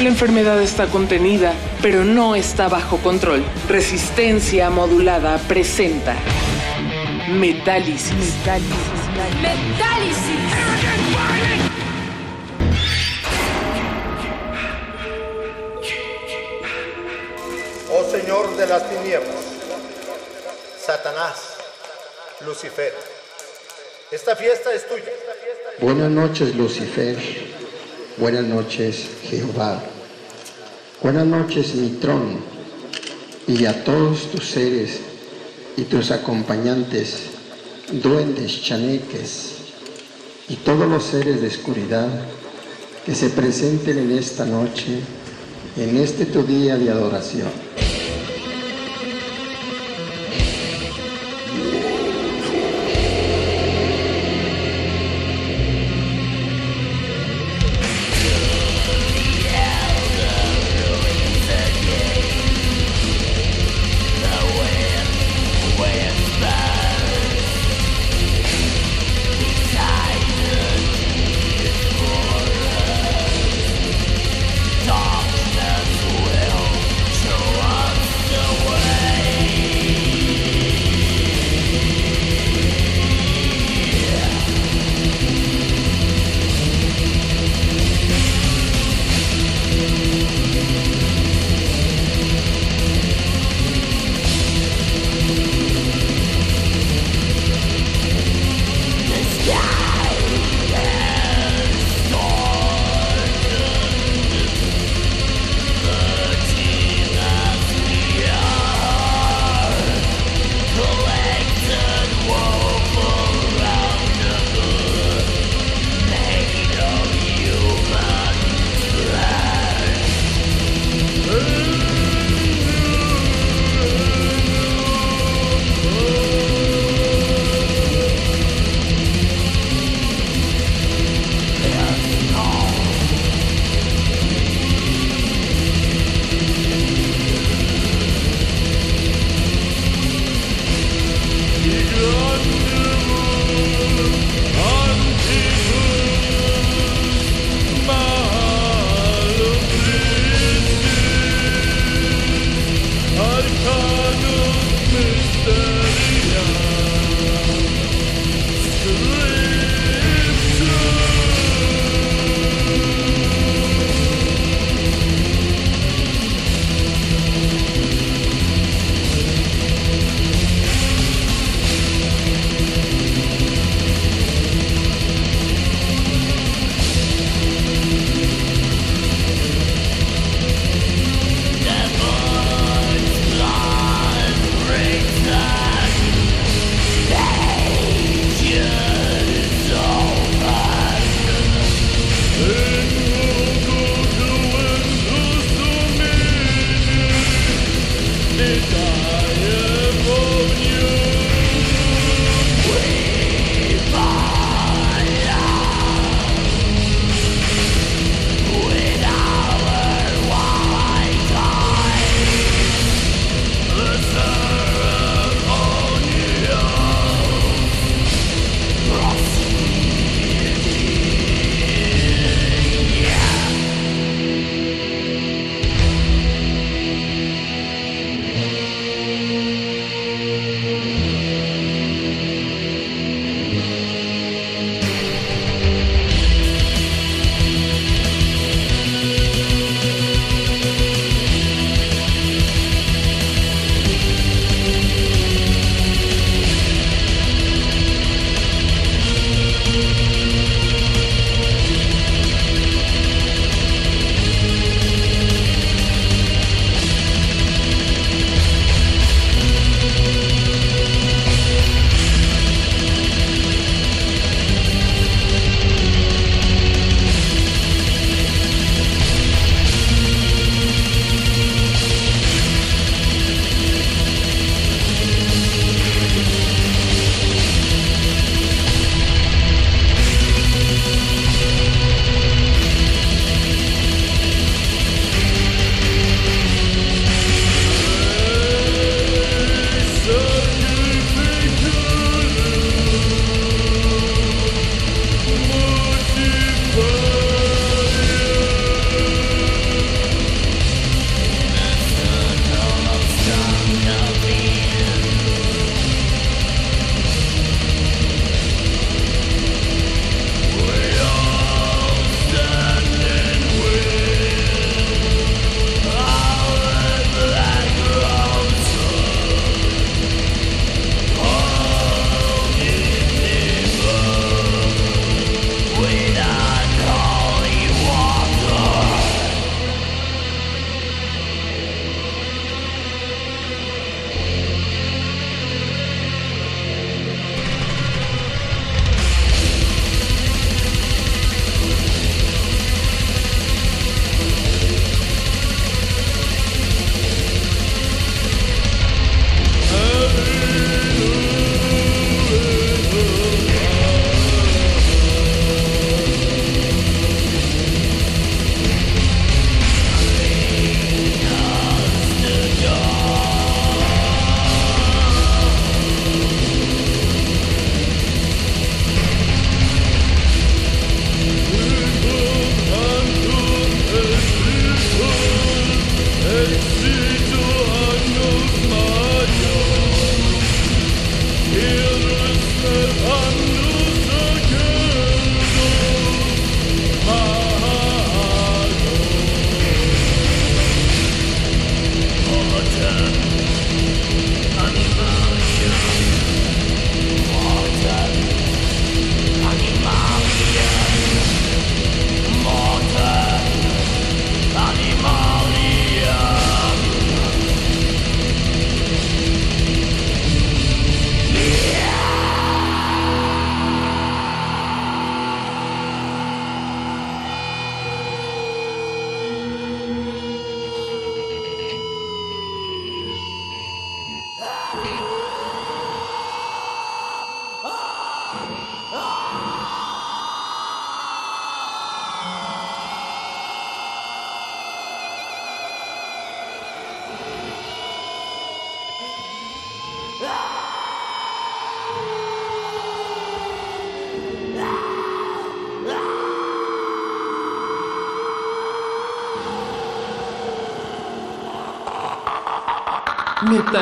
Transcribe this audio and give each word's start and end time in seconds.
La 0.00 0.08
enfermedad 0.08 0.60
está 0.60 0.88
contenida, 0.88 1.54
pero 1.80 2.04
no 2.04 2.36
está 2.36 2.68
bajo 2.68 2.98
control. 2.98 3.42
Resistencia 3.66 4.68
modulada 4.68 5.38
presenta 5.48 6.14
Metálisis. 7.30 8.12
Metálisis. 8.12 8.76
Oh 17.90 18.04
Señor 18.10 18.54
de 18.56 18.66
las 18.66 18.90
tinieblas, 18.90 19.34
Satanás, 20.78 21.56
Lucifer, 22.44 22.92
esta 24.10 24.36
fiesta 24.36 24.74
es 24.74 24.86
tuya. 24.86 25.04
Buenas 25.80 26.10
noches, 26.10 26.54
Lucifer. 26.54 27.16
Buenas 28.18 28.44
noches, 28.44 29.08
Jehová. 29.28 29.82
Buenas 31.02 31.26
noches, 31.26 31.74
mi 31.74 31.90
trono. 31.90 32.38
Y 33.46 33.66
a 33.66 33.84
todos 33.84 34.30
tus 34.30 34.48
seres 34.48 35.00
y 35.76 35.82
tus 35.82 36.10
acompañantes, 36.10 37.24
duendes, 37.92 38.62
chaneques 38.62 39.56
y 40.48 40.56
todos 40.56 40.88
los 40.88 41.04
seres 41.04 41.42
de 41.42 41.48
oscuridad 41.48 42.08
que 43.04 43.14
se 43.14 43.28
presenten 43.28 43.98
en 43.98 44.12
esta 44.12 44.46
noche, 44.46 45.00
en 45.76 45.98
este 45.98 46.24
tu 46.24 46.42
día 46.42 46.78
de 46.78 46.90
adoración. 46.90 47.50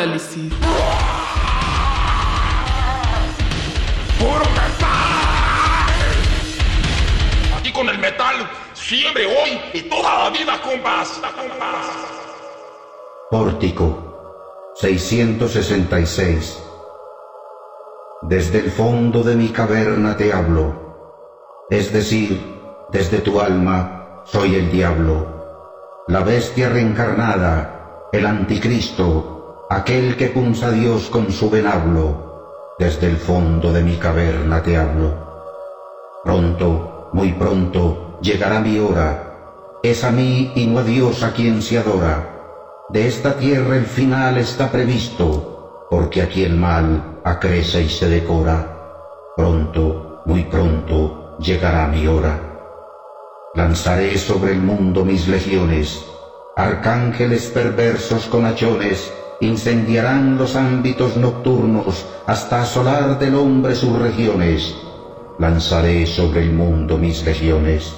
Metálisis. 0.05 0.53
¡Puro 4.19 4.45
metal! 4.51 5.89
Aquí 7.57 7.73
con 7.73 7.89
el 7.89 7.99
metal, 7.99 8.51
siempre 8.75 9.25
hoy 9.25 9.59
y 9.73 9.81
toda 9.89 10.25
la 10.25 10.31
vida, 10.31 10.61
compas. 10.61 11.09
compas. 11.09 11.87
Pórtico 13.31 14.75
666 14.77 16.63
Desde 18.23 18.59
el 18.59 18.71
fondo 18.71 19.23
de 19.23 19.37
mi 19.37 19.49
caverna 19.49 20.19
te 20.19 20.35
hablo, 20.35 21.65
es 21.71 21.91
decir, 21.95 22.39
desde 22.91 23.21
tu 23.21 23.41
alma 23.41 24.23
soy 24.27 24.57
el 24.57 24.71
diablo, 24.71 26.05
la 26.09 26.21
bestia 26.21 26.69
reencarnada, 26.69 28.11
el 28.13 28.27
anticristo, 28.27 29.34
aquel 29.71 30.17
que 30.17 30.29
punza 30.29 30.69
a 30.69 30.71
Dios 30.73 31.09
con 31.11 31.33
su 31.33 31.51
venablo, 31.51 32.75
desde 32.79 33.07
el 33.07 33.17
fondo 33.17 33.73
de 33.73 33.83
mi 33.83 33.97
caverna 33.97 34.63
te 34.63 34.77
hablo. 34.77 35.15
Pronto, 36.23 37.11
muy 37.13 37.33
pronto, 37.33 38.19
llegará 38.21 38.61
mi 38.61 38.79
hora, 38.79 39.79
es 39.83 40.05
a 40.05 40.11
mí 40.11 40.53
y 40.55 40.67
no 40.67 40.81
a 40.81 40.83
Dios 40.83 41.23
a 41.23 41.33
quien 41.33 41.63
se 41.63 41.79
adora. 41.79 42.31
De 42.89 43.07
esta 43.07 43.37
tierra 43.37 43.77
el 43.77 43.87
final 43.87 44.39
está 44.39 44.71
previsto, 44.71 45.87
porque 45.91 46.23
aquí 46.23 46.43
el 46.45 46.57
mal 46.57 47.21
acrece 47.25 47.83
y 47.83 47.89
se 47.89 48.09
decora. 48.09 49.33
Pronto, 49.37 50.23
muy 50.27 50.45
pronto, 50.45 51.37
llegará 51.39 51.87
mi 51.87 52.07
hora. 52.07 52.41
Lanzaré 53.55 54.17
sobre 54.19 54.53
el 54.53 54.61
mundo 54.61 55.05
mis 55.05 55.29
legiones, 55.29 56.05
arcángeles 56.57 57.47
perversos 57.49 58.27
con 58.27 58.47
hachones, 58.47 59.13
incendiarán 59.45 60.39
los 60.39 60.57
ámbitos 60.57 61.17
nocturnos 61.17 62.07
hasta 62.27 62.63
asolar 62.63 63.19
del 63.19 63.35
hombre 63.35 63.75
sus 63.75 63.99
regiones. 63.99 64.75
Lanzaré 65.39 66.07
sobre 66.07 66.43
el 66.43 66.53
mundo 66.53 66.97
mis 66.97 67.25
legiones. 67.25 67.95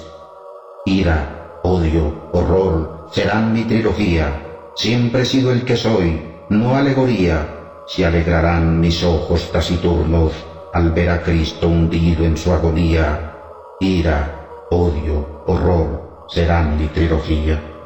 Ira, 0.85 1.59
odio, 1.63 2.29
horror 2.31 3.07
serán 3.11 3.53
mi 3.53 3.63
trilogía. 3.63 4.43
Siempre 4.75 5.21
he 5.21 5.25
sido 5.25 5.51
el 5.51 5.63
que 5.63 5.75
soy, 5.75 6.21
no 6.49 6.75
alegoría. 6.75 7.47
Se 7.87 8.05
alegrarán 8.05 8.79
mis 8.79 9.03
ojos 9.03 9.51
taciturnos 9.51 10.33
al 10.73 10.91
ver 10.91 11.09
a 11.09 11.21
Cristo 11.21 11.67
hundido 11.67 12.25
en 12.25 12.35
su 12.35 12.51
agonía. 12.51 13.35
Ira, 13.79 14.47
odio, 14.71 15.43
horror 15.45 16.25
serán 16.27 16.77
mi 16.77 16.87
trilogía. 16.87 17.76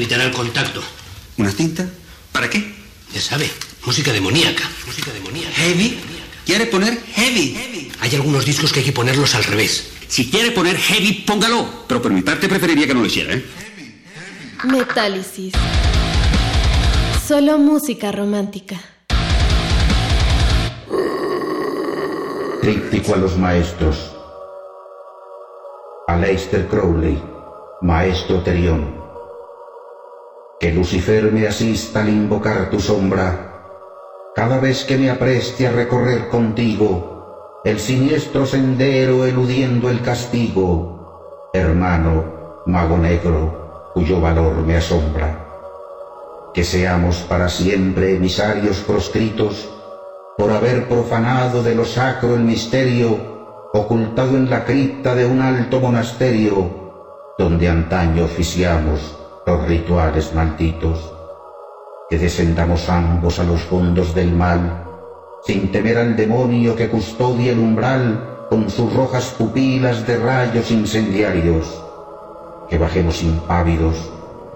Facilitará 0.00 0.24
el 0.24 0.32
contacto. 0.32 0.82
¿Una 1.36 1.50
cinta? 1.50 1.86
¿Para 2.32 2.48
qué? 2.48 2.72
Ya 3.12 3.20
sabe, 3.20 3.50
música 3.84 4.10
demoníaca. 4.14 4.62
Música 4.86 5.12
demoníaca. 5.12 5.52
¿Heavy? 5.56 5.98
¿Quiere 6.46 6.64
poner 6.64 6.98
heavy? 7.12 7.90
Hay 8.00 8.14
algunos 8.14 8.46
discos 8.46 8.72
que 8.72 8.78
hay 8.78 8.86
que 8.86 8.92
ponerlos 8.92 9.34
al 9.34 9.44
revés. 9.44 9.90
Si 10.08 10.30
quiere 10.30 10.52
poner 10.52 10.78
heavy, 10.78 11.12
póngalo. 11.26 11.84
Pero 11.86 12.00
por 12.00 12.12
mi 12.12 12.22
parte 12.22 12.48
preferiría 12.48 12.86
que 12.86 12.94
no 12.94 13.00
lo 13.00 13.06
hiciera, 13.08 13.34
¿eh? 13.34 13.44
Metálisis. 14.64 15.52
Solo 17.28 17.58
música 17.58 18.10
romántica. 18.10 18.80
Tríptico 22.62 23.14
a 23.14 23.18
los 23.18 23.36
maestros. 23.36 24.12
Aleister 26.08 26.66
Crowley, 26.68 27.22
maestro 27.82 28.42
Terión. 28.42 28.99
Que 30.60 30.72
Lucifer 30.72 31.32
me 31.32 31.46
asista 31.46 32.02
al 32.02 32.10
invocar 32.10 32.68
tu 32.68 32.78
sombra. 32.78 33.62
Cada 34.34 34.60
vez 34.60 34.84
que 34.84 34.98
me 34.98 35.08
apreste 35.08 35.66
a 35.66 35.72
recorrer 35.72 36.28
contigo 36.28 37.62
el 37.64 37.80
siniestro 37.80 38.44
sendero 38.44 39.24
eludiendo 39.24 39.88
el 39.88 40.02
castigo. 40.02 41.48
Hermano, 41.54 42.62
mago 42.66 42.98
negro, 42.98 43.92
cuyo 43.94 44.20
valor 44.20 44.56
me 44.56 44.76
asombra. 44.76 45.46
Que 46.52 46.62
seamos 46.62 47.20
para 47.20 47.48
siempre 47.48 48.16
emisarios 48.16 48.80
proscritos 48.80 49.66
por 50.36 50.52
haber 50.52 50.86
profanado 50.88 51.62
de 51.62 51.74
lo 51.74 51.86
sacro 51.86 52.34
el 52.34 52.42
misterio, 52.42 53.70
ocultado 53.72 54.36
en 54.36 54.50
la 54.50 54.66
cripta 54.66 55.14
de 55.14 55.24
un 55.24 55.40
alto 55.40 55.80
monasterio, 55.80 57.34
donde 57.38 57.66
antaño 57.66 58.24
oficiamos 58.24 59.19
los 59.50 59.66
rituales 59.66 60.32
malditos, 60.32 61.12
que 62.08 62.18
descendamos 62.18 62.88
ambos 62.88 63.40
a 63.40 63.44
los 63.44 63.60
fondos 63.62 64.14
del 64.14 64.32
mal, 64.32 64.84
sin 65.42 65.72
temer 65.72 65.98
al 65.98 66.16
demonio 66.16 66.76
que 66.76 66.88
custodia 66.88 67.50
el 67.50 67.58
umbral 67.58 68.46
con 68.48 68.70
sus 68.70 68.92
rojas 68.94 69.34
pupilas 69.36 70.06
de 70.06 70.18
rayos 70.18 70.70
incendiarios, 70.70 71.82
que 72.68 72.78
bajemos 72.78 73.24
impávidos 73.24 73.96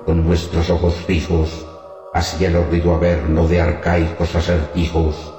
con 0.07 0.25
nuestros 0.25 0.71
ojos 0.71 0.95
fijos 0.95 1.67
hacia 2.13 2.47
el 2.47 2.57
horrido 2.57 2.95
averno 2.95 3.49
de 3.49 3.61
arcaicos 3.61 4.33
acertijos, 4.37 5.33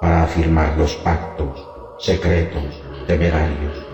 para 0.00 0.22
afirmar 0.22 0.78
los 0.78 0.94
pactos 0.96 1.66
secretos 1.98 2.80
temerarios. 3.08 3.89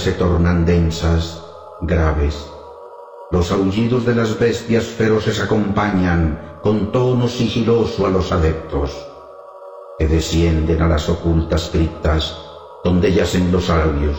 Se 0.00 0.12
tornan 0.12 0.64
densas, 0.64 1.44
graves. 1.82 2.50
Los 3.30 3.52
aullidos 3.52 4.06
de 4.06 4.14
las 4.14 4.38
bestias 4.38 4.84
feroces 4.84 5.40
acompañan 5.40 6.58
con 6.62 6.90
tono 6.90 7.28
sigiloso 7.28 8.06
a 8.06 8.10
los 8.10 8.32
adeptos, 8.32 9.06
que 9.98 10.08
descienden 10.08 10.80
a 10.80 10.88
las 10.88 11.08
ocultas 11.10 11.68
criptas 11.70 12.34
donde 12.82 13.12
yacen 13.12 13.52
los 13.52 13.66
sabios. 13.66 14.16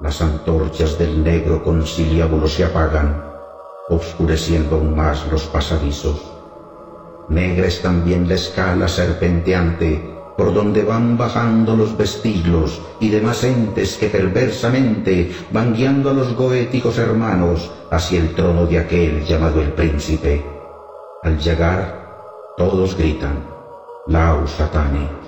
Las 0.00 0.20
antorchas 0.20 0.98
del 0.98 1.22
negro 1.22 1.62
conciliábulo 1.62 2.48
se 2.48 2.64
apagan, 2.64 3.24
obscureciendo 3.88 4.76
aún 4.76 4.96
más 4.96 5.30
los 5.30 5.44
pasadizos. 5.44 6.20
Negra 7.28 7.68
es 7.68 7.80
también 7.82 8.28
la 8.28 8.34
escala 8.34 8.88
serpenteante 8.88 10.11
por 10.36 10.52
donde 10.54 10.82
van 10.82 11.16
bajando 11.16 11.76
los 11.76 11.96
vestigios 11.96 12.80
y 13.00 13.08
demás 13.08 13.44
entes 13.44 13.96
que 13.96 14.08
perversamente 14.08 15.30
van 15.50 15.74
guiando 15.74 16.10
a 16.10 16.14
los 16.14 16.34
goéticos 16.34 16.98
hermanos 16.98 17.70
hacia 17.90 18.20
el 18.20 18.34
trono 18.34 18.66
de 18.66 18.78
aquel 18.78 19.24
llamado 19.24 19.60
el 19.60 19.72
príncipe. 19.72 20.44
Al 21.22 21.38
llegar, 21.38 22.54
todos 22.56 22.96
gritan, 22.96 23.46
Lau 24.06 24.46
Satani. 24.46 25.21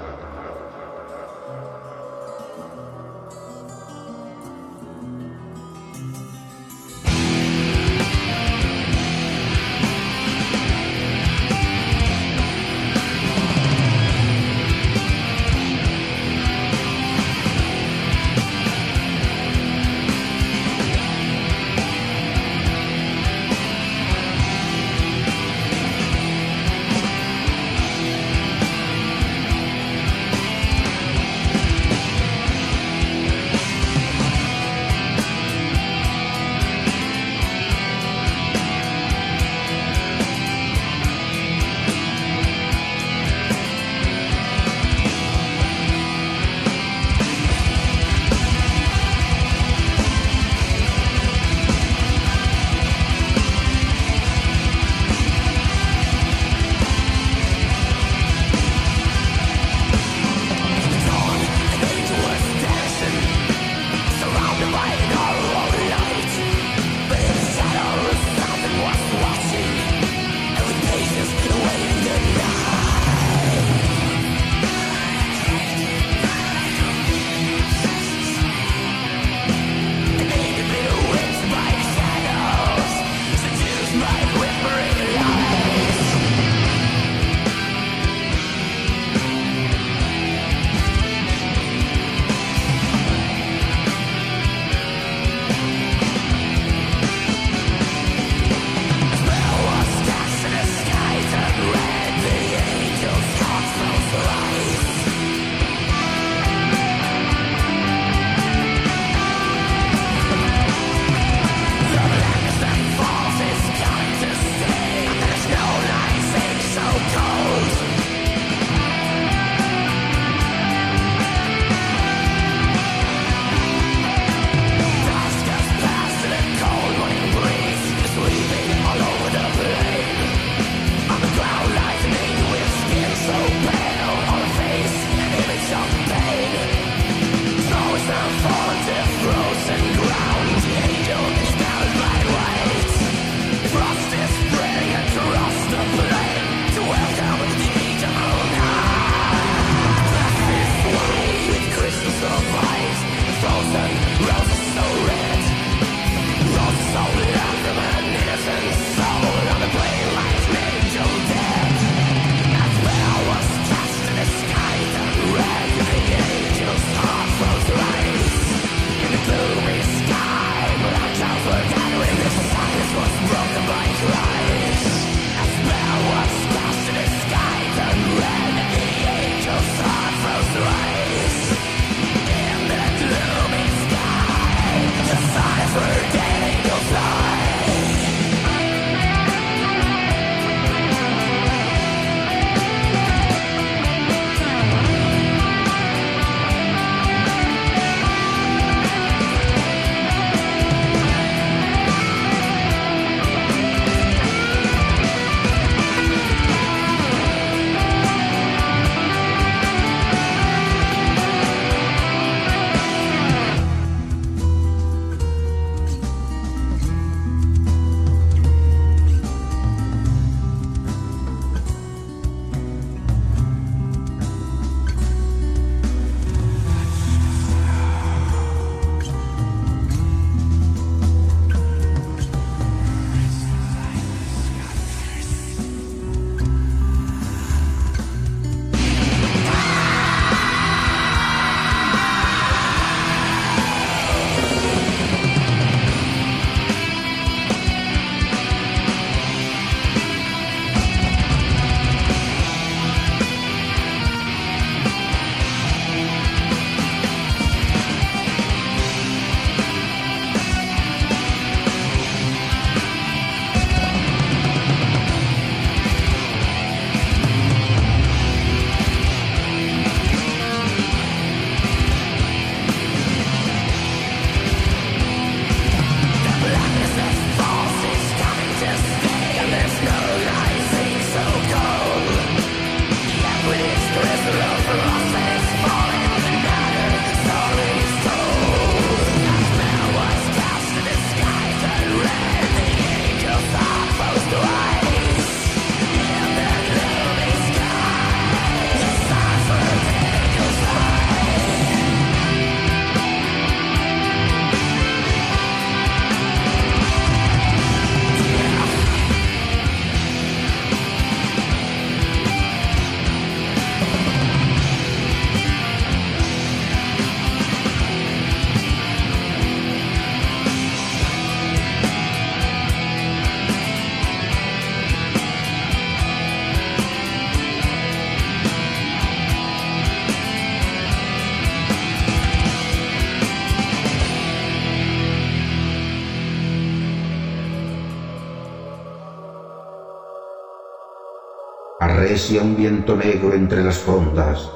Un 342.14 342.54
viento 342.54 342.94
negro 342.94 343.34
entre 343.34 343.64
las 343.64 343.78
frondas, 343.78 344.48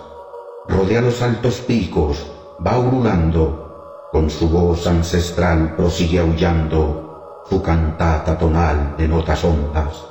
rodea 0.68 1.00
los 1.00 1.20
altos 1.22 1.56
picos, 1.58 2.30
va 2.64 2.78
ululando, 2.78 4.06
con 4.12 4.30
su 4.30 4.48
voz 4.48 4.86
ancestral 4.86 5.74
prosigue 5.74 6.20
aullando 6.20 7.42
su 7.50 7.60
cantata 7.60 8.38
tonal 8.38 8.94
de 8.96 9.08
notas 9.08 9.42
hondas. 9.42 10.06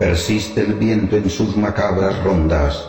Persiste 0.00 0.62
el 0.62 0.74
viento 0.74 1.14
en 1.14 1.30
sus 1.30 1.56
macabras 1.56 2.20
rondas, 2.24 2.84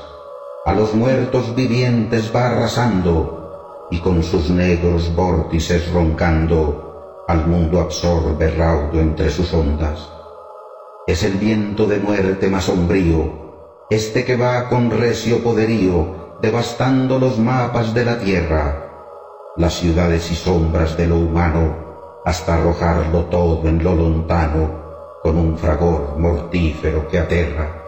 a 0.66 0.74
los 0.74 0.96
muertos 0.96 1.54
vivientes 1.54 2.32
va 2.36 2.48
arrasando, 2.48 3.88
y 3.92 4.00
con 4.00 4.24
sus 4.24 4.50
negros 4.50 5.16
vórtices 5.16 5.94
roncando, 5.94 7.26
al 7.28 7.46
mundo 7.46 7.80
absorbe 7.80 8.50
raudo 8.50 9.00
entre 9.00 9.30
sus 9.30 9.54
ondas. 9.54 10.10
Es 11.06 11.22
el 11.22 11.34
viento 11.34 11.86
de 11.86 12.00
muerte 12.00 12.50
más 12.50 12.64
sombrío, 12.64 13.43
este 13.90 14.26
que 14.26 14.36
va 14.36 14.70
con 14.70 14.92
recio 14.92 15.44
poderío, 15.44 16.38
devastando 16.42 17.20
los 17.20 17.38
mapas 17.38 17.94
de 17.94 18.06
la 18.06 18.18
tierra, 18.18 18.90
las 19.58 19.74
ciudades 19.74 20.32
y 20.32 20.36
sombras 20.36 20.98
de 20.98 21.08
lo 21.08 21.18
humano, 21.18 22.22
hasta 22.26 22.56
arrojarlo 22.56 23.26
todo 23.26 23.68
en 23.68 23.84
lo 23.84 23.94
lontano, 23.94 24.84
con 25.22 25.38
un 25.38 25.58
fragor 25.58 26.18
mortífero 26.18 27.08
que 27.08 27.20
aterra. 27.20 27.83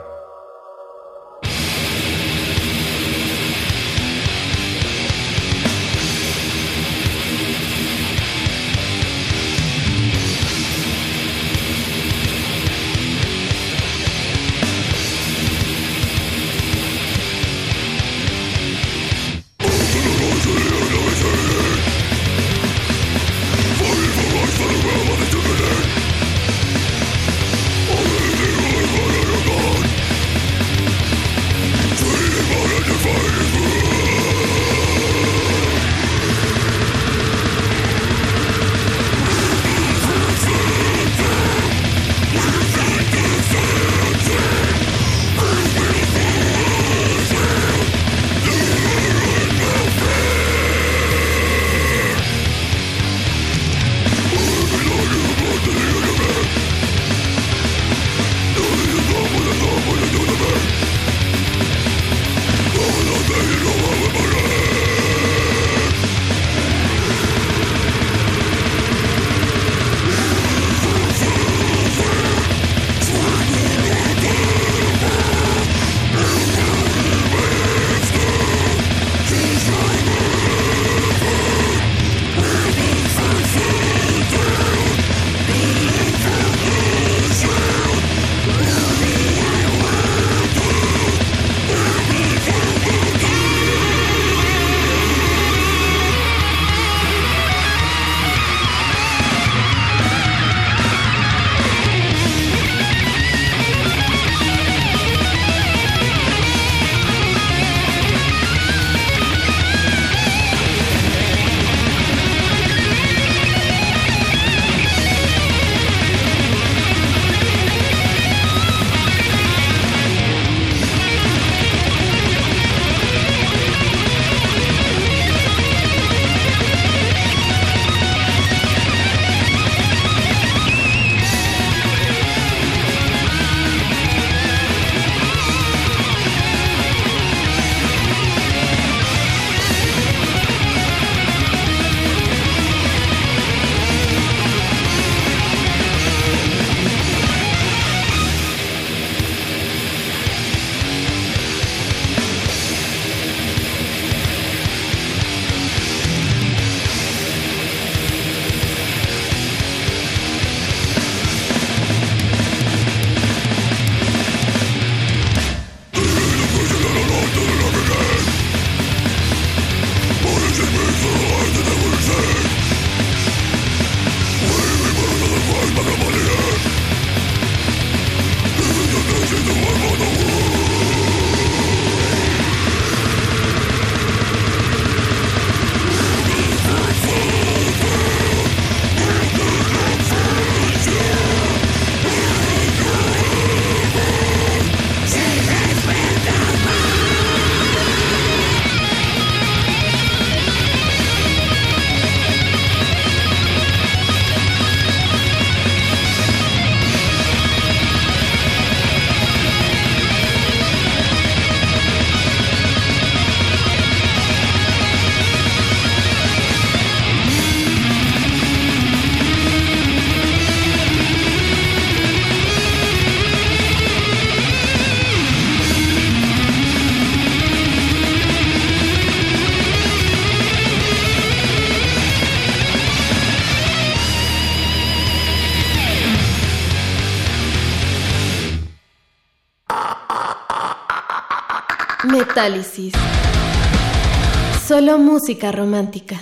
Solo 244.68 245.00
música 245.00 245.52
romántica. 245.52 246.16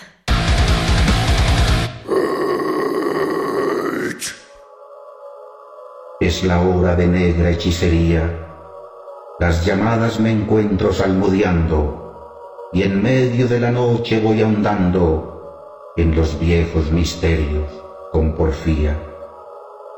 Es 6.21 6.45
la 6.45 6.61
hora 6.61 6.95
de 6.95 7.07
negra 7.07 7.49
hechicería, 7.49 8.23
Las 9.37 9.65
llamadas 9.65 10.21
me 10.21 10.31
encuentro 10.31 10.93
salmodiando, 10.93 12.69
y 12.71 12.83
en 12.83 13.03
medio 13.03 13.49
de 13.49 13.59
la 13.59 13.71
noche 13.71 14.21
voy 14.21 14.41
ahondando 14.43 15.91
en 15.97 16.15
los 16.15 16.39
viejos 16.39 16.89
misterios 16.89 17.69
con 18.13 18.33
porfía. 18.33 18.97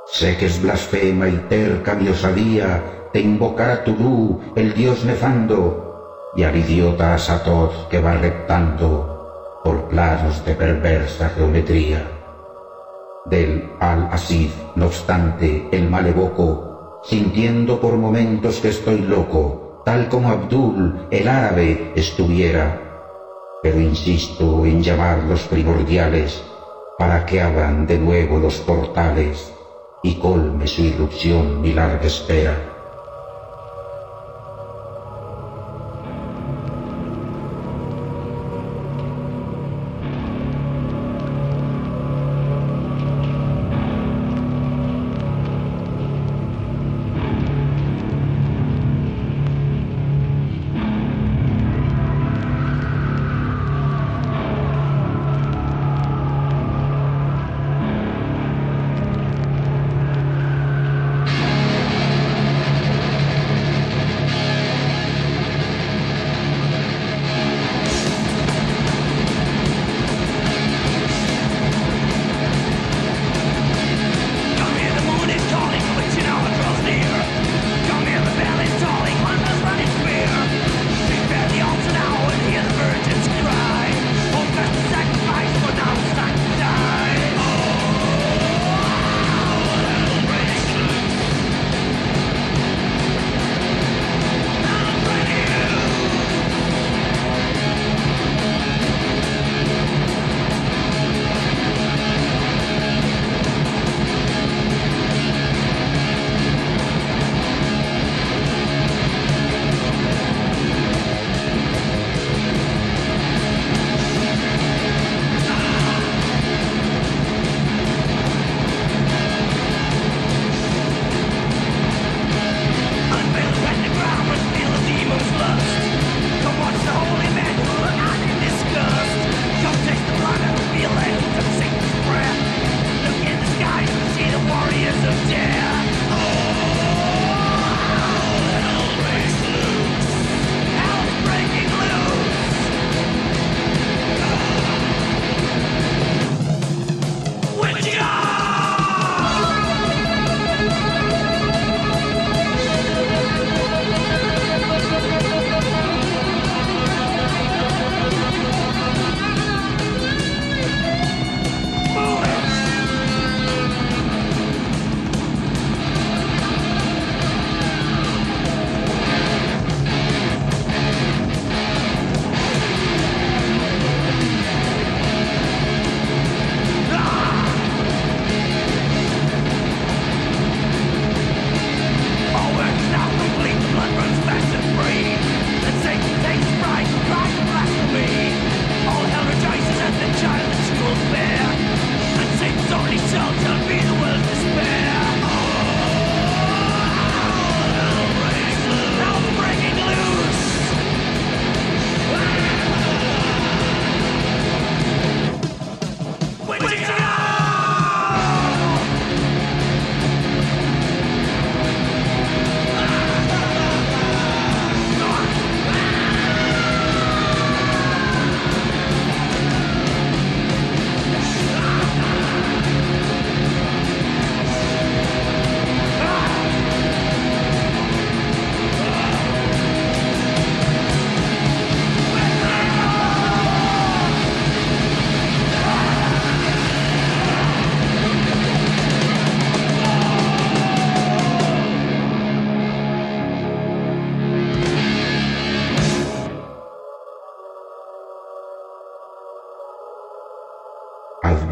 Sé 0.07 0.37
que 0.37 0.47
es 0.47 0.59
blasfema 0.59 1.27
y 1.27 1.37
terca 1.49 1.93
mi 1.93 2.09
osadía 2.09 3.09
de 3.13 3.19
invocar 3.21 3.69
a 3.69 3.83
el 4.55 4.73
dios 4.73 5.05
nefando, 5.05 5.84
y 6.35 6.43
al 6.43 6.55
idiota 6.55 7.13
Asatoth 7.13 7.87
que 7.89 7.99
va 7.99 8.13
reptando 8.13 9.61
por 9.63 9.87
planos 9.87 10.45
de 10.45 10.53
perversa 10.53 11.29
geometría. 11.29 12.07
Del 13.25 13.71
Al-Asif, 13.79 14.53
no 14.75 14.85
obstante, 14.85 15.67
el 15.71 15.89
mal 15.89 16.05
evoco, 16.05 17.01
sintiendo 17.03 17.79
por 17.79 17.97
momentos 17.97 18.59
que 18.59 18.69
estoy 18.69 19.01
loco, 19.01 19.81
tal 19.85 20.09
como 20.09 20.29
Abdul, 20.29 21.07
el 21.09 21.27
árabe, 21.27 21.91
estuviera. 21.95 22.81
Pero 23.63 23.79
insisto 23.79 24.65
en 24.65 24.83
llamar 24.83 25.23
los 25.23 25.43
primordiales 25.43 26.43
para 26.99 27.25
que 27.25 27.41
abran 27.41 27.87
de 27.87 27.97
nuevo 27.97 28.37
los 28.37 28.59
portales 28.59 29.51
y 30.03 30.15
colme 30.15 30.67
su 30.67 30.83
irrupción 30.83 31.61
mi 31.61 31.73
larga 31.73 32.05
espera. 32.05 32.74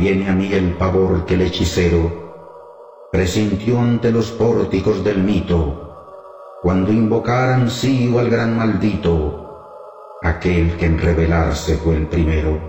Adviene 0.04 0.30
a 0.30 0.34
mí 0.34 0.52
el 0.52 0.76
pavor 0.76 1.26
que 1.26 1.36
el 1.36 1.44
hechicero 1.44 2.12
presintió 3.10 3.80
ante 3.80 4.12
los 4.12 4.32
pórticos 4.32 5.02
del 5.02 5.24
mito, 5.24 6.60
cuando 6.62 6.92
invocaran 6.92 7.70
sí 7.70 8.12
o 8.14 8.20
al 8.20 8.30
gran 8.30 8.58
maldito, 8.58 10.20
aquel 10.22 10.76
que 10.76 10.88
en 10.88 11.00
rebelarse 11.00 11.78
fue 11.78 11.96
el 11.96 12.08
primero. 12.08 12.60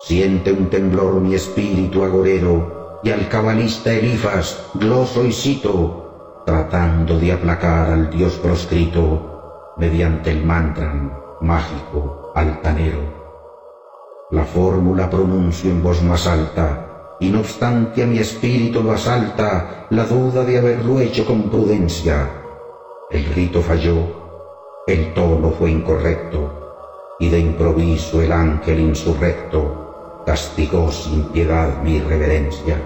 Siente 0.00 0.50
un 0.50 0.68
temblor 0.68 1.20
mi 1.20 1.36
espíritu 1.36 2.02
agorero, 2.02 2.98
y 3.04 3.12
al 3.12 3.28
cabalista 3.28 3.92
Elifas 3.92 4.70
gloso 4.74 5.24
y 5.24 5.30
cito, 5.30 6.42
tratando 6.44 7.16
de 7.16 7.30
aplacar 7.30 7.92
al 7.92 8.10
dios 8.10 8.38
proscrito 8.38 9.74
mediante 9.76 10.32
el 10.32 10.44
mantran 10.44 11.16
mágico 11.42 12.32
altanero. 12.34 13.17
La 14.30 14.44
fórmula 14.44 15.08
pronuncio 15.08 15.70
en 15.70 15.82
voz 15.82 16.02
más 16.02 16.26
alta, 16.26 17.16
y 17.18 17.30
no 17.30 17.40
obstante 17.40 18.02
a 18.02 18.06
mi 18.06 18.18
espíritu 18.18 18.82
lo 18.82 18.92
asalta 18.92 19.86
la 19.88 20.04
duda 20.04 20.44
de 20.44 20.58
haberlo 20.58 21.00
hecho 21.00 21.24
con 21.24 21.44
prudencia. 21.44 22.28
El 23.10 23.24
rito 23.34 23.62
falló, 23.62 23.96
el 24.86 25.14
tono 25.14 25.50
fue 25.52 25.70
incorrecto, 25.70 27.16
y 27.18 27.30
de 27.30 27.38
improviso 27.38 28.20
el 28.20 28.30
ángel 28.30 28.80
insurrecto 28.80 30.22
castigó 30.26 30.92
sin 30.92 31.24
piedad 31.30 31.82
mi 31.82 31.98
reverencia. 31.98 32.76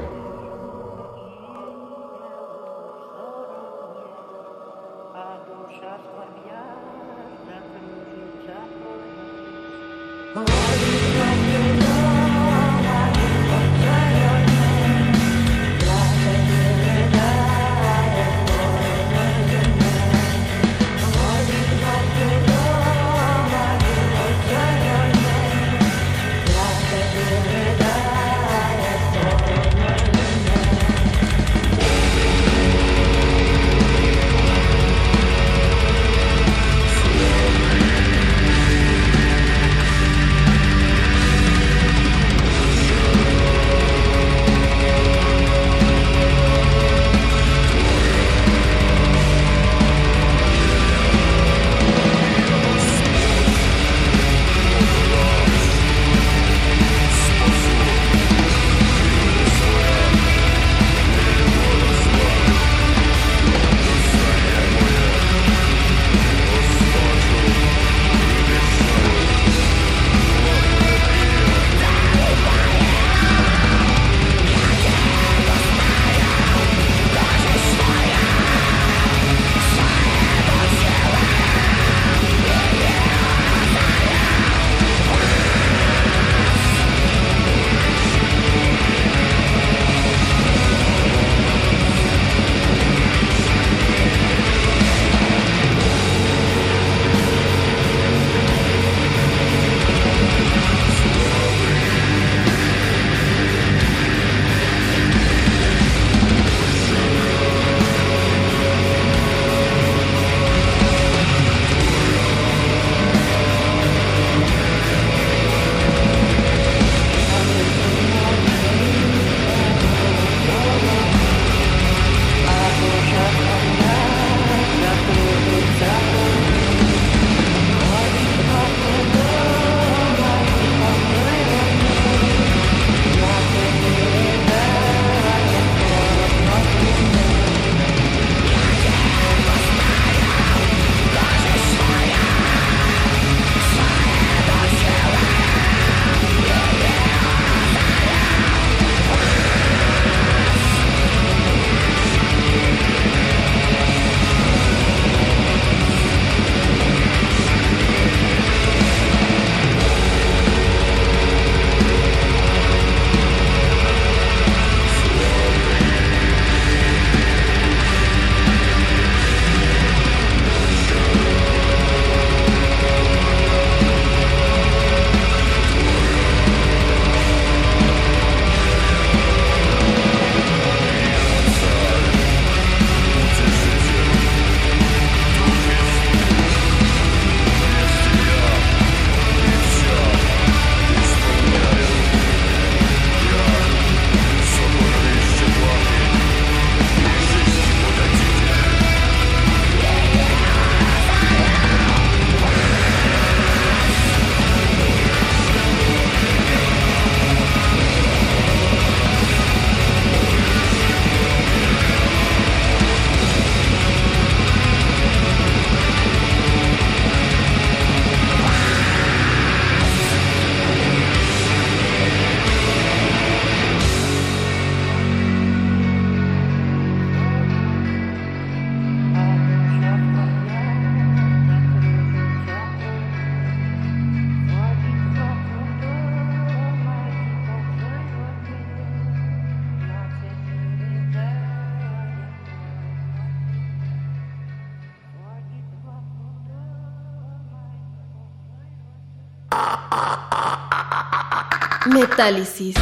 Metálisis. 251.93 252.75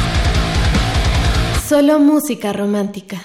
Solo 1.67 1.99
música 1.99 2.53
romántica. 2.53 3.17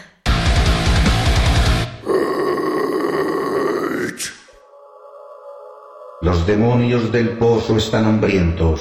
Los 6.22 6.44
demonios 6.44 7.12
del 7.12 7.38
pozo 7.38 7.76
están 7.76 8.04
hambrientos. 8.04 8.80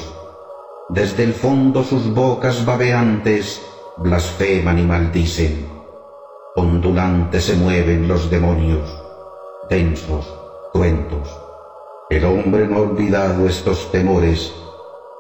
Desde 0.90 1.26
el 1.26 1.34
fondo 1.34 1.84
sus 1.84 2.12
bocas 2.12 2.66
babeantes 2.66 3.62
blasfeman 3.98 4.80
y 4.80 4.84
maldicen. 4.84 5.70
Ondulantes 6.56 7.44
se 7.46 7.56
mueven 7.56 8.08
los 8.08 8.32
demonios, 8.32 8.90
densos, 9.70 10.26
cruentos. 10.74 11.30
El 12.10 12.26
hombre 12.26 12.68
no 12.68 12.78
ha 12.78 12.82
olvidado 12.82 13.48
estos 13.48 13.92
temores, 13.92 14.52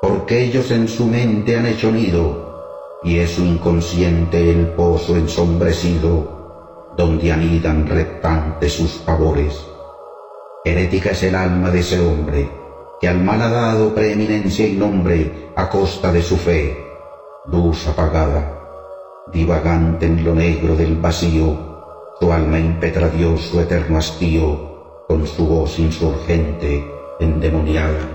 porque 0.01 0.43
ellos 0.43 0.71
en 0.71 0.87
su 0.87 1.05
mente 1.05 1.57
han 1.57 1.65
hecho 1.65 1.91
nido, 1.91 2.99
y 3.03 3.19
es 3.19 3.31
su 3.31 3.43
inconsciente 3.43 4.51
el 4.51 4.67
pozo 4.69 5.15
ensombrecido, 5.15 6.93
donde 6.97 7.31
anidan 7.31 7.87
reptantes 7.87 8.73
sus 8.73 8.91
pavores. 9.05 9.65
Herética 10.63 11.11
es 11.11 11.23
el 11.23 11.35
alma 11.35 11.69
de 11.69 11.79
ese 11.79 11.99
hombre, 11.99 12.49
que 12.99 13.07
al 13.07 13.21
mal 13.21 13.41
ha 13.41 13.49
dado 13.49 13.93
preeminencia 13.93 14.65
y 14.65 14.73
nombre 14.73 15.51
a 15.55 15.69
costa 15.69 16.11
de 16.11 16.21
su 16.21 16.37
fe, 16.37 16.77
luz 17.47 17.87
apagada, 17.87 18.59
divagante 19.31 20.05
en 20.05 20.23
lo 20.23 20.33
negro 20.33 20.75
del 20.75 20.95
vacío, 20.95 21.75
su 22.19 22.31
alma 22.31 22.57
impetra 22.57 23.09
Dios 23.09 23.41
su 23.41 23.59
eterno 23.59 23.97
hastío, 23.97 25.05
con 25.07 25.27
su 25.27 25.45
voz 25.45 25.77
insurgente, 25.77 26.83
endemoniada. 27.19 28.14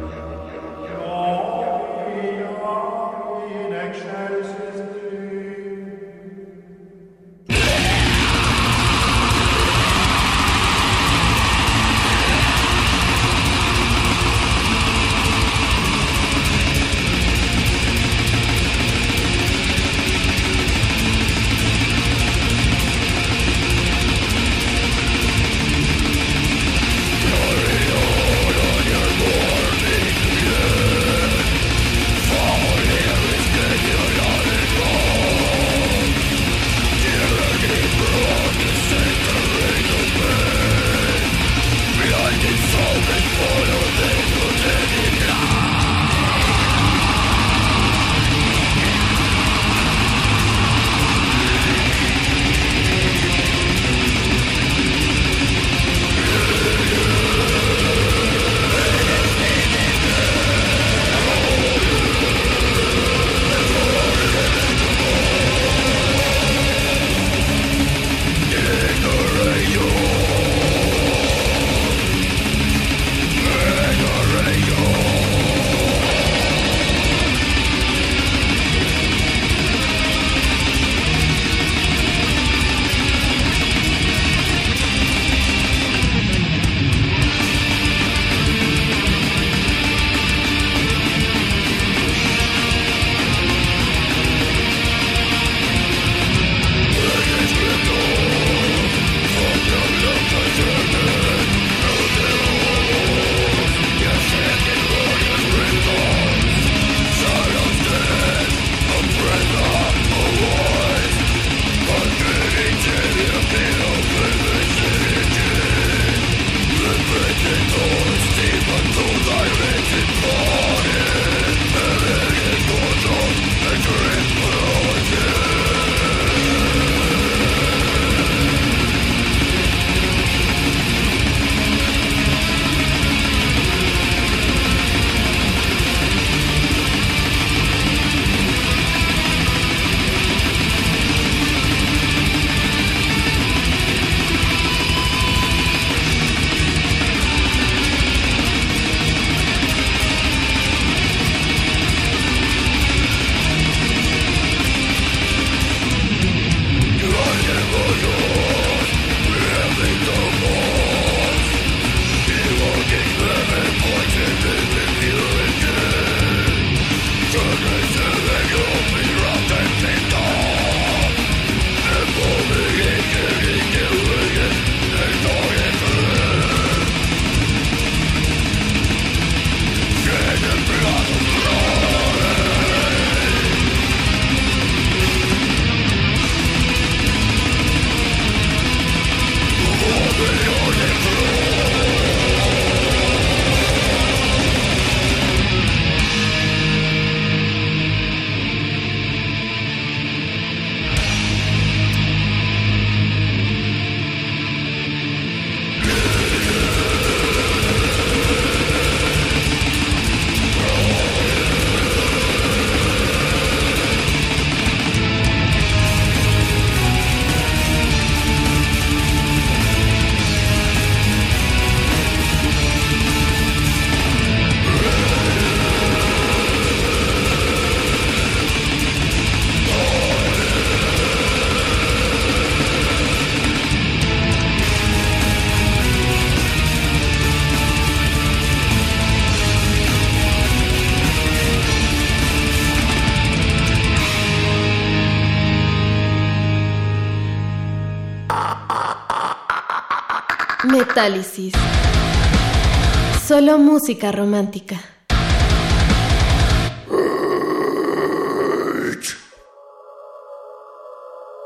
Solo 253.27 253.57
música 253.57 254.13
romántica. 254.13 254.79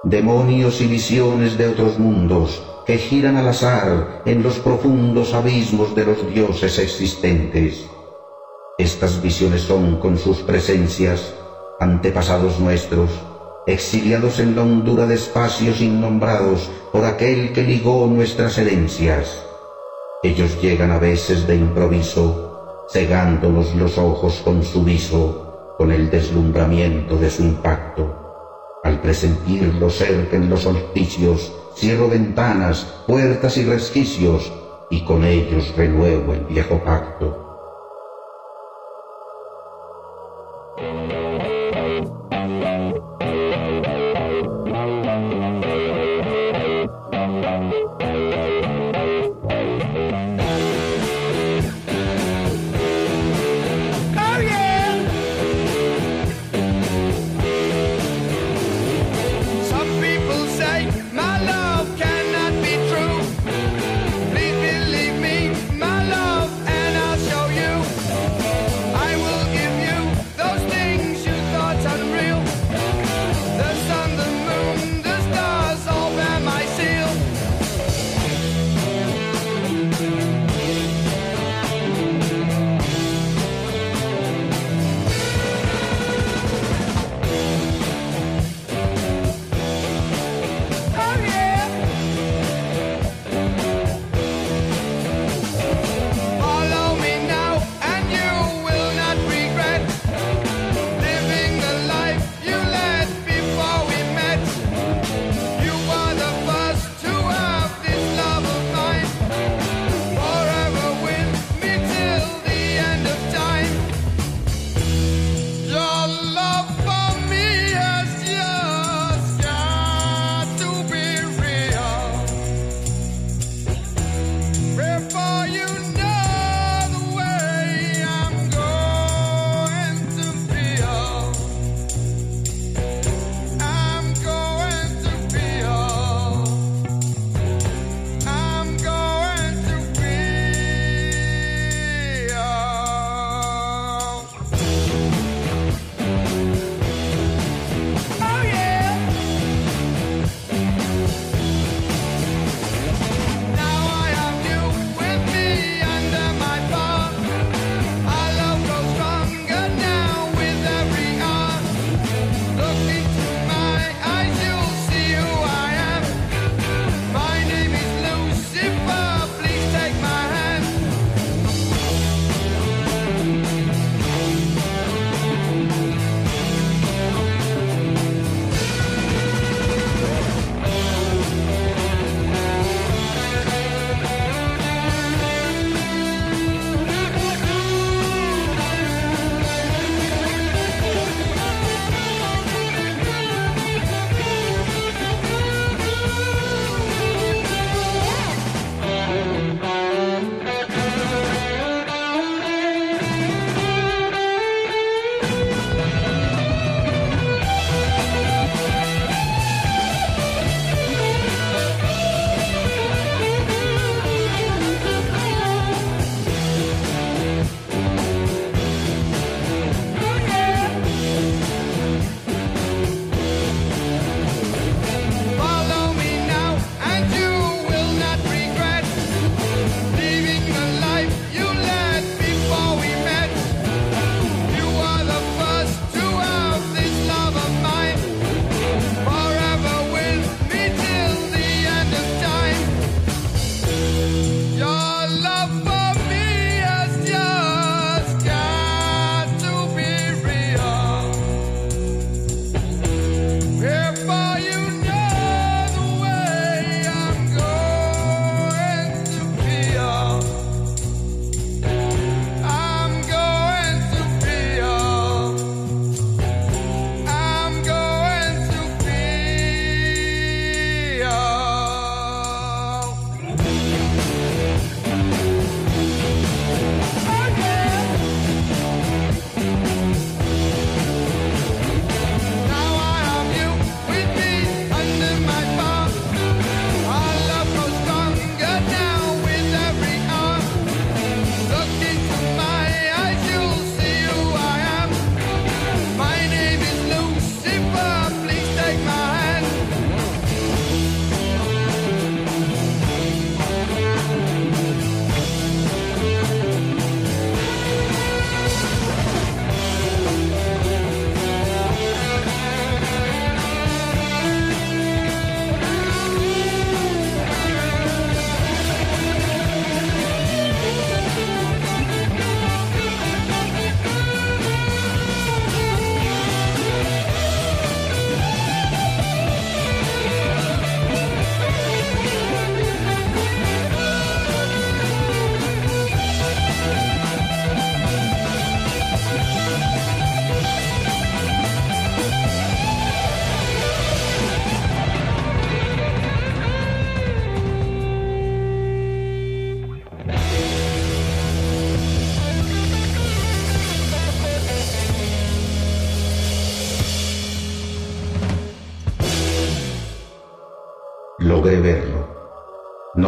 Demonios 0.02 0.80
y 0.80 0.88
visiones 0.88 1.56
de 1.56 1.68
otros 1.68 2.00
mundos 2.00 2.64
que 2.84 2.98
giran 2.98 3.36
al 3.36 3.46
azar 3.46 4.22
en 4.26 4.42
los 4.42 4.58
profundos 4.58 5.34
abismos 5.34 5.94
de 5.94 6.04
los 6.04 6.34
dioses 6.34 6.80
existentes. 6.80 7.86
Estas 8.76 9.22
visiones 9.22 9.60
son 9.60 10.00
con 10.00 10.18
sus 10.18 10.38
presencias 10.38 11.32
antepasados 11.78 12.58
nuestros, 12.58 13.08
exiliados 13.68 14.40
en 14.40 14.56
la 14.56 14.62
hondura 14.62 15.06
de 15.06 15.14
espacios 15.14 15.80
innombrados 15.80 16.68
por 16.90 17.04
aquel 17.04 17.52
que 17.52 17.62
ligó 17.62 18.08
nuestras 18.08 18.58
herencias. 18.58 19.43
Ellos 20.24 20.58
llegan 20.62 20.90
a 20.90 20.98
veces 20.98 21.46
de 21.46 21.54
improviso, 21.54 22.86
cegándonos 22.90 23.74
los 23.74 23.98
ojos 23.98 24.40
con 24.42 24.62
su 24.62 24.82
viso, 24.82 25.74
con 25.76 25.92
el 25.92 26.08
deslumbramiento 26.08 27.18
de 27.18 27.28
su 27.28 27.42
impacto. 27.42 28.80
Al 28.84 29.02
presentirlo 29.02 29.90
cerca 29.90 30.36
en 30.36 30.48
los 30.48 30.62
solsticios, 30.62 31.52
cierro 31.76 32.08
ventanas, 32.08 33.02
puertas 33.06 33.58
y 33.58 33.66
resquicios, 33.66 34.50
y 34.88 35.04
con 35.04 35.24
ellos 35.24 35.76
renuevo 35.76 36.32
el 36.32 36.46
viejo 36.46 36.82
pacto. 36.82 37.44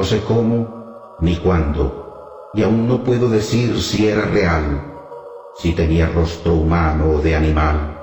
Sé 0.07 0.23
cómo 0.23 1.17
ni 1.19 1.37
cuándo, 1.37 2.51
y 2.55 2.63
aún 2.63 2.87
no 2.87 3.03
puedo 3.03 3.29
decir 3.29 3.77
si 3.81 4.07
era 4.07 4.23
real, 4.23 4.95
si 5.57 5.73
tenía 5.73 6.07
rostro 6.07 6.55
humano 6.55 7.17
o 7.17 7.21
de 7.21 7.35
animal, 7.35 7.99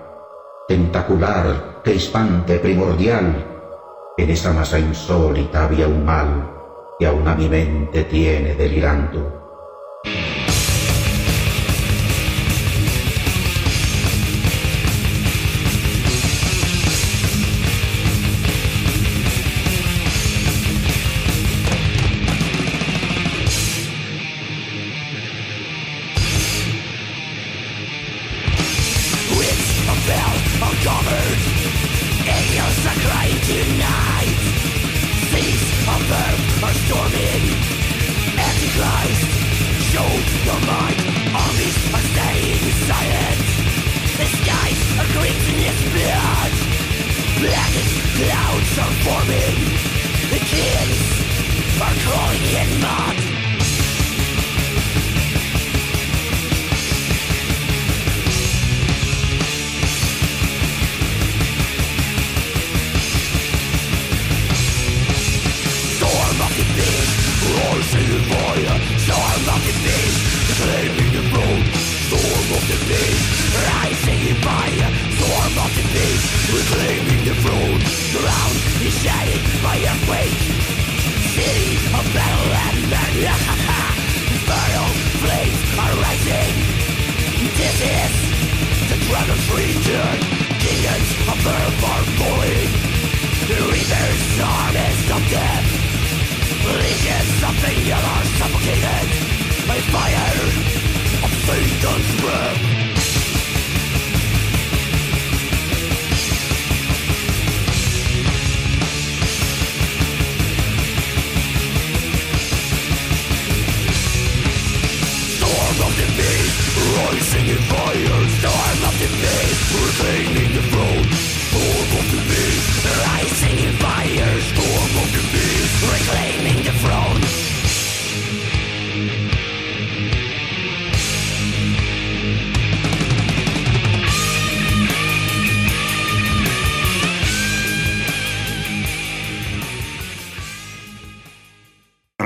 tentacular, 0.67 1.81
crispante, 1.81 2.59
primordial. 2.59 3.47
En 4.17 4.29
esa 4.29 4.51
masa 4.51 4.79
insólita 4.79 5.63
había 5.63 5.87
un 5.87 6.03
mal 6.03 6.51
que 6.99 7.07
aún 7.07 7.25
a 7.25 7.35
mi 7.35 7.47
mente 7.47 8.03
tiene 8.03 8.53
delirando. 8.53 9.42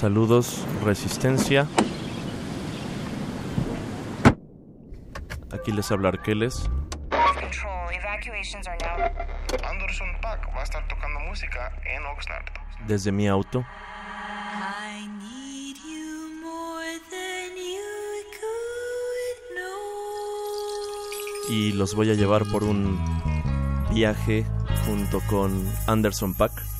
Saludos, 0.00 0.64
Resistencia. 0.82 1.68
Aquí 5.52 5.72
les 5.72 5.92
habla 5.92 6.08
Arqueles. 6.08 6.70
Control, 7.10 7.92
evacuations 7.92 8.66
are 8.66 8.78
now. 8.78 9.68
Anderson 9.68 10.08
Paak 10.22 10.56
va 10.56 10.60
a 10.60 10.62
estar 10.62 10.88
tocando 10.88 11.20
música 11.20 11.78
en 11.84 12.02
Oxnard. 12.06 12.46
desde 12.86 13.12
mi 13.12 13.28
auto. 13.28 13.62
Y 21.50 21.72
los 21.72 21.94
voy 21.94 22.10
a 22.10 22.14
llevar 22.14 22.46
por 22.46 22.64
un 22.64 22.98
viaje 23.92 24.46
junto 24.86 25.20
con 25.28 25.70
Anderson 25.86 26.32
Pack 26.32 26.79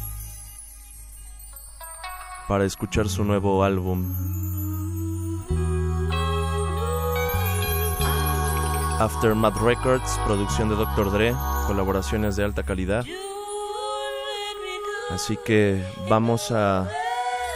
para 2.51 2.65
escuchar 2.65 3.09
su 3.09 3.23
nuevo 3.23 3.63
álbum. 3.63 4.13
Aftermath 8.99 9.57
Records, 9.59 10.19
producción 10.27 10.69
de 10.69 10.75
Dr. 10.75 11.13
Dre, 11.13 11.33
colaboraciones 11.69 12.35
de 12.35 12.43
alta 12.43 12.65
calidad. 12.65 13.07
Así 15.11 15.39
que 15.45 15.81
vamos 16.09 16.51
a 16.51 16.89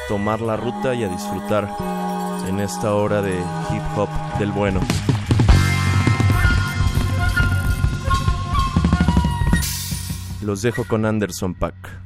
tomar 0.06 0.40
la 0.40 0.56
ruta 0.56 0.94
y 0.94 1.02
a 1.02 1.08
disfrutar 1.08 1.68
en 2.46 2.60
esta 2.60 2.94
hora 2.94 3.20
de 3.20 3.34
hip 3.34 3.98
hop 3.98 4.08
del 4.38 4.52
bueno. 4.52 4.78
Los 10.40 10.62
dejo 10.62 10.84
con 10.84 11.04
Anderson 11.04 11.54
Pack. 11.54 12.03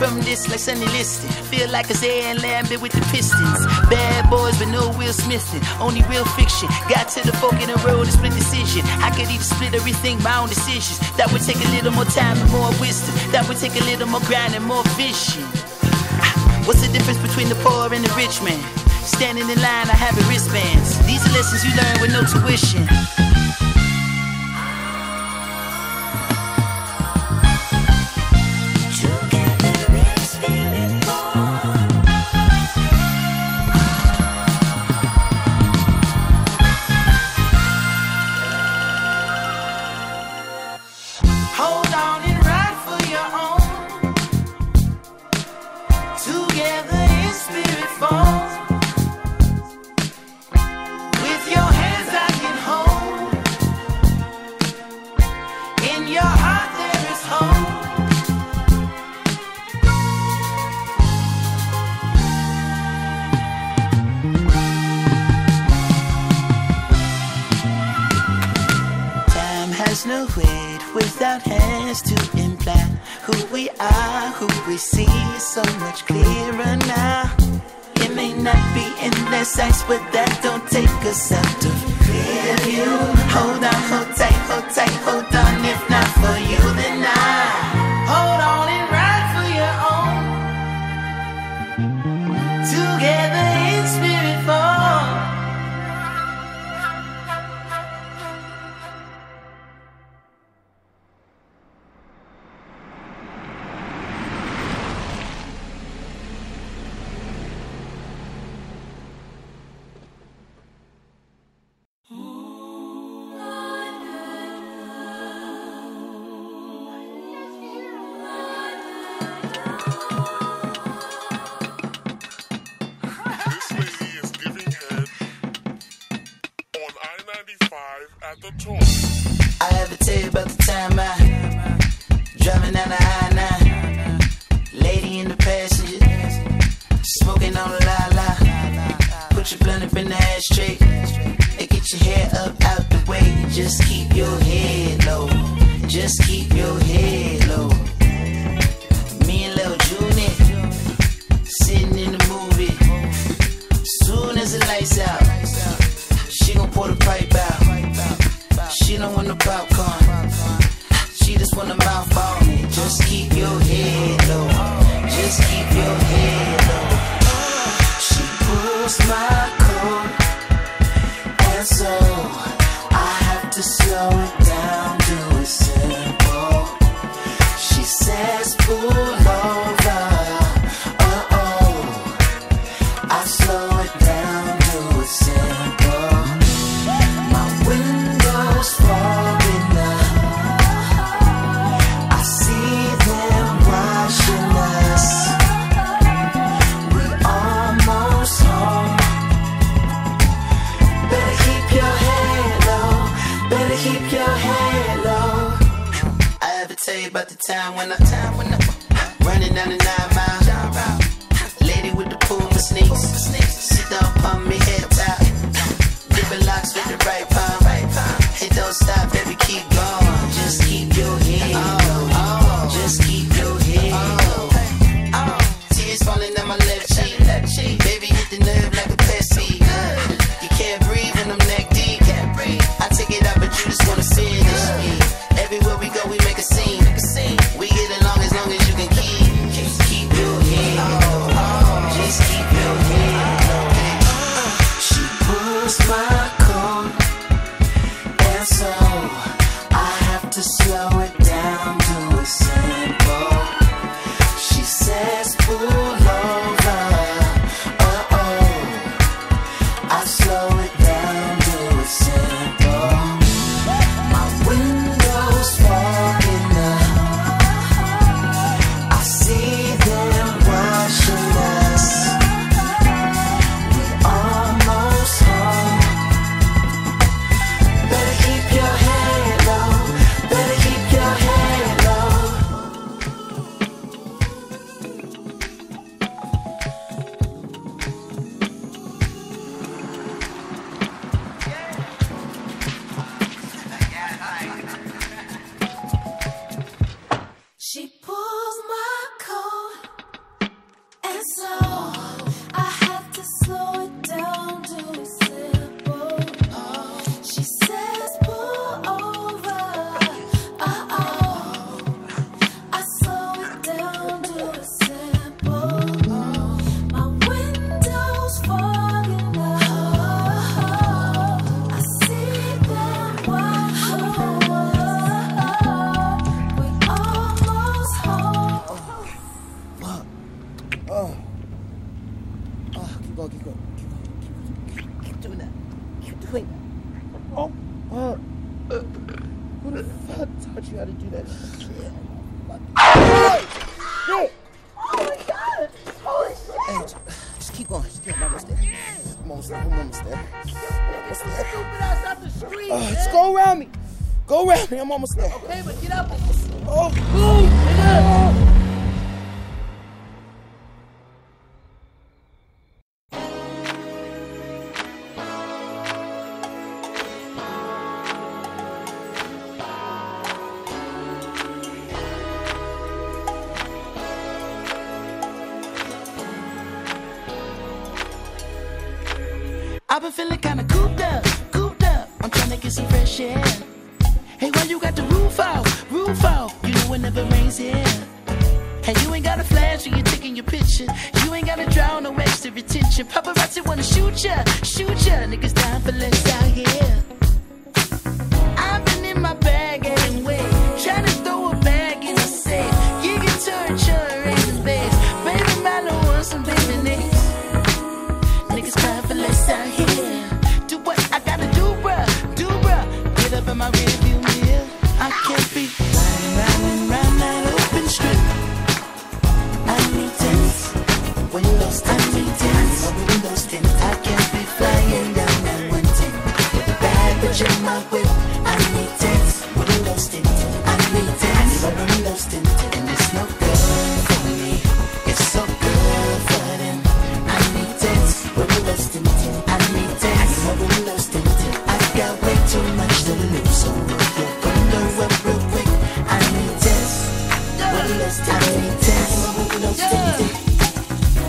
From 0.00 0.16
this, 0.22 0.48
like 0.48 0.60
Sonny 0.60 0.88
Liston. 0.96 1.28
Feel 1.52 1.68
like 1.68 1.90
it's 1.90 2.02
Air 2.02 2.32
and 2.32 2.40
Laimbeer 2.40 2.80
with 2.80 2.92
the 2.92 3.04
Pistons. 3.12 3.60
Bad 3.92 4.30
boys, 4.30 4.56
but 4.58 4.72
no 4.72 4.88
Will 4.96 5.12
Smithing. 5.12 5.60
Only 5.78 6.00
real 6.08 6.24
fiction. 6.40 6.72
Got 6.88 7.12
to 7.12 7.20
the 7.20 7.36
fork 7.36 7.60
in 7.60 7.68
the 7.68 7.76
road, 7.84 8.08
a 8.08 8.10
split 8.10 8.32
decision. 8.32 8.80
I 9.04 9.10
could 9.10 9.28
even 9.28 9.44
split 9.44 9.74
everything, 9.74 10.16
my 10.22 10.40
own 10.40 10.48
decisions. 10.48 11.04
That 11.20 11.28
would 11.36 11.42
take 11.42 11.60
a 11.60 11.68
little 11.76 11.92
more 11.92 12.08
time 12.08 12.40
and 12.40 12.50
more 12.50 12.72
wisdom. 12.80 13.12
That 13.28 13.44
would 13.46 13.58
take 13.60 13.76
a 13.76 13.84
little 13.84 14.08
more 14.08 14.24
grind 14.24 14.54
and 14.56 14.64
more 14.64 14.82
vision. 14.96 15.44
Ah, 16.24 16.64
what's 16.64 16.80
the 16.80 16.88
difference 16.88 17.20
between 17.20 17.52
the 17.52 17.60
poor 17.60 17.92
and 17.92 18.00
the 18.00 18.12
rich 18.16 18.40
man? 18.40 18.56
Standing 19.04 19.52
in 19.52 19.60
line, 19.60 19.84
I 19.84 20.00
have 20.00 20.16
wristbands. 20.32 20.96
These 21.04 21.20
are 21.28 21.32
lessons 21.36 21.60
you 21.60 21.76
learn 21.76 22.00
with 22.00 22.08
no 22.16 22.24
tuition. 22.24 22.88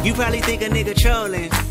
You 0.03 0.15
probably 0.15 0.41
think 0.41 0.63
a 0.63 0.65
nigga 0.65 0.95
trolling. 0.95 1.70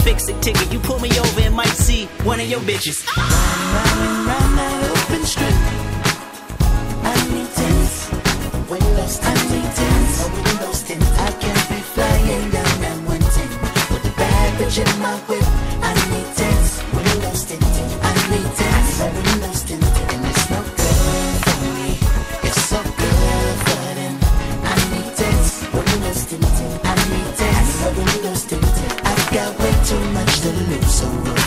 fix 0.01 0.27
it 0.27 0.41
ticket. 0.41 0.71
You 0.71 0.79
pull 0.79 0.99
me 0.99 1.09
over 1.19 1.41
and 1.41 1.55
might 1.55 1.75
see 1.87 2.05
one 2.23 2.39
of 2.39 2.47
your 2.49 2.59
bitches. 2.61 3.05
Round, 3.17 3.31
round, 3.77 4.27
round 4.27 4.57
that 4.57 4.89
open 4.91 5.23
strip. 5.25 5.55
I 7.03 7.15
need 7.31 7.49
tents. 7.53 8.09
Windows 8.69 9.19
tints. 9.19 9.77
Tents. 9.77 10.19
No 10.19 10.27
windows 10.35 10.83
tints. 10.83 11.11
I 11.19 11.31
can't 11.41 11.69
be 11.69 11.79
flying 11.93 12.49
down 12.49 12.73
that 12.81 12.97
one 13.07 13.19
tent. 13.19 13.51
With 13.91 14.03
the 14.03 14.13
bad 14.17 14.59
bitch 14.59 14.77
in 14.79 15.01
my 15.01 15.15
whip. 15.27 15.60
so 30.87 31.40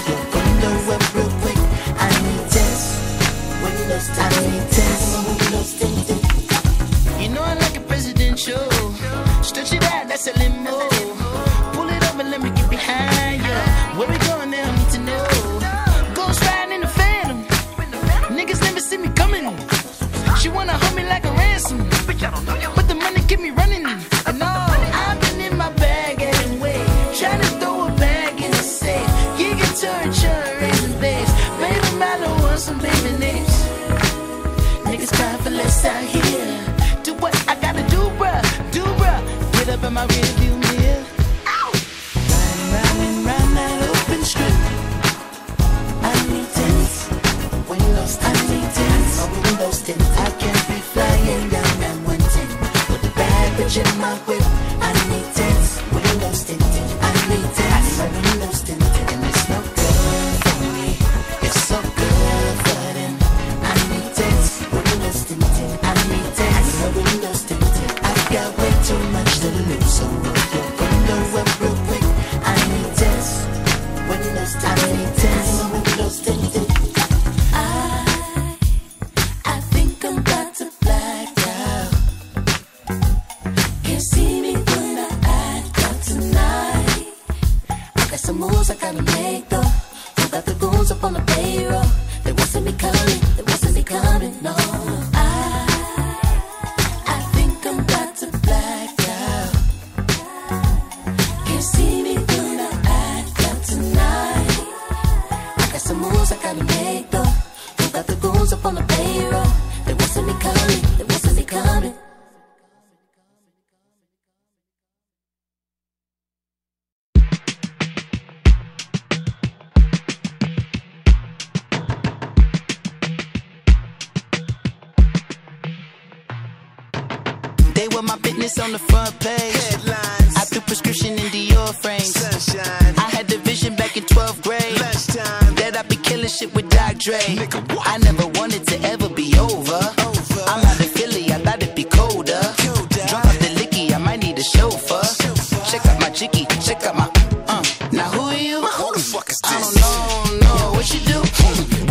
don't 149.85 150.77
what 150.77 150.87
you 150.93 151.01
do. 151.01 151.21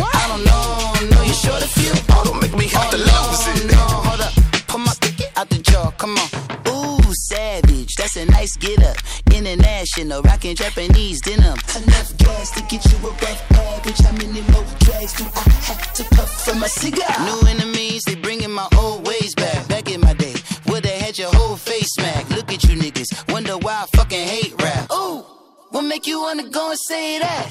I 0.02 0.24
don't 0.30 0.44
know, 0.46 1.16
know 1.16 1.24
you 1.24 1.34
short 1.34 1.62
a 1.64 1.68
few. 1.68 1.92
Oh, 2.10 2.24
don't 2.26 2.42
make 2.42 2.56
me 2.56 2.68
have 2.68 2.90
to 2.92 2.98
lose 2.98 3.44
it. 3.52 3.72
No, 3.72 3.82
hold 4.08 4.22
up, 4.22 4.34
pull 4.68 4.80
my 4.80 4.94
picky 5.02 5.26
out 5.36 5.50
the 5.50 5.60
jar, 5.60 5.92
come 5.94 6.18
on. 6.18 6.30
Ooh, 6.68 7.14
savage, 7.14 7.96
that's 7.96 8.16
a 8.16 8.26
nice 8.26 8.56
get 8.58 8.84
up. 8.84 8.98
International, 9.34 10.22
rockin' 10.22 10.56
Japanese 10.56 11.22
denim. 11.22 11.58
Enough 11.76 12.18
gas 12.18 12.52
to 12.52 12.62
get 12.70 12.86
you 12.86 12.98
above 13.00 13.42
average. 13.52 14.00
How 14.00 14.12
many 14.14 14.42
more 14.52 14.66
drags 14.80 15.14
do 15.14 15.26
I 15.36 15.50
have 15.68 15.94
to 15.94 16.04
puff 16.16 16.46
for 16.46 16.56
my 16.56 16.68
cigar? 16.68 17.14
New 17.26 17.48
enemies, 17.48 18.04
what 25.84 25.90
make 25.90 26.08
you 26.08 26.22
wanna 26.22 26.44
go 26.44 26.70
and 26.70 26.80
say 26.80 27.20
that? 27.20 27.46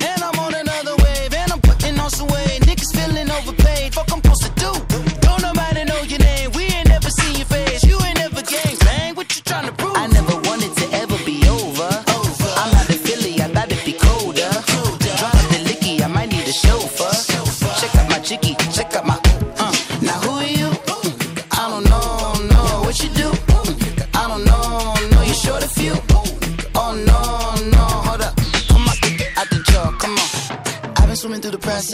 And 0.00 0.22
I'm 0.22 0.38
on 0.38 0.54
another 0.54 0.94
wave, 1.02 1.34
and 1.34 1.52
I'm 1.52 1.60
putting 1.60 1.98
on 1.98 2.10
some 2.10 2.28
weight. 2.28 2.60
Niggas 2.62 2.92
feeling 2.94 3.30
overpaid. 3.30 3.94
Fuck, 3.94 4.12
I'm 4.12 4.25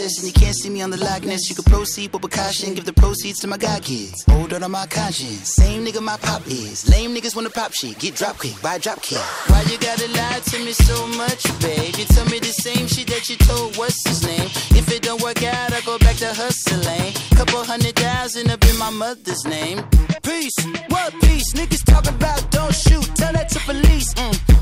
process 0.03 0.23
and 0.23 0.27
you 0.27 0.33
can't 0.33 0.55
see 0.55 0.69
me 0.69 0.81
on 0.81 0.89
the 0.89 0.97
Loch 0.97 1.23
Ness. 1.23 1.49
You 1.49 1.55
can 1.55 1.63
proceed 1.65 2.11
with 2.11 2.21
precaution, 2.21 2.73
give 2.73 2.85
the 2.85 2.93
proceeds 2.93 3.39
to 3.39 3.47
my 3.47 3.57
god 3.57 3.83
kids. 3.83 4.23
Hold 4.25 4.53
on 4.53 4.61
to 4.61 4.69
my 4.69 4.85
conscience. 4.87 5.55
Same 5.55 5.85
nigga 5.85 6.01
my 6.01 6.17
pop 6.17 6.45
is. 6.47 6.89
Lame 6.89 7.15
niggas 7.15 7.35
wanna 7.35 7.49
pop 7.49 7.73
shit. 7.73 7.97
Get 7.99 8.15
drop 8.15 8.37
quick, 8.37 8.55
buy 8.61 8.77
drop 8.77 9.01
kick. 9.01 9.23
Why 9.47 9.61
you 9.69 9.77
gotta 9.77 10.07
lie 10.11 10.41
to 10.51 10.59
me 10.65 10.73
so 10.73 11.07
much, 11.07 11.43
babe? 11.61 11.95
You 11.97 12.05
tell 12.05 12.25
me 12.25 12.39
the 12.39 12.53
same 12.65 12.87
shit 12.87 13.07
that 13.07 13.29
you 13.29 13.37
told 13.37 13.77
what's 13.77 14.07
his 14.07 14.25
name. 14.25 14.49
If 14.79 14.91
it 14.91 15.03
don't 15.03 15.21
work 15.21 15.43
out, 15.43 15.73
I 15.73 15.81
go 15.81 15.97
back 15.99 16.17
to 16.17 16.33
hustling. 16.33 17.13
Couple 17.37 17.63
hundred 17.63 17.95
thousand 17.95 18.51
up 18.51 18.63
in 18.65 18.77
my 18.77 18.89
mother's 18.89 19.45
name. 19.45 19.81
Peace, 20.23 20.57
what 20.89 21.13
peace? 21.21 21.53
Niggas 21.53 21.83
talk 21.85 22.07
about 22.07 22.39
don't 22.51 22.75
shoot. 22.75 23.03
Tell 23.15 23.33
that 23.33 23.49
to 23.49 23.59
police. 23.59 24.13
Mm. 24.15 24.52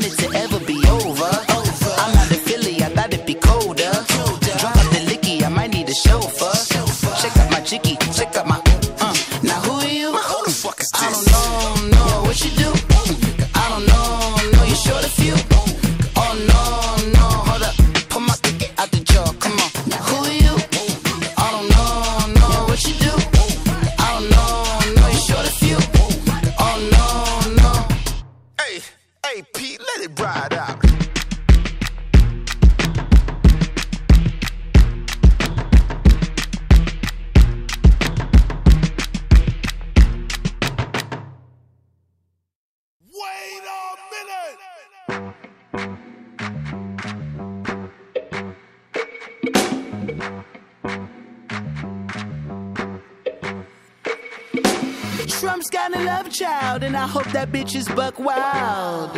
Never 0.00 0.14
wanted 0.16 0.18
to 0.18 0.38
ever 0.38 0.64
be 0.64 0.76
over. 0.88 1.30
I'm 1.98 2.16
out 2.16 2.30
of 2.30 2.40
Philly, 2.40 2.82
I 2.82 2.88
thought 2.88 3.12
it'd 3.12 3.26
be 3.26 3.34
colder. 3.34 3.90
Drop 4.58 4.76
out 4.76 4.92
the 4.92 5.00
licky, 5.06 5.42
I 5.42 5.48
might 5.48 5.70
need 5.72 5.88
a 5.88 5.94
chauffeur. 5.94 6.59
Child, 56.70 56.82
and 56.84 56.96
I 56.96 57.06
hope 57.06 57.26
that 57.32 57.50
bitch 57.50 57.74
is 57.74 57.88
buck 57.88 58.18
wild. 58.18 59.10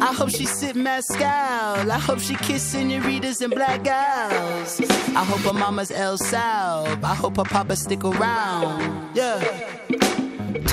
I 0.00 0.12
hope 0.12 0.30
she 0.30 0.44
sip 0.44 0.76
mescal. 0.76 1.26
I 1.26 1.98
hope 1.98 2.18
she 2.18 2.34
kiss 2.34 2.62
senoritas 2.62 3.40
and 3.40 3.54
black 3.54 3.84
gals. 3.84 4.80
I 4.80 5.24
hope 5.24 5.40
her 5.40 5.58
mama's 5.58 5.90
El 5.90 6.18
Sal. 6.18 6.86
I 7.04 7.14
hope 7.14 7.36
her 7.36 7.44
papa 7.44 7.76
stick 7.76 8.04
around. 8.04 9.14
Yeah. 9.14 9.40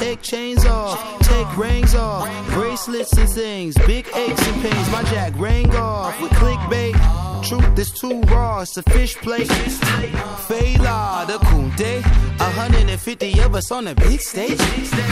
Take 0.02 0.24
chains 0.24 0.66
off, 0.66 1.20
take 1.20 1.56
rings 1.56 1.94
off, 1.94 2.28
bracelets 2.50 3.16
and 3.20 3.30
things, 3.30 3.76
big 3.86 4.08
aches 4.16 4.48
and 4.48 4.62
pains. 4.64 4.92
My 4.92 5.04
jack 5.04 5.32
rang 5.38 5.70
off 5.76 6.20
with 6.20 6.32
clickbait. 6.32 6.96
Truth 7.48 7.78
is 7.78 7.92
too 7.92 8.20
raw, 8.22 8.62
it's 8.62 8.76
a 8.78 8.82
fish 8.82 9.16
plate. 9.18 9.48
Fela, 10.48 11.28
the 11.28 11.38
Kunde, 11.46 12.02
150 12.40 13.40
of 13.42 13.54
us 13.54 13.72
on 13.72 13.90
a 13.90 13.94
big 13.94 14.20
stage. 14.22 14.60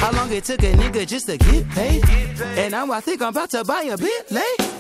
How 0.01 0.11
long 0.11 0.31
it 0.33 0.45
took 0.45 0.63
a 0.63 0.73
nigga 0.73 1.05
just 1.05 1.27
to 1.27 1.37
get 1.37 1.69
paid? 1.69 2.03
And 2.57 2.71
now 2.71 2.91
I 2.91 2.99
think 2.99 3.21
I'm 3.21 3.29
about 3.29 3.51
to 3.51 3.63
buy 3.63 3.83
a 3.83 3.97
bit 3.97 4.31
late. 4.31 4.79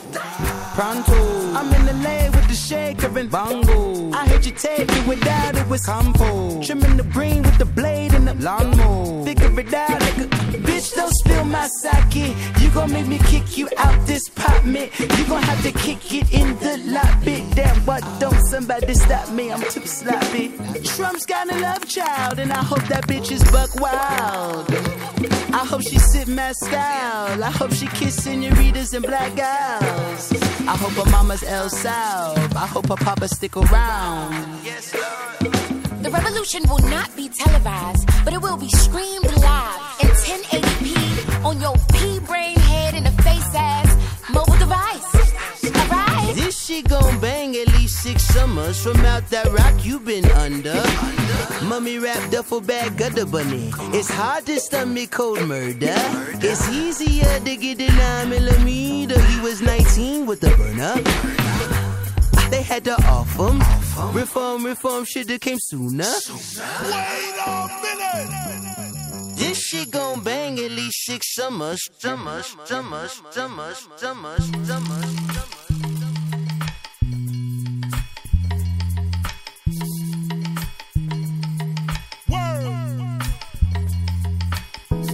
Pronto, 0.73 1.53
I'm 1.53 1.71
in 1.73 1.85
the 1.85 1.93
lane 2.03 2.31
with 2.31 2.47
the 2.47 2.55
shaker 2.55 3.15
and 3.17 3.29
bongo. 3.29 4.11
I 4.11 4.27
heard 4.27 4.45
you 4.45 4.53
take 4.53 4.89
it 4.89 5.07
without 5.07 5.55
it 5.55 5.67
was 5.67 5.85
compo. 5.85 6.61
Trimming 6.63 6.97
the 6.97 7.03
green 7.03 7.43
with 7.43 7.57
the 7.57 7.65
blade 7.65 8.13
and 8.13 8.27
the 8.27 8.33
lawnmower. 8.35 9.25
Figure 9.25 9.59
it 9.59 9.73
out, 9.73 9.98
nigga. 9.99 10.25
Bitch, 10.65 10.95
don't 10.95 11.13
spill 11.13 11.45
my 11.45 11.67
sake. 11.81 12.35
You 12.59 12.69
gon' 12.71 12.91
make 12.91 13.07
me 13.07 13.17
kick 13.19 13.57
you 13.57 13.67
out 13.77 14.05
this 14.05 14.29
pot 14.29 14.65
mint. 14.65 14.91
You 14.99 15.25
gon' 15.27 15.43
have 15.43 15.61
to 15.63 15.71
kick 15.71 16.13
it 16.13 16.31
in 16.33 16.57
the 16.59 16.77
lobby. 16.95 17.45
Damn, 17.55 17.77
what 17.85 18.03
don't 18.19 18.41
somebody 18.47 18.93
stop 18.93 19.29
me? 19.31 19.51
I'm 19.51 19.61
too 19.61 19.85
sloppy. 19.85 20.49
Trump's 20.83 21.25
got 21.25 21.51
a 21.51 21.59
love 21.59 21.87
child, 21.87 22.39
and 22.39 22.51
I 22.51 22.63
hope 22.63 22.83
that 22.87 23.07
bitch 23.07 23.31
is 23.31 23.43
buck 23.51 23.73
wild. 23.75 24.65
I 25.51 25.65
hope 25.65 25.81
she 25.81 25.97
sip 25.97 26.27
mescal. 26.27 26.77
I 26.77 27.51
hope 27.51 27.73
she 27.73 27.87
kiss 27.87 28.23
senoritas 28.23 28.93
and 28.93 29.05
black 29.05 29.35
gals. 29.35 30.33
I 30.67 30.77
hope 30.77 30.93
her 31.03 31.11
mama's 31.11 31.43
El 31.43 31.69
Sal. 31.69 32.37
I 32.55 32.67
hope 32.67 32.87
her 32.89 32.95
papa 32.95 33.27
stick 33.27 33.57
around. 33.57 34.33
The 36.03 36.09
revolution 36.11 36.63
will 36.69 36.85
not 36.89 37.13
be 37.15 37.29
televised, 37.29 38.07
but 38.23 38.33
it 38.33 38.41
will 38.41 38.57
be 38.57 38.69
streamed 38.69 39.25
live 39.37 39.78
1080p 40.29 41.43
on 41.43 41.59
your 41.59 41.73
pea 41.91 42.19
brain 42.19 42.55
head 42.59 42.93
in 42.93 43.03
a 43.07 43.11
face 43.23 43.51
ass 43.55 43.89
mobile 44.29 44.59
device. 44.59 45.09
Alright? 45.65 46.35
This 46.35 46.55
shit 46.65 46.87
gon' 46.87 47.19
bang 47.19 47.55
at 47.55 47.67
least 47.69 48.03
six 48.03 48.21
summers 48.25 48.79
from 48.83 48.97
out 48.97 49.27
that 49.31 49.47
rock 49.51 49.83
you 49.83 49.99
been 49.99 50.29
under. 50.45 50.79
Mummy 51.65 51.97
wrapped 51.97 52.31
duffel 52.31 52.61
bag 52.61 52.95
gutter 52.95 53.25
bunny. 53.25 53.71
It's 53.97 54.11
hard 54.11 54.45
to 54.45 54.59
stomach 54.59 55.09
cold 55.09 55.41
murder. 55.47 55.97
It's 56.47 56.69
easier 56.69 57.39
to 57.39 57.55
get 57.55 57.79
the 57.79 57.87
9 57.87 58.29
millimeter. 58.29 59.19
He 59.19 59.39
was 59.41 59.63
19 59.63 60.27
with 60.27 60.41
the 60.41 60.51
burner. 60.57 60.93
They 62.51 62.61
had 62.61 62.85
to 62.85 62.93
off 63.07 63.33
him. 63.35 63.57
Reform, 64.13 64.63
reform 64.63 65.05
should've 65.05 65.41
came 65.41 65.57
sooner. 65.59 66.03
Wait 66.03 67.35
a 67.47 67.67
minute! 67.81 68.68
Shit 69.69 69.91
gon' 69.91 70.23
bang 70.23 70.57
at 70.57 70.71
least 70.71 71.05
six 71.05 71.35
summers. 71.35 71.79
Summers, 71.99 72.55
summers, 72.65 73.21
summers, 73.29 73.87
summers, 73.97 74.51
summers. 74.67 75.15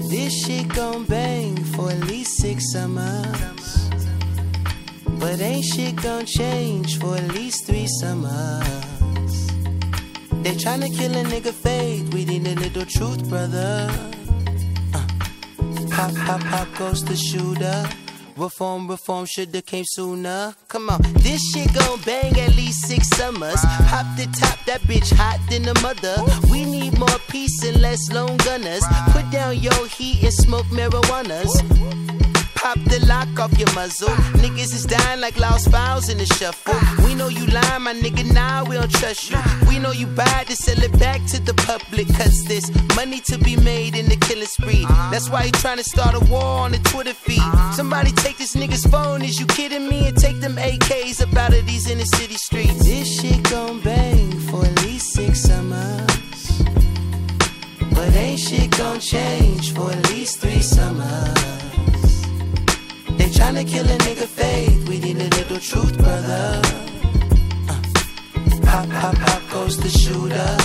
This 0.10 0.45
shit 0.45 0.69
gon' 0.69 1.03
bang 1.03 1.57
for 1.76 1.91
at 1.91 2.06
least 2.07 2.38
six 2.38 2.72
summers. 2.72 3.90
But 5.19 5.41
ain't 5.41 5.65
shit 5.65 5.98
gon' 6.02 6.26
change 6.26 6.98
for 6.99 7.18
at 7.18 7.27
least 7.34 7.65
three 7.68 7.88
summers. 7.99 9.48
They 10.44 10.56
tryna 10.56 10.95
kill 10.98 11.14
a 11.14 11.26
nigga 11.26 11.52
faith. 11.52 12.14
We 12.14 12.23
need 12.23 12.48
a 12.48 12.56
little 12.56 12.86
truth, 12.86 13.27
brother. 13.27 13.91
Pop, 15.96 16.14
pop, 16.26 16.42
pop 16.42 16.68
goes 16.78 17.06
the 17.06 17.16
shooter. 17.16 17.88
Reform, 18.36 18.86
reform 18.90 19.26
shoulda 19.26 19.62
came 19.62 19.86
sooner. 19.88 20.54
Come 20.68 20.90
on, 20.90 21.02
this 21.24 21.42
shit 21.54 21.74
gon' 21.74 22.02
bang 22.02 22.38
at 22.38 22.54
least 22.54 22.86
six 22.86 23.08
summers. 23.12 23.62
Pop 23.88 24.06
the 24.18 24.28
top, 24.38 24.60
that 24.66 24.82
bitch 24.82 25.14
hot 25.14 25.40
than 25.50 25.64
the 25.64 25.74
mother. 25.82 26.18
We 26.52 26.66
need 26.66 27.00
more 27.00 27.20
peace 27.30 27.64
and 27.64 27.82
less 27.82 28.12
lone 28.12 28.36
gunners. 28.38 28.84
Put 29.12 29.32
down 29.32 29.58
your 29.60 29.88
heat 29.88 30.22
and 30.22 30.34
smoke 30.34 30.66
marijuanas. 30.66 32.05
Pop 32.66 32.80
the 32.86 33.00
lock 33.06 33.40
off 33.40 33.56
your 33.60 33.72
muzzle. 33.76 34.10
Niggas 34.42 34.74
is 34.74 34.88
dying 34.88 35.22
like 35.22 35.40
lost 35.40 35.70
files 35.70 36.10
in 36.10 36.18
the 36.18 36.26
shuffle. 36.26 36.74
We 37.06 37.14
know 37.14 37.28
you 37.28 37.46
lying, 37.46 37.84
my 37.84 37.94
nigga, 37.94 38.26
now 38.34 38.66
we 38.66 38.74
don't 38.74 38.92
trust 38.92 39.30
you. 39.30 39.38
We 39.70 39.78
know 39.78 39.92
you 39.92 40.08
buy 40.08 40.46
to 40.48 40.56
sell 40.56 40.82
it 40.82 40.98
back 40.98 41.24
to 41.28 41.40
the 41.40 41.54
public. 41.54 42.08
Cause 42.18 42.44
there's 42.46 42.72
money 42.96 43.20
to 43.30 43.38
be 43.38 43.56
made 43.56 43.94
in 43.96 44.08
the 44.08 44.16
killing 44.16 44.48
spree. 44.48 44.84
That's 45.12 45.30
why 45.30 45.44
you 45.44 45.52
trying 45.52 45.78
to 45.78 45.84
start 45.84 46.16
a 46.16 46.26
war 46.26 46.42
on 46.42 46.72
the 46.72 46.80
Twitter 46.80 47.14
feed. 47.14 47.54
Somebody 47.76 48.12
take 48.14 48.40
this 48.40 48.56
nigga's 48.56 48.88
phone, 48.88 49.22
is 49.22 49.40
you 49.40 49.46
kidding 49.46 49.88
me? 49.88 50.08
And 50.08 50.18
take 50.18 50.40
them 50.40 50.56
AKs 50.56 51.22
up 51.22 51.36
out 51.38 51.54
of 51.54 51.68
these 51.68 51.88
inner 51.88 52.06
city 52.18 52.34
streets. 52.34 52.84
This 52.84 53.22
shit 53.22 53.48
gon' 53.52 53.80
bang 53.82 54.32
for 54.50 54.66
at 54.66 54.82
least 54.82 55.14
six 55.14 55.42
summers. 55.42 56.64
But 57.94 58.12
ain't 58.16 58.40
shit 58.40 58.76
gon' 58.76 59.00
change 59.00 59.72
for 59.76 59.92
at 59.92 60.10
least 60.10 60.40
three 60.40 60.64
summers. 60.64 61.74
They 63.26 63.31
tryna 63.31 63.68
kill 63.68 63.88
a 63.88 63.97
nigga 64.06 64.27
faith. 64.27 64.88
We 64.88 64.99
need 64.99 65.18
a 65.18 65.30
little 65.38 65.57
truth, 65.57 65.97
brother. 65.97 66.61
Uh. 67.68 67.81
Pop, 68.61 68.88
pop, 68.88 69.15
pop 69.15 69.41
goes 69.49 69.77
the 69.77 69.89
shooter. 69.89 70.57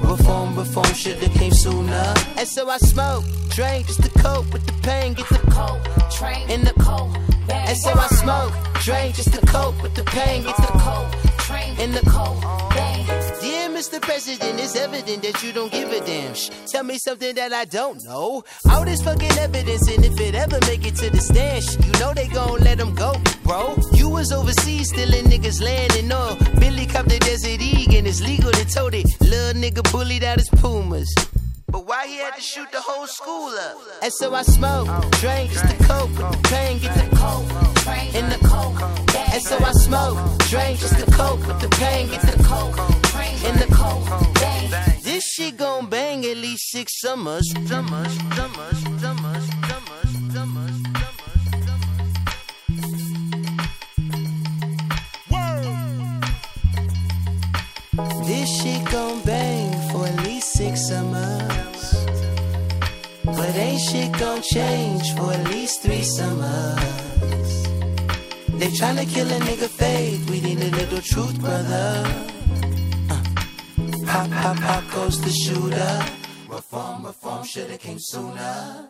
Reform, 0.00 0.56
reform 0.56 0.92
shoulda 0.94 1.28
came 1.28 1.52
sooner. 1.52 2.14
And 2.36 2.48
so 2.48 2.68
I 2.68 2.78
smoke, 2.78 3.22
drink 3.50 3.86
just 3.86 4.02
to 4.02 4.10
cope 4.18 4.52
with 4.52 4.66
the 4.66 4.72
pain. 4.82 5.14
Get 5.14 5.28
the 5.28 5.38
coke, 5.52 6.10
train 6.10 6.50
in 6.50 6.64
the 6.64 6.74
coke. 6.82 7.14
And 7.50 7.78
so 7.78 7.92
I 7.94 8.08
smoke, 8.08 8.52
drink 8.82 9.14
just 9.14 9.32
to 9.34 9.46
cope 9.46 9.80
with 9.80 9.94
the 9.94 10.02
pain. 10.02 10.42
Get 10.42 10.56
the 10.56 10.72
coke, 10.82 11.12
train 11.38 11.78
in 11.78 11.92
the 11.92 12.04
coke. 12.10 12.42
Mr. 13.78 14.02
President, 14.02 14.58
it's 14.58 14.74
evident 14.74 15.22
that 15.22 15.40
you 15.40 15.52
don't 15.52 15.70
give 15.70 15.92
a 15.92 16.00
damn. 16.00 16.34
Shh, 16.34 16.50
tell 16.66 16.82
me 16.82 16.98
something 16.98 17.32
that 17.36 17.52
I 17.52 17.64
don't 17.64 18.02
know. 18.02 18.42
All 18.68 18.84
this 18.84 19.00
fucking 19.02 19.38
evidence, 19.38 19.88
and 19.88 20.04
if 20.04 20.18
it 20.18 20.34
ever 20.34 20.58
make 20.66 20.84
it 20.84 20.96
to 20.96 21.08
the 21.08 21.20
stand, 21.20 21.64
you 21.86 21.92
know 22.00 22.12
they 22.12 22.26
gon' 22.26 22.58
let 22.58 22.78
them 22.78 22.92
go, 22.96 23.14
bro. 23.44 23.78
You 23.92 24.08
was 24.08 24.32
overseas 24.32 24.88
stealing 24.88 25.26
niggas 25.26 25.62
land 25.62 25.92
and 25.94 26.12
all. 26.12 26.34
Billy 26.58 26.86
copped 26.86 27.08
the 27.08 27.20
Desert 27.20 27.60
Eagle 27.60 27.98
and 27.98 28.08
it's 28.08 28.20
legal 28.20 28.50
to 28.50 28.64
tote 28.64 28.94
it. 28.94 29.06
Little 29.20 29.62
nigga 29.62 29.88
bullied 29.92 30.24
out 30.24 30.38
his 30.38 30.48
Pumas. 30.48 31.14
But 31.68 31.86
why 31.86 32.08
he 32.08 32.16
had 32.16 32.34
to 32.34 32.40
shoot 32.40 32.72
the 32.72 32.80
whole 32.80 33.06
school 33.06 33.50
up? 33.50 33.76
And 34.02 34.12
so 34.12 34.34
I 34.34 34.42
smoke, 34.42 34.88
drink 35.20 35.52
just 35.52 35.68
to 35.68 35.84
cope 35.84 36.10
with 36.10 36.32
the 36.32 36.48
pain, 36.48 36.80
get 36.80 36.94
the 36.96 37.14
coke, 37.14 37.46
in 38.12 38.28
the 38.28 38.38
coke. 38.48 38.82
And 39.14 39.40
so 39.40 39.56
I 39.62 39.70
smoke, 39.70 40.18
drink 40.48 40.80
just 40.80 40.98
to 40.98 41.08
cope 41.12 41.46
with 41.46 41.60
the 41.60 41.68
pain, 41.68 42.08
get 42.08 42.22
the 42.22 42.42
coke, 42.42 42.97
in 43.44 43.54
the 43.56 43.66
coke. 43.72 45.02
This 45.02 45.24
shit 45.32 45.56
gon' 45.56 45.88
bang 45.88 46.24
at 46.24 46.36
least 46.36 46.70
six 46.70 47.00
summers, 47.00 47.48
summers, 47.66 48.12
summers, 48.34 48.78
summers. 49.00 49.58
This 58.24 58.62
shit 58.62 58.84
gon' 58.92 59.22
bang 59.22 59.72
for 59.90 60.06
at 60.06 60.24
least 60.24 60.52
six 60.52 60.88
summers. 60.88 62.06
But 63.24 63.56
ain't 63.56 63.80
shit 63.80 64.12
gon' 64.18 64.42
change 64.42 65.14
for 65.16 65.32
at 65.32 65.48
least 65.50 65.82
three 65.82 66.02
summers. 66.02 67.64
They 68.58 68.68
tryna 68.68 69.08
kill 69.08 69.28
a 69.28 69.38
nigga 69.40 69.68
faith. 69.68 70.28
We 70.28 70.40
need 70.40 70.60
a 70.60 70.70
little 70.76 71.00
truth, 71.00 71.40
brother. 71.40 72.37
Pop, 74.08 74.30
pop, 74.30 74.56
pop 74.56 74.90
goes 74.90 75.20
the 75.20 75.30
shooter. 75.30 76.04
Reform, 76.48 77.04
reform 77.04 77.44
shoulda 77.44 77.76
came 77.76 77.98
sooner. 78.00 78.88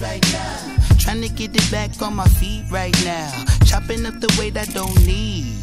Right 0.00 0.22
now. 0.32 0.76
Trying 0.98 1.22
to 1.22 1.28
get 1.28 1.54
it 1.54 1.70
back 1.70 1.90
on 2.02 2.14
my 2.16 2.26
feet 2.26 2.64
right 2.70 2.96
now. 3.04 3.30
Chopping 3.64 4.04
up 4.06 4.18
the 4.20 4.34
weight 4.38 4.56
I 4.56 4.64
don't 4.64 4.94
need. 5.06 5.56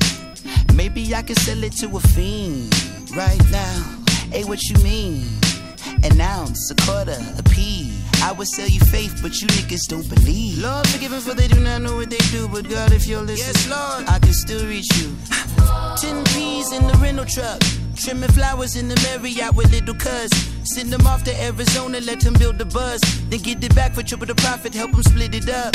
Maybe 0.75 1.13
I 1.13 1.21
can 1.21 1.35
sell 1.35 1.63
it 1.63 1.73
to 1.77 1.87
a 1.97 1.99
fiend 1.99 2.73
right 3.15 3.41
now. 3.51 3.99
Hey, 4.31 4.43
what 4.43 4.61
you 4.63 4.77
mean? 4.83 5.27
An 6.03 6.19
ounce, 6.19 6.71
a 6.71 6.75
quarter, 6.85 7.17
a 7.37 7.43
pea. 7.43 7.91
I 8.23 8.31
would 8.31 8.47
sell 8.47 8.67
you 8.67 8.79
faith, 8.79 9.19
but 9.21 9.39
you 9.41 9.47
niggas 9.47 9.87
don't 9.87 10.07
believe. 10.09 10.59
Lord, 10.59 10.87
forgive 10.87 11.11
them 11.11 11.21
for 11.21 11.33
they 11.33 11.47
do 11.47 11.59
not 11.59 11.81
know 11.81 11.95
what 11.95 12.09
they 12.09 12.23
do. 12.31 12.47
But 12.47 12.69
God, 12.69 12.91
if 12.93 13.05
you're 13.07 13.21
listening, 13.21 13.53
yes, 13.55 13.69
Lord, 13.69 14.07
I 14.09 14.19
can 14.19 14.33
still 14.33 14.65
reach 14.65 14.87
you. 14.97 15.15
Ten 15.97 16.23
peas 16.25 16.71
in 16.71 16.87
the 16.87 16.97
rental 17.01 17.25
truck. 17.25 17.61
Trimming 17.95 18.31
flowers 18.31 18.75
in 18.75 18.89
the 18.89 18.95
Marriott 19.03 19.55
with 19.55 19.71
little 19.71 19.95
cuz. 19.95 20.31
Send 20.63 20.91
them 20.91 21.05
off 21.07 21.23
to 21.23 21.43
Arizona, 21.43 22.01
let 22.01 22.21
them 22.21 22.33
build 22.33 22.57
the 22.57 22.65
buzz. 22.65 23.01
Then 23.29 23.39
get 23.39 23.63
it 23.63 23.75
back 23.75 23.93
for 23.93 24.03
triple 24.03 24.27
the 24.27 24.35
profit, 24.35 24.73
help 24.73 24.91
them 24.91 25.03
split 25.03 25.35
it 25.35 25.49
up. 25.49 25.73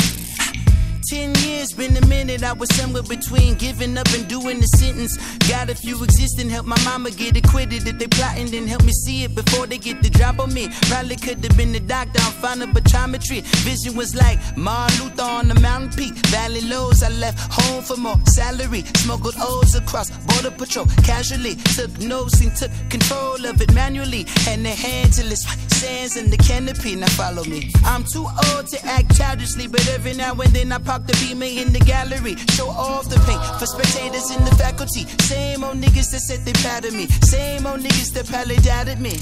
Ten 1.09 1.33
years, 1.35 1.73
been 1.73 1.97
a 1.97 2.05
minute. 2.05 2.43
I 2.43 2.53
was 2.53 2.69
somewhere 2.75 3.01
between 3.01 3.55
giving 3.55 3.97
up 3.97 4.07
and 4.13 4.27
doing 4.27 4.59
the 4.59 4.67
sentence. 4.67 5.17
Got 5.49 5.69
a 5.69 5.73
few 5.73 6.03
existing, 6.03 6.51
help 6.51 6.67
my 6.67 6.79
mama 6.83 7.09
get 7.09 7.35
acquitted. 7.35 7.87
If 7.87 7.97
they 7.97 8.05
plotting, 8.05 8.51
then 8.51 8.67
help 8.67 8.83
me 8.83 8.91
see 8.91 9.23
it 9.23 9.33
before 9.33 9.65
they 9.65 9.79
get 9.79 10.03
the 10.03 10.11
drop 10.11 10.39
on 10.39 10.53
me. 10.53 10.69
Probably 10.83 11.15
could 11.15 11.43
have 11.43 11.57
been 11.57 11.71
the 11.71 11.79
doctor, 11.79 12.19
I'm 12.21 12.33
fine 12.33 12.59
optometry. 12.59 13.41
Vision 13.65 13.95
was 13.95 14.13
like 14.13 14.37
Martin 14.55 15.05
Luther 15.05 15.23
on 15.23 15.47
the 15.47 15.59
mountain 15.61 15.89
peak. 15.97 16.13
Valley 16.27 16.61
lows, 16.61 17.01
I 17.01 17.09
left 17.09 17.39
home 17.51 17.81
for 17.81 17.97
more 17.97 18.19
salary. 18.25 18.83
Smuggled 18.97 19.35
O's 19.39 19.73
across 19.73 20.11
border 20.41 20.55
patrol 20.55 20.85
casually. 21.03 21.55
Took 21.75 21.99
notes 21.99 22.41
and 22.41 22.55
took 22.55 22.71
control 22.89 23.45
of 23.45 23.61
it 23.61 23.73
manually. 23.73 24.25
And 24.47 24.65
the 24.65 24.69
hand 24.69 25.13
till 25.13 25.31
it's 25.31 25.45
sands 25.75 26.17
in 26.17 26.29
the 26.29 26.37
canopy. 26.37 26.95
Now 26.95 27.07
follow 27.07 27.43
me. 27.43 27.71
I'm 27.85 28.03
too 28.03 28.27
old 28.51 28.67
to 28.67 28.85
act 28.85 29.15
childishly, 29.15 29.67
but 29.67 29.87
every 29.89 30.13
now 30.13 30.33
and 30.33 30.51
then 30.51 30.71
I 30.71 30.77
pop 30.77 31.05
the 31.05 31.13
beamer 31.21 31.45
in 31.45 31.73
the 31.73 31.79
gallery. 31.79 32.35
Show 32.55 32.69
off 32.69 33.09
the 33.09 33.19
paint 33.27 33.43
for 33.59 33.65
spectators 33.65 34.31
in 34.31 34.43
the 34.45 34.55
faculty. 34.55 35.05
Same 35.23 35.63
old 35.63 35.77
niggas 35.77 36.11
that 36.11 36.21
said 36.21 36.45
they 36.45 36.87
of 36.87 36.93
me. 36.93 37.07
Same 37.07 37.65
old 37.65 37.81
niggas 37.81 38.13
that 38.13 38.27
probably 38.27 38.57
doubted 38.57 38.99
me. 38.99 39.17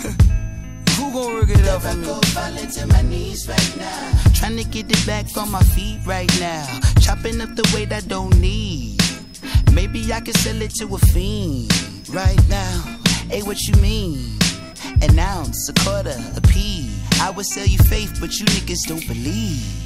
Who 0.96 1.12
gon' 1.12 1.34
work 1.34 1.50
it 1.50 1.66
out 1.68 1.82
for 1.82 1.96
me? 1.96 2.04
go 2.04 2.20
falling 2.34 2.70
to 2.70 2.86
my 2.88 3.02
knees 3.02 3.48
right 3.48 3.76
now. 3.76 4.12
Trying 4.34 4.56
to 4.56 4.64
get 4.64 4.90
it 4.90 5.06
back 5.06 5.36
on 5.36 5.50
my 5.50 5.62
feet 5.62 6.00
right 6.06 6.30
now. 6.40 6.66
Chopping 7.00 7.40
up 7.40 7.54
the 7.54 7.68
weight 7.74 7.92
I 7.92 8.00
don't 8.00 8.38
need. 8.40 8.99
Maybe 9.72 10.12
I 10.12 10.20
could 10.20 10.36
sell 10.36 10.60
it 10.60 10.74
to 10.76 10.94
a 10.94 10.98
fiend 10.98 11.72
right 12.10 12.40
now. 12.48 12.98
Hey, 13.28 13.42
what 13.42 13.60
you 13.62 13.74
mean? 13.80 14.38
An 15.02 15.18
ounce, 15.18 15.68
a 15.68 15.72
quarter, 15.84 16.16
a 16.36 16.40
pea. 16.40 16.90
I 17.20 17.30
would 17.30 17.46
sell 17.46 17.66
you 17.66 17.78
faith, 17.84 18.18
but 18.20 18.32
you 18.38 18.46
niggas 18.46 18.88
don't 18.88 19.06
believe. 19.06 19.79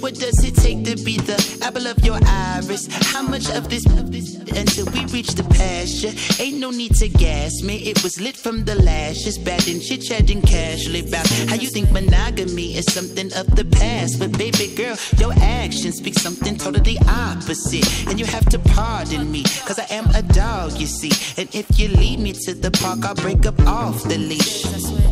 What 0.00 0.14
does 0.14 0.44
it 0.44 0.54
take 0.54 0.84
to 0.84 1.02
be 1.02 1.16
the 1.16 1.38
apple 1.62 1.86
of 1.86 2.04
your 2.04 2.18
iris? 2.22 2.88
How 3.12 3.22
much 3.22 3.48
of 3.50 3.70
this 3.70 3.86
until 3.86 4.84
we 4.92 5.06
reach 5.06 5.32
the 5.32 5.44
pasture? 5.56 6.12
Ain't 6.42 6.58
no 6.58 6.70
need 6.70 6.94
to 6.96 7.08
gas 7.08 7.62
me. 7.62 7.76
It 7.88 8.02
was 8.02 8.20
lit 8.20 8.36
from 8.36 8.64
the 8.64 8.74
lashes, 8.74 9.38
and 9.38 9.82
chit 9.82 10.02
chatting 10.02 10.42
casually 10.42 11.08
about 11.08 11.26
how 11.48 11.54
you 11.56 11.68
think 11.68 11.90
monogamy 11.90 12.76
is 12.76 12.84
something 12.92 13.32
of 13.34 13.56
the 13.56 13.64
past. 13.64 14.18
But 14.18 14.36
baby 14.36 14.74
girl, 14.74 14.96
your 15.16 15.32
actions 15.40 15.96
speak 15.96 16.18
something 16.18 16.56
totally 16.56 16.98
opposite. 17.08 17.86
And 18.08 18.20
you 18.20 18.26
have 18.26 18.44
to 18.50 18.58
pardon 18.58 19.30
me, 19.30 19.44
cause 19.64 19.78
I 19.78 19.86
am 19.90 20.06
a 20.14 20.22
dog, 20.22 20.72
you 20.78 20.86
see. 20.86 21.12
And 21.40 21.48
if 21.54 21.78
you 21.78 21.88
lead 21.88 22.20
me 22.20 22.32
to 22.44 22.54
the 22.54 22.70
park, 22.70 23.04
I'll 23.04 23.14
break 23.14 23.46
up 23.46 23.58
off 23.60 24.02
the 24.04 24.18
leash. 24.18 24.62
That 24.64 25.08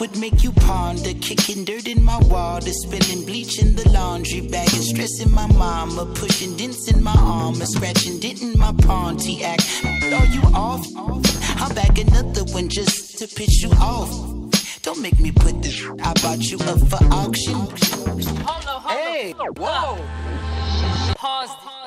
would 0.00 0.16
make 0.16 0.42
you 0.42 0.50
ponder, 0.52 1.12
kicking 1.20 1.62
dirt 1.64 1.86
in 1.86 2.02
my 2.02 2.18
water, 2.20 2.72
spilling 2.72 3.26
bleach 3.26 3.60
in 3.60 3.76
the 3.76 3.86
laundry 3.90 4.40
bag, 4.40 4.72
and 4.72 4.82
stressing 4.82 5.30
my 5.30 5.46
mama, 5.46 6.06
pushing 6.14 6.56
dents 6.56 6.90
in 6.90 7.02
my 7.02 7.14
armor, 7.18 7.66
scratching 7.66 8.18
dent 8.18 8.40
in 8.40 8.58
my 8.58 8.72
Pontiac. 8.82 9.60
Are 9.84 10.26
you 10.26 10.40
off? 10.54 10.86
I'll 11.60 11.74
bag 11.74 11.98
another 11.98 12.44
one 12.52 12.70
just 12.70 13.18
to 13.18 13.28
piss 13.28 13.62
you 13.62 13.70
off. 13.72 14.10
Don't 14.82 15.02
make 15.02 15.20
me 15.20 15.30
put 15.30 15.62
this 15.62 15.84
I 15.84 16.14
bought 16.22 16.40
you 16.40 16.58
up 16.60 16.80
for 16.88 17.04
auction. 17.12 17.54
Hold 17.54 18.66
on, 18.66 18.80
hold 18.80 18.98
hey, 18.98 19.34
whoa. 19.58 21.14
Pause. 21.14 21.79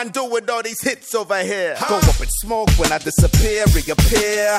Going 0.00 0.12
do 0.12 0.32
with 0.32 0.48
all 0.48 0.62
these 0.62 0.80
hits 0.80 1.14
over 1.14 1.42
here? 1.42 1.76
Go 1.88 1.96
up 1.96 2.20
in 2.20 2.28
smoke 2.40 2.70
when 2.78 2.90
I 2.90 2.98
disappear, 2.98 3.64
reappear. 3.74 4.58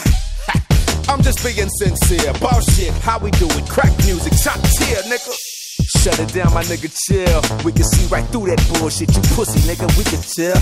I'm 1.10 1.22
just 1.24 1.44
being 1.44 1.70
sincere. 1.70 2.34
Bullshit, 2.34 2.94
how 3.02 3.18
we 3.18 3.32
do 3.32 3.48
it? 3.50 3.68
Crack 3.68 3.92
music, 4.06 4.34
top 4.44 4.62
tier, 4.78 5.02
nigga. 5.10 5.34
Shut 5.98 6.20
it 6.20 6.34
down, 6.34 6.54
my 6.54 6.64
nigga, 6.64 6.94
chill. 6.94 7.42
We 7.66 7.72
can 7.72 7.84
see 7.84 8.06
right 8.08 8.26
through 8.30 8.48
that 8.48 8.62
bullshit, 8.70 9.10
you 9.16 9.22
pussy, 9.34 9.60
nigga. 9.66 9.88
We 9.98 10.04
can 10.04 10.22
chill. 10.22 10.58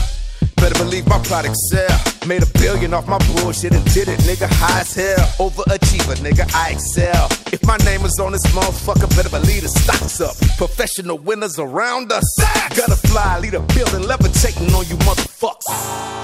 Better 0.59 0.83
believe 0.83 1.07
my 1.07 1.19
product 1.23 1.55
sell. 1.71 1.97
Made 2.27 2.43
a 2.43 2.51
billion 2.59 2.93
off 2.93 3.07
my 3.07 3.17
bullshit 3.31 3.73
and 3.73 3.83
did 3.93 4.07
it, 4.07 4.19
nigga, 4.27 4.47
high 4.51 4.81
as 4.81 4.93
hell. 4.93 5.25
Overachiever, 5.39 6.15
nigga, 6.19 6.45
I 6.53 6.71
excel. 6.71 7.27
If 7.53 7.63
my 7.65 7.77
name 7.77 8.03
is 8.05 8.19
on 8.19 8.33
this 8.33 8.45
motherfucker, 8.47 9.09
better 9.15 9.29
believe 9.29 9.63
the 9.63 9.69
stock's 9.69 10.19
up. 10.19 10.35
Professional 10.57 11.17
winners 11.17 11.57
around 11.57 12.11
us. 12.11 12.27
Gotta 12.75 12.97
fly, 13.07 13.39
lead 13.39 13.53
a 13.53 13.61
building, 13.73 14.03
levitating 14.03 14.73
on 14.73 14.85
you 14.87 14.97
motherfuckers. 15.07 15.71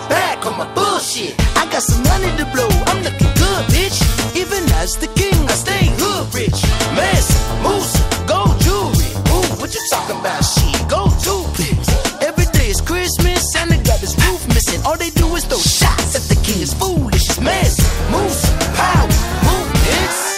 Back 0.10 0.45
on 0.45 0.57
my 0.57 0.68
bullshit. 0.74 1.34
I 1.56 1.66
got 1.72 1.82
some 1.82 2.03
money 2.03 2.30
to 2.38 2.45
blow. 2.52 2.70
I'm 2.91 3.02
looking 3.03 3.32
good, 3.40 3.64
bitch. 3.72 3.98
Even 4.36 4.64
as 4.84 4.98
the 4.98 5.07
king, 5.16 5.38
I 5.48 5.56
stay 5.56 5.88
hood 5.95 6.36
rich. 6.36 6.60
Mansa 6.94 7.40
Musa, 7.64 8.28
gold 8.28 8.60
jewelry. 8.60 9.06
And 14.73 14.83
All 14.85 14.97
they 14.97 15.09
do 15.11 15.35
is 15.35 15.45
throw 15.45 15.57
shots 15.57 16.15
at 16.15 16.23
the 16.29 16.35
kids. 16.43 16.73
Foolish, 16.73 17.29
it's 17.29 17.39
Mansa 17.39 17.83
Musa, 18.11 18.51
pow. 18.75 19.35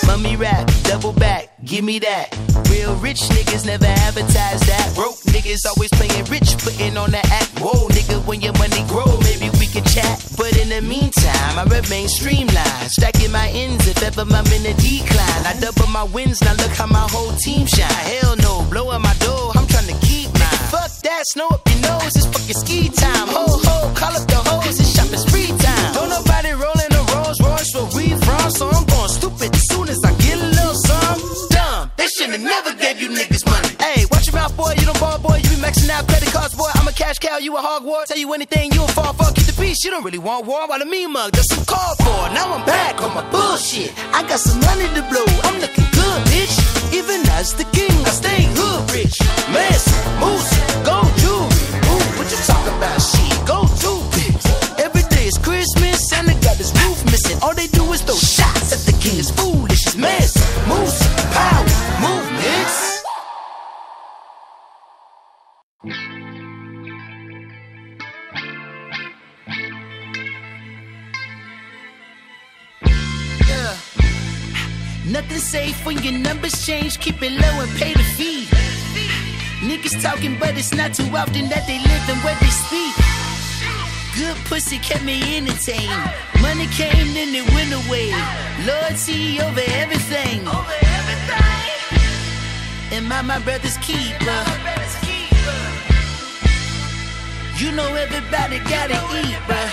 Mummy 0.07 0.37
rap, 0.37 0.65
double 0.83 1.11
back, 1.11 1.49
give 1.65 1.83
me 1.83 1.99
that. 1.99 2.31
Real 2.71 2.95
rich 2.95 3.19
niggas 3.35 3.65
never 3.65 3.85
advertise 3.85 4.61
that. 4.65 4.93
Broke 4.95 5.19
niggas 5.27 5.65
always 5.67 5.89
playing 5.91 6.23
rich, 6.31 6.57
putting 6.63 6.95
on 6.97 7.11
the 7.11 7.19
act. 7.27 7.59
Whoa, 7.59 7.87
nigga, 7.89 8.25
when 8.25 8.39
your 8.39 8.53
money 8.53 8.83
grow, 8.87 9.19
maybe 9.27 9.49
we 9.59 9.67
can 9.67 9.83
chat. 9.83 10.23
But 10.37 10.55
in 10.57 10.69
the 10.69 10.81
meantime, 10.81 11.59
I 11.59 11.63
remain 11.67 12.07
streamlined, 12.07 12.89
stacking 12.89 13.31
my 13.31 13.49
ends 13.49 13.85
if 13.85 14.01
ever 14.01 14.21
I'm 14.21 14.47
in 14.47 14.65
a 14.65 14.73
decline. 14.79 15.43
I 15.45 15.57
double 15.59 15.87
my 15.91 16.03
wins, 16.03 16.41
now 16.41 16.53
look 16.55 16.71
how 16.71 16.87
my 16.87 17.05
whole 17.11 17.33
team 17.43 17.67
shine. 17.67 17.91
Hell 17.91 18.37
no, 18.37 18.65
blowing 18.71 19.01
my 19.01 19.13
dough, 19.19 19.51
I'm 19.55 19.67
trying 19.67 19.87
to 19.91 20.06
that, 21.07 21.23
snow 21.27 21.47
up 21.47 21.63
your 21.71 21.79
nose, 21.87 22.15
it's 22.19 22.27
fucking 22.27 22.59
ski 22.63 22.89
time. 22.89 23.27
Ho, 23.31 23.43
ho, 23.47 23.75
call 23.95 24.11
up 24.11 24.27
the 24.27 24.39
hoes, 24.43 24.79
it's 24.79 24.91
shopping 24.91 25.19
spree 25.23 25.47
time. 25.55 25.89
Don't 25.95 26.11
nobody 26.11 26.51
rolling 26.51 26.91
a 26.91 27.01
Rolls 27.15 27.39
Royce 27.39 27.71
where 27.75 27.89
we 27.95 28.05
from, 28.27 28.47
so 28.51 28.67
I'm 28.67 28.83
going 28.85 29.11
stupid 29.15 29.55
as 29.55 29.65
soon 29.71 29.87
as 29.87 29.99
I 30.03 30.11
get 30.19 30.35
a 30.35 30.47
little 30.51 30.75
some. 30.75 31.19
Dumb, 31.55 31.91
they 31.95 32.07
should've 32.11 32.43
never 32.43 32.73
gave 32.75 32.99
you 33.01 33.09
niggas 33.09 33.45
money. 33.47 33.71
Hey, 33.79 34.03
watch 34.11 34.27
your 34.27 34.35
mouth, 34.35 34.55
boy, 34.57 34.75
you 34.75 34.83
don't 34.83 34.99
ball, 34.99 35.19
boy, 35.19 35.39
you 35.39 35.49
be 35.55 35.59
maxing 35.63 35.89
out 35.89 36.03
credit 36.07 36.29
cards, 36.35 36.46
cash 37.07 37.19
cow, 37.19 37.37
you 37.37 37.55
a 37.55 37.61
hog 37.61 37.85
war. 37.85 38.03
Tell 38.05 38.17
you 38.17 38.33
anything, 38.33 38.71
you 38.73 38.83
a 38.83 38.87
fall 38.89 39.13
for. 39.13 39.31
Keep 39.33 39.47
the 39.47 39.53
peace, 39.53 39.83
you 39.83 39.91
don't 39.91 40.03
really 40.03 40.17
want 40.17 40.45
war. 40.45 40.67
While 40.67 40.79
the 40.79 40.85
mean 40.85 41.13
mug, 41.13 41.31
that's 41.31 41.53
some 41.53 41.63
call 41.63 41.95
for. 42.03 42.21
Now 42.35 42.51
I'm 42.53 42.65
back 42.65 43.01
on 43.01 43.13
my 43.15 43.23
bullshit. 43.31 43.93
I 44.13 44.27
got 44.27 44.39
some 44.39 44.59
money 44.59 44.87
to 44.91 45.01
blow, 45.07 45.27
I'm 45.47 45.57
looking 45.63 45.87
good, 45.95 46.19
bitch. 46.27 46.55
Even 46.91 47.23
as 47.39 47.53
the 47.53 47.63
king, 47.71 47.95
I 48.03 48.11
stay 48.11 48.43
hood 48.59 48.91
rich. 48.91 49.15
Mansa 49.55 49.95
Musa, 50.19 50.59
gold 50.83 51.11
jewelry. 51.23 51.63
Ooh, 51.87 52.07
what 52.19 52.27
you 52.27 52.39
talking 52.43 52.75
about? 52.75 52.99
Shit, 52.99 53.39
gold 53.47 53.71
toothpicks. 53.79 54.45
Every 54.75 55.03
day 55.07 55.31
is 55.31 55.37
Christmas, 55.37 56.09
Santa 56.09 56.35
got 56.43 56.57
his 56.59 56.75
roof 56.83 56.99
missing. 57.05 57.39
All 57.41 57.55
they 57.55 57.67
do 57.67 57.87
is 57.95 58.01
throw 58.03 58.19
shots 58.19 58.75
at 58.75 58.83
the 58.83 58.91
king. 58.99 59.15
It's 59.15 59.31
foolish, 59.31 59.95
Mansa 59.95 60.43
Musa, 60.67 61.06
Nothing 75.09 75.37
safe 75.37 75.85
when 75.85 75.97
your 76.03 76.13
numbers 76.13 76.65
change. 76.65 76.99
Keep 76.99 77.21
it 77.23 77.31
low 77.31 77.61
and 77.61 77.71
pay 77.77 77.93
the 77.93 78.03
fee. 78.03 78.45
Niggas 79.61 80.01
talking, 80.01 80.37
but 80.37 80.57
it's 80.57 80.73
not 80.73 80.93
too 80.93 81.07
often 81.15 81.47
that 81.47 81.65
they 81.65 81.79
live 81.79 82.09
and 82.11 82.19
where 82.23 82.35
they 82.43 82.51
speak. 82.51 82.93
Good 84.17 84.35
pussy 84.45 84.79
kept 84.79 85.05
me 85.05 85.37
entertained. 85.37 85.93
Money 86.41 86.67
came, 86.67 87.13
then 87.13 87.33
it 87.33 87.47
went 87.55 87.71
away. 87.71 88.11
Loyalty 88.67 89.39
over 89.39 89.63
everything. 89.79 90.45
over 90.45 90.77
everything. 90.99 91.77
Am 92.91 93.11
I 93.11 93.21
my 93.21 93.39
brother's 93.39 93.77
keeper? 93.77 94.43
You 97.57 97.71
know 97.71 97.95
everybody 97.95 98.59
gotta 98.59 98.99
eat, 99.23 99.39
bruh. 99.47 99.71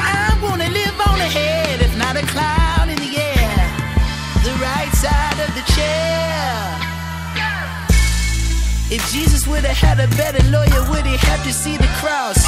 I 0.00 0.38
wanna 0.42 0.68
live 0.68 1.00
on 1.08 1.20
ahead, 1.20 1.80
if 1.80 1.96
not 1.96 2.16
a 2.16 2.26
If 8.90 9.04
Jesus 9.12 9.46
would 9.46 9.64
have 9.64 9.76
had 9.76 10.00
a 10.00 10.08
better 10.16 10.42
lawyer, 10.48 10.80
would 10.88 11.04
he 11.04 11.18
have 11.28 11.44
to 11.44 11.52
see 11.52 11.76
the 11.76 11.90
cross? 12.00 12.40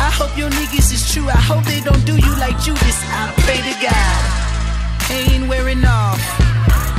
I 0.00 0.08
hope 0.08 0.32
your 0.38 0.48
niggas 0.48 0.88
is 0.88 1.12
true. 1.12 1.28
I 1.28 1.36
hope 1.36 1.64
they 1.64 1.80
don't 1.80 2.04
do 2.06 2.16
you 2.16 2.32
like 2.40 2.56
Judas. 2.64 2.96
I 3.12 3.28
pray 3.44 3.60
to 3.60 3.74
God. 3.76 4.20
Pain 5.04 5.48
wearing 5.48 5.84
off. 5.84 6.16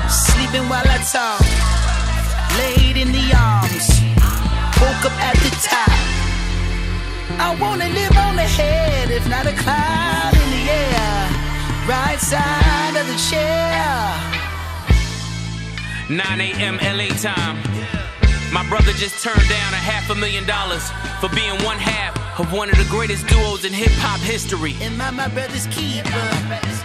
Sleeping 0.06 0.70
while 0.70 0.86
I 0.86 1.02
talk. 1.10 1.42
Laid 2.62 2.98
in 3.02 3.10
the 3.10 3.26
arms. 3.34 3.90
Woke 4.78 5.10
up 5.10 5.18
at 5.26 5.42
the 5.42 5.50
top. 5.66 5.98
I 7.42 7.58
wanna 7.60 7.90
live 7.90 8.16
on 8.16 8.36
the 8.36 8.46
head, 8.46 9.10
if 9.10 9.28
not 9.28 9.48
a 9.48 9.54
cloud 9.54 10.34
in 10.38 10.50
the 10.54 10.64
air. 10.70 11.18
Right 11.90 12.20
side 12.22 12.96
of 12.96 13.08
the 13.10 13.18
chair. 13.18 13.74
9 16.10 16.42
a.m. 16.42 16.78
LA 16.78 17.10
time. 17.18 18.03
My 18.54 18.64
brother 18.70 18.94
just 18.94 19.24
turned 19.24 19.50
down 19.50 19.74
a 19.74 19.82
half 19.82 20.12
a 20.12 20.16
million 20.16 20.46
dollars 20.46 20.92
for 21.20 21.28
being 21.34 21.58
one 21.66 21.80
half 21.80 22.14
of 22.40 22.54
one 22.54 22.70
of 22.70 22.78
the 22.78 22.86
greatest 22.86 23.26
duos 23.26 23.66
in 23.66 23.74
hip 23.74 23.90
hop 23.94 24.20
history. 24.20 24.76
Am 24.80 25.02
I 25.02 25.10
my 25.10 25.28
brother's 25.30 25.66
keeper? 25.74 26.06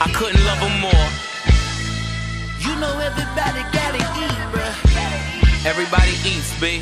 I 0.00 0.10
couldn't 0.16 0.42
love 0.48 0.56
him 0.64 0.80
more. 0.80 1.08
You 2.64 2.72
know 2.80 2.96
everybody 2.98 3.60
gotta 3.68 4.00
eat, 4.16 4.40
bruh. 4.48 5.66
Everybody 5.66 6.12
eats, 6.24 6.58
B. 6.58 6.80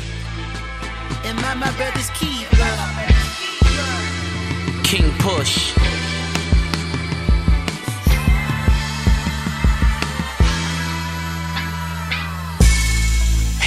Am 1.27 1.37
I 1.43 1.53
my 1.53 1.71
brother's 1.75 2.09
keeper? 2.15 2.71
King 4.87 5.11
Push. 5.19 5.75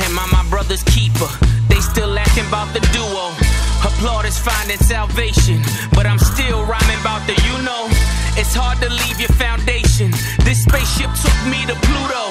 Am 0.05 0.19
I 0.19 0.27
my 0.33 0.45
brother's 0.49 0.83
keeper? 0.85 1.29
They 1.69 1.81
still 1.81 2.09
laughing 2.09 2.47
about 2.49 2.73
the 2.73 2.81
duo. 2.93 3.33
Applaud 3.85 4.25
is 4.27 4.39
finding 4.39 4.79
salvation, 4.79 5.63
but 5.93 6.07
I'm 6.07 6.19
still 6.19 6.65
rhyming 6.65 7.01
about 7.01 7.27
the 7.27 7.37
you 7.47 7.57
know. 7.63 7.89
It's 8.37 8.55
hard 8.55 8.79
to 8.81 8.89
leave 8.89 9.21
your 9.21 9.33
foundation. 9.37 10.11
This 10.45 10.65
spaceship 10.65 11.13
took 11.21 11.39
me 11.49 11.65
to 11.69 11.77
Pluto. 11.85 12.25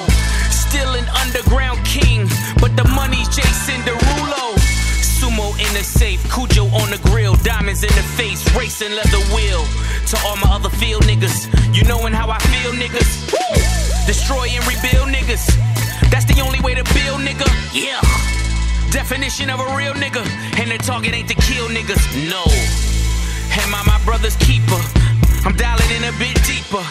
Still 0.50 0.94
an 0.94 1.08
underground 1.22 1.84
king, 1.86 2.30
but 2.62 2.76
the 2.76 2.86
money's 2.94 3.30
Jason 3.30 3.82
Derulo. 3.86 4.54
Sumo 5.02 5.52
in 5.60 5.72
the 5.74 5.84
safe, 5.84 6.22
Cujo 6.32 6.66
on 6.74 6.90
the 6.90 7.00
grill, 7.10 7.36
diamonds 7.44 7.84
in 7.84 7.94
the 7.94 8.06
face, 8.16 8.42
racing 8.56 8.94
leather 8.94 9.24
wheel. 9.34 9.66
To 10.10 10.16
all 10.26 10.38
my 10.38 10.50
other 10.54 10.70
field 10.70 11.04
niggas, 11.04 11.50
you 11.76 11.84
knowin' 11.84 12.14
how 12.14 12.30
I 12.30 12.40
feel, 12.50 12.72
niggas. 12.74 13.30
Destroy 14.08 14.48
and 14.50 14.66
rebuild, 14.66 15.10
niggas. 15.10 15.46
That's 16.10 16.26
the 16.26 16.42
only 16.42 16.60
way 16.62 16.74
to 16.76 16.84
build, 16.94 17.22
nigga. 17.22 17.48
Yeah. 17.74 18.02
Definition 18.92 19.50
of 19.50 19.60
a 19.60 19.76
real 19.78 19.94
nigga, 19.94 20.26
and 20.60 20.72
the 20.72 20.78
target 20.78 21.14
ain't 21.14 21.30
to 21.30 21.36
kill 21.36 21.68
niggas. 21.68 22.02
No. 22.30 22.44
Am 23.62 23.74
I 23.74 23.84
my 23.86 24.00
brother's 24.06 24.36
keeper? 24.38 24.82
I'm 25.46 25.56
dialing 25.56 25.92
in 25.92 26.04
a 26.04 26.14
bit 26.18 26.38
deeper. 26.44 26.84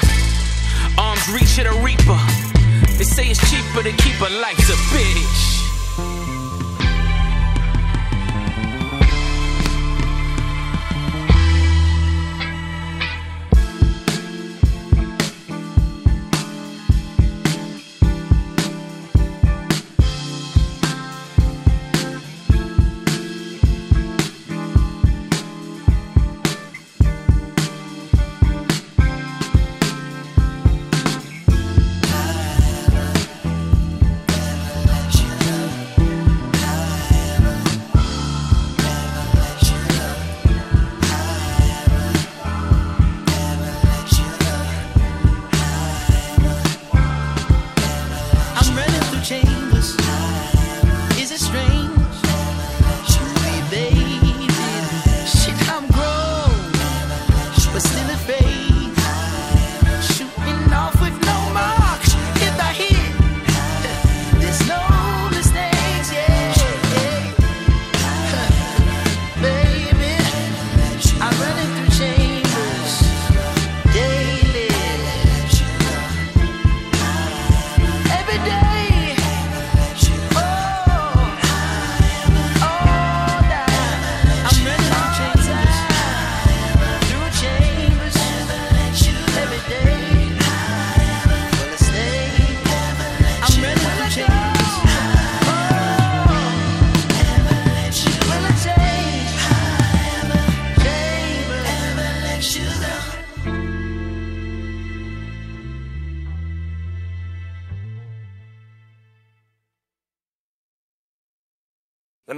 Arms 0.97 1.29
reach 1.29 1.57
to 1.57 1.65
the 1.65 1.75
reaper. 1.83 2.19
They 2.97 3.05
say 3.05 3.27
it's 3.31 3.43
cheaper 3.51 3.83
to 3.83 3.93
keep 4.03 4.21
a 4.21 4.31
life's 4.41 4.71
a 4.71 4.79
bitch. 4.95 5.48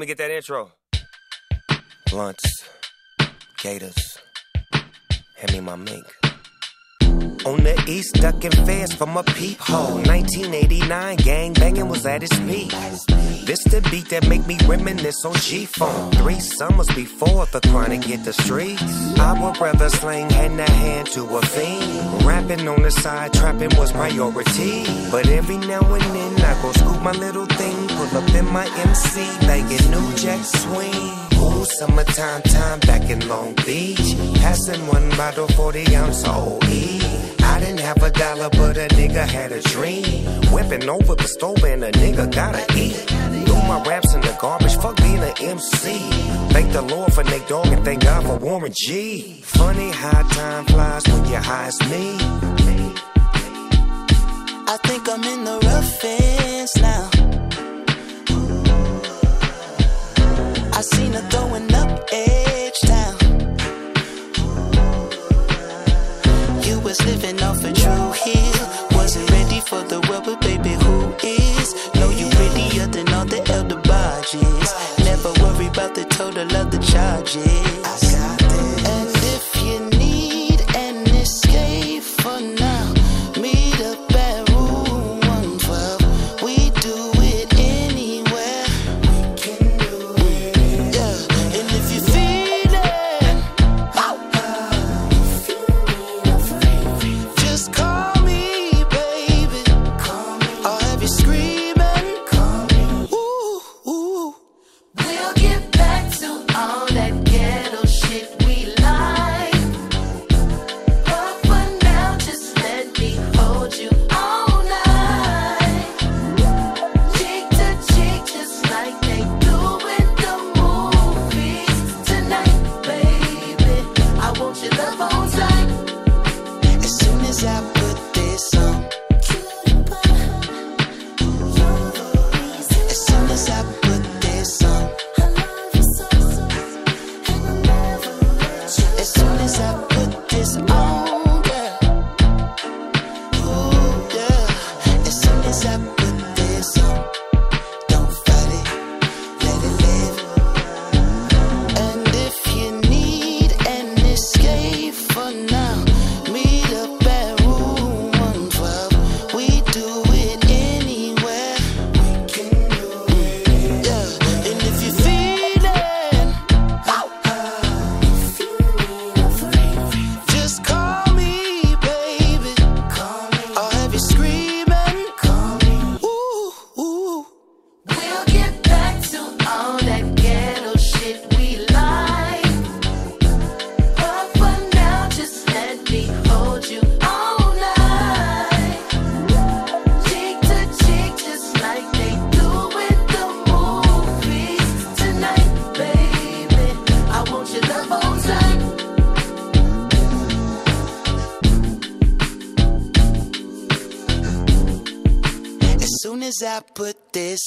Me 0.01 0.07
get 0.07 0.17
that 0.17 0.31
intro. 0.31 0.73
Blunts, 2.11 2.65
gators, 3.63 4.19
hand 5.37 5.53
me 5.53 5.61
my 5.61 5.77
mink. 5.77 6.20
On 7.47 7.57
the 7.63 7.83
east, 7.89 8.15
ducking 8.15 8.51
fast 8.51 8.97
from 8.97 9.17
a 9.17 9.23
peephole. 9.23 9.95
1989, 9.95 11.17
gang 11.17 11.53
banging 11.55 11.89
was 11.89 12.05
at 12.05 12.23
its 12.23 12.39
peak. 12.41 12.71
This 13.47 13.65
the 13.65 13.81
beat 13.91 14.11
that 14.11 14.29
make 14.29 14.47
me 14.47 14.59
reminisce 14.67 15.25
on 15.25 15.35
G-Phone. 15.35 16.13
Three 16.13 16.39
summers 16.39 16.89
before 16.89 17.47
the 17.47 17.61
chronic 17.61 18.05
hit 18.05 18.25
the 18.25 18.35
streets. 18.35 18.83
I 19.19 19.33
would 19.41 19.59
rather 19.59 19.89
sling 19.89 20.29
hand 20.29 20.59
to 20.59 20.71
hand 20.71 21.07
to 21.13 21.25
a 21.25 21.43
fiend. 21.43 22.25
Rapping 22.25 22.69
on 22.69 22.83
the 22.83 22.91
side, 22.91 23.33
trapping 23.33 23.75
was 23.79 23.91
priority. 23.91 24.85
But 25.11 25.27
every 25.29 25.57
now 25.57 25.81
and 25.95 26.03
then, 26.03 26.45
I 26.45 26.61
go 26.61 26.73
scoop 26.73 27.03
my 27.03 27.13
little 27.13 27.47
thing, 27.47 27.89
pull 27.89 28.19
up 28.19 28.29
in 28.35 28.47
my 28.53 28.67
MC, 28.67 29.21
like 29.49 29.65
a 29.65 29.89
new 29.89 30.15
jack 30.15 30.45
swing. 30.45 31.31
Ooh, 31.61 31.65
summertime 31.79 32.41
time 32.43 32.81
back 32.81 33.11
in 33.11 33.29
Long 33.29 33.53
Beach. 33.67 34.17
Passing 34.37 34.87
one 34.87 35.11
bottle 35.11 35.47
40 35.49 35.95
ounce 35.95 36.25
OE. 36.27 36.59
I 37.43 37.61
didn't 37.61 37.81
have 37.81 38.03
a 38.03 38.11
dollar, 38.11 38.49
but 38.49 38.79
a 38.79 38.89
nigga 38.97 39.27
had 39.27 39.53
a 39.53 39.61
dream. 39.61 40.25
Whipping 40.53 40.89
over 40.89 41.15
the 41.15 41.29
stove 41.29 41.63
and 41.65 41.85
a 41.85 41.93
nigga 41.93 42.33
gotta 42.33 42.65
eat. 42.79 42.97
Threw 43.47 43.63
my 43.69 43.83
raps 43.83 44.15
in 44.15 44.23
the 44.23 44.35
garbage, 44.41 44.75
fuck 44.77 44.97
being 44.97 45.23
an 45.23 45.35
MC. 45.39 45.99
Thank 46.55 46.73
the 46.73 46.81
Lord 46.81 47.13
for 47.13 47.25
Nate 47.25 47.47
Dogg 47.47 47.67
and 47.67 47.85
thank 47.85 48.05
God 48.05 48.25
for 48.25 48.37
Warren 48.39 48.73
G. 48.75 49.43
Funny 49.43 49.91
how 49.91 50.23
time 50.29 50.65
flies 50.65 51.07
when 51.09 51.27
you're 51.27 51.41
high 51.41 51.67
as 51.67 51.79
me. 51.91 52.17
I 54.67 54.79
think 54.85 55.07
I'm 55.11 55.25
in 55.25 55.45
the 55.45 55.59
rough 55.63 56.05
ends 56.05 56.77
now. 56.77 57.20
Throwing 61.11 61.73
up 61.75 62.09
edge 62.13 62.81
down. 62.87 63.17
You 66.63 66.81
was 66.81 67.05
living 67.05 67.43
off 67.43 67.63
a 67.65 67.73
true 67.73 68.13
hill. 68.13 68.69
Wasn't 68.93 69.31
ready 69.31 69.61
for 69.61 69.83
the 69.83 70.01
world, 70.09 70.25
but 70.25 70.41
baby, 70.41 70.71
who 70.71 71.15
is? 71.23 71.75
Know 71.95 72.11
you 72.11 72.29
prettier 72.31 72.87
than 72.87 73.13
all 73.13 73.27
the 73.27 73.43
elder 73.53 73.77
barges. 73.77 74.75
Never 75.05 75.33
worry 75.43 75.67
about 75.67 75.95
the 75.95 76.05
total 76.05 76.57
of 76.57 76.71
the 76.71 76.79
charges. 76.79 78.10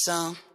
Put 0.06 0.53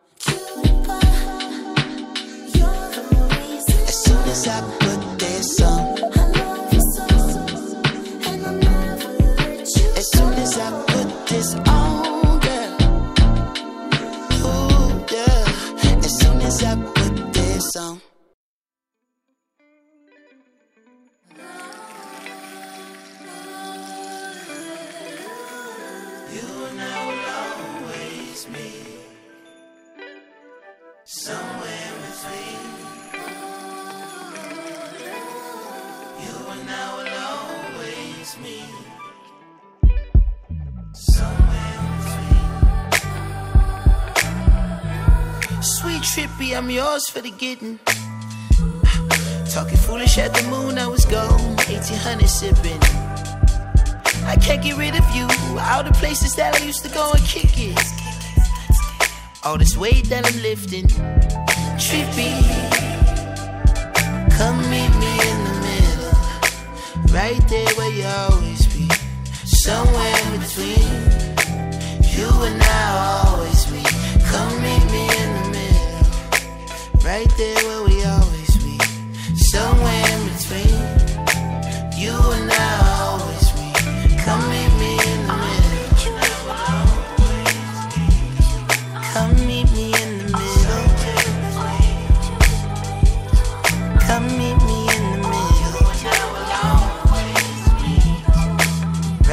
I'm 46.60 46.69
yours 46.69 47.07
for 47.07 47.22
the 47.22 47.31
getting. 47.31 47.80
Talking 49.49 49.77
foolish 49.77 50.18
at 50.18 50.34
the 50.34 50.44
moon, 50.49 50.77
I 50.77 50.88
was 50.88 51.06
gone. 51.06 51.56
1800 51.72 52.27
sipping. 52.27 52.81
I 54.27 54.36
can't 54.36 54.61
get 54.61 54.76
rid 54.76 54.94
of 54.94 55.07
you. 55.15 55.23
All 55.57 55.86
the 55.86 55.95
places 56.02 56.36
that 56.36 56.60
I 56.60 56.65
used 56.65 56.84
to 56.84 56.90
go 56.94 57.11
and 57.14 57.23
kick 57.23 57.53
it. 57.56 57.80
All 59.45 59.57
this 59.57 59.77
weight 59.77 60.10
that 60.10 60.27
I'm 60.27 60.41
lifting. 60.41 60.88
Trippy. 61.80 62.36
Come 64.36 64.60
meet 64.69 64.91
me 64.99 65.14
in 65.31 65.38
the 65.48 65.56
middle. 65.64 66.11
Right 67.15 67.41
there 67.48 67.72
where 67.77 67.90
you 67.90 68.03
always 68.03 68.68
be. 68.76 68.90
Somewhere 69.45 70.14
in 70.27 70.41
between. 70.41 70.91
You 72.03 72.27
and 72.44 72.61
I 72.61 73.23
always 73.23 73.65
be. 73.72 73.81
Come 74.27 74.61
meet 74.61 74.86
me 74.91 75.03
in 75.07 75.30
the 75.34 75.40
middle 75.40 75.48
right 77.10 77.34
there 77.38 77.56
where 77.68 77.84
we 77.90 78.03
always 78.03 78.53
be, 78.64 78.77
somewhere 79.52 80.06
in 80.14 80.22
between. 80.30 80.77
You 81.98 82.14
and 82.38 82.52
I 82.52 82.69
always 83.02 83.48
be, 83.57 83.68
come 84.23 84.44
meet 84.53 84.72
me 84.81 84.91
in 85.11 85.19
the 85.27 85.36
middle. 85.44 85.73
Come 89.14 89.34
meet 89.48 89.68
me 89.77 89.86
in 90.02 90.11
the 90.19 90.27
middle. 90.38 90.84
Come 94.07 94.27
meet 94.40 94.60
me 94.69 94.80
in 94.95 95.03
the 95.14 95.19
middle. 95.34 95.81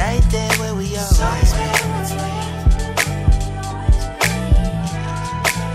Right 0.01 0.25
there 0.35 0.55
where 0.61 0.75
we 0.81 0.87
always 0.97 1.53
be. 1.55 1.69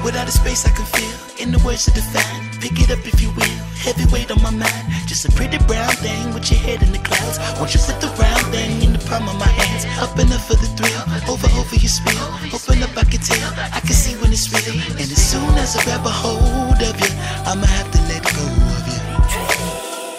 Without 0.04 0.28
a 0.28 0.32
space 0.32 0.66
I 0.66 0.72
can 0.72 0.86
feel. 0.86 1.21
In 1.42 1.50
the 1.52 1.58
words 1.66 1.88
of 1.88 1.96
the 1.96 2.02
define, 2.06 2.54
pick 2.62 2.78
it 2.78 2.94
up 2.94 3.02
if 3.02 3.18
you 3.18 3.34
will. 3.34 3.58
Heavyweight 3.82 4.30
on 4.30 4.38
my 4.46 4.54
mind, 4.54 4.86
just 5.10 5.26
a 5.26 5.32
pretty 5.34 5.58
brown 5.66 5.90
thing 5.98 6.32
with 6.38 6.46
your 6.54 6.62
head 6.62 6.84
in 6.86 6.92
the 6.94 7.02
clouds. 7.02 7.42
Won't 7.58 7.74
you 7.74 7.82
put 7.82 7.98
the 7.98 8.14
round 8.22 8.46
thing 8.54 8.86
in 8.86 8.94
the 8.94 9.02
palm 9.10 9.26
of 9.26 9.34
my 9.42 9.50
hands? 9.50 9.90
Up 9.98 10.14
and 10.22 10.30
up 10.30 10.42
for 10.46 10.54
the 10.54 10.70
thrill, 10.78 11.02
over 11.26 11.50
over 11.58 11.76
your 11.82 11.90
spill. 11.90 12.30
Open 12.54 12.86
up, 12.86 12.94
I 12.94 13.10
can 13.10 13.26
tell, 13.26 13.42
I 13.74 13.82
can 13.82 13.98
see 13.98 14.14
when 14.22 14.30
it's 14.30 14.54
real. 14.54 14.70
And 15.02 15.10
as 15.10 15.18
soon 15.18 15.50
as 15.58 15.74
I 15.76 15.82
grab 15.82 16.06
a 16.06 16.14
hold 16.14 16.78
of 16.78 16.94
you, 17.02 17.12
I'ma 17.50 17.66
have 17.66 17.90
to 17.90 18.00
let 18.06 18.22
go 18.22 18.46
of 18.78 18.86
you. 18.94 19.02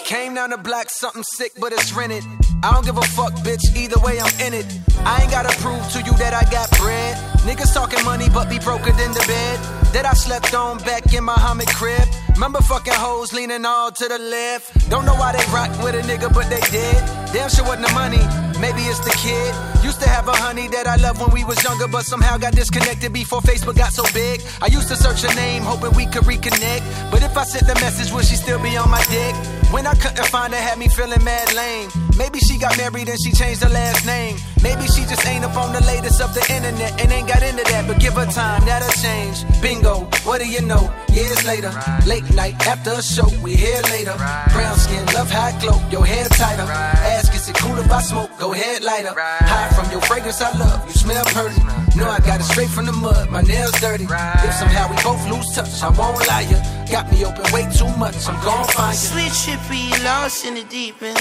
Came 0.03 0.35
down 0.35 0.51
to 0.51 0.59
black, 0.59 0.90
something 0.90 1.23
sick, 1.39 1.53
but 1.62 1.73
it's 1.73 1.94
rented. 1.94 2.27
I 2.66 2.74
don't 2.74 2.85
give 2.85 2.99
a 2.99 3.07
fuck, 3.15 3.31
bitch, 3.47 3.62
either 3.78 3.99
way 4.03 4.19
I'm 4.19 4.35
in 4.43 4.59
it. 4.59 4.66
I 5.07 5.23
ain't 5.23 5.31
gotta 5.31 5.55
prove 5.62 5.86
to 5.94 6.03
you 6.03 6.19
that 6.19 6.35
I 6.35 6.43
got 6.51 6.66
bread. 6.82 7.15
Niggas 7.47 7.73
talking 7.73 8.03
money, 8.05 8.27
but 8.28 8.51
be 8.51 8.59
broken 8.59 8.99
in 8.99 9.15
the 9.15 9.23
bed. 9.31 9.82
That 9.93 10.06
I 10.06 10.14
slept 10.14 10.55
on 10.55 10.78
back 10.78 11.12
in 11.12 11.24
my 11.24 11.36
Muhammad 11.36 11.69
crib. 11.69 12.09
Remember 12.35 12.60
fucking 12.60 12.94
hoes 12.94 13.32
leaning 13.32 13.66
all 13.66 13.90
to 13.90 14.09
the 14.09 14.19
left. 14.19 14.89
Don't 14.89 15.05
know 15.05 15.14
why 15.14 15.32
they 15.32 15.44
rock 15.52 15.70
with 15.85 15.94
a 15.94 16.02
nigga, 16.09 16.32
but 16.32 16.48
they 16.48 16.60
did. 16.70 16.97
Damn 17.32 17.51
sure 17.51 17.64
wasn't 17.64 17.86
the 17.89 17.93
money, 17.93 18.24
maybe 18.60 18.82
it's 18.89 19.01
the 19.01 19.14
kid. 19.20 19.52
Used 19.85 20.01
to 20.01 20.09
have 20.09 20.28
a 20.28 20.32
honey 20.32 20.69
that 20.69 20.86
I 20.86 20.97
loved 20.97 21.20
when 21.20 21.31
we 21.31 21.44
was 21.44 21.62
younger, 21.62 21.89
but 21.89 22.05
somehow 22.05 22.39
got 22.39 22.52
disconnected 22.55 23.12
before 23.12 23.40
Facebook 23.40 23.77
got 23.77 23.93
so 23.93 24.05
big. 24.14 24.40
I 24.62 24.66
used 24.66 24.89
to 24.89 24.97
search 24.97 25.23
her 25.23 25.35
name, 25.35 25.62
hoping 25.62 25.93
we 25.97 26.06
could 26.06 26.24
reconnect. 26.24 26.82
But 27.10 27.23
if 27.23 27.36
I 27.36 27.44
sent 27.44 27.66
the 27.66 27.74
message, 27.74 28.12
would 28.12 28.24
she 28.24 28.36
still 28.36 28.60
be 28.62 28.77
on 28.77 28.90
my 28.90 29.02
dick? 29.12 29.35
When 29.73 29.86
I 29.86 29.94
couldn't 29.94 30.27
find 30.27 30.52
her, 30.55 30.60
had 30.60 30.78
me 30.78 30.89
feeling 30.89 31.23
mad 31.24 31.52
lame. 31.55 31.90
Maybe 32.16 32.39
she 32.39 32.59
got 32.59 32.76
married 32.76 33.09
and 33.09 33.18
she 33.24 33.32
changed 33.32 33.62
her 33.62 33.68
last 33.68 34.06
name. 34.06 34.36
Maybe 34.62 34.86
she 34.86 35.02
just 35.05 35.26
ain't 35.26 35.44
up 35.44 35.56
on 35.56 35.72
the 35.72 35.84
latest 35.84 36.20
of 36.20 36.34
the 36.34 36.44
internet 36.52 37.01
and 37.01 37.10
ain't 37.10 37.28
got 37.28 37.43
into 37.43 37.64
that. 37.64 37.86
But 37.89 37.98
give 38.01 38.14
her 38.14 38.26
time, 38.26 38.64
that'll 38.64 38.93
change. 39.02 39.44
Bingo, 39.60 40.09
what 40.24 40.40
do 40.40 40.48
you 40.48 40.62
know? 40.62 40.93
Years 41.12 41.44
later, 41.44 41.72
late 42.06 42.28
night 42.34 42.55
after 42.66 42.93
a 42.93 43.02
show, 43.02 43.28
we 43.43 43.55
here 43.56 43.82
later. 43.90 44.14
Brown 44.52 44.76
skin, 44.76 45.05
love 45.14 45.30
high 45.30 45.59
glow, 45.60 45.78
your 45.90 46.05
hair 46.05 46.26
tighter. 46.28 46.62
Ask, 46.62 47.34
is 47.34 47.48
it 47.48 47.56
cool 47.56 47.76
if 47.78 47.90
I 47.90 48.01
smoke? 48.02 48.30
Go 48.39 48.52
ahead, 48.52 48.82
lighter. 48.82 49.14
High 49.16 49.70
from 49.74 49.90
your 49.90 50.01
fragrance, 50.02 50.40
I 50.40 50.56
love. 50.59 50.86
You 50.86 50.94
smell 50.94 51.24
pretty. 51.26 51.60
Know 51.98 52.09
I 52.09 52.20
got 52.20 52.40
it 52.40 52.44
straight 52.44 52.70
from 52.70 52.86
the 52.86 52.93
mud, 52.93 53.30
my 53.30 53.43
nails 53.43 53.72
dirty. 53.80 54.05
If 54.05 54.55
somehow 54.55 54.89
we 54.90 54.97
both 55.02 55.22
lose 55.28 55.55
touch, 55.55 55.82
I 55.82 55.90
won't 55.90 56.26
lie 56.26 56.47
ya. 56.51 56.82
Got 56.93 57.10
me 57.10 57.24
open 57.24 57.51
way 57.52 57.66
too 57.73 57.89
much, 57.97 58.28
I'm 58.28 58.36
gon' 58.44 58.66
find 58.69 58.93
you. 58.93 58.98
Sweet 58.98 59.32
trippy, 59.32 60.05
lost 60.05 60.44
in 60.44 60.52
the 60.56 60.64
deep 60.64 61.01
end. 61.01 61.16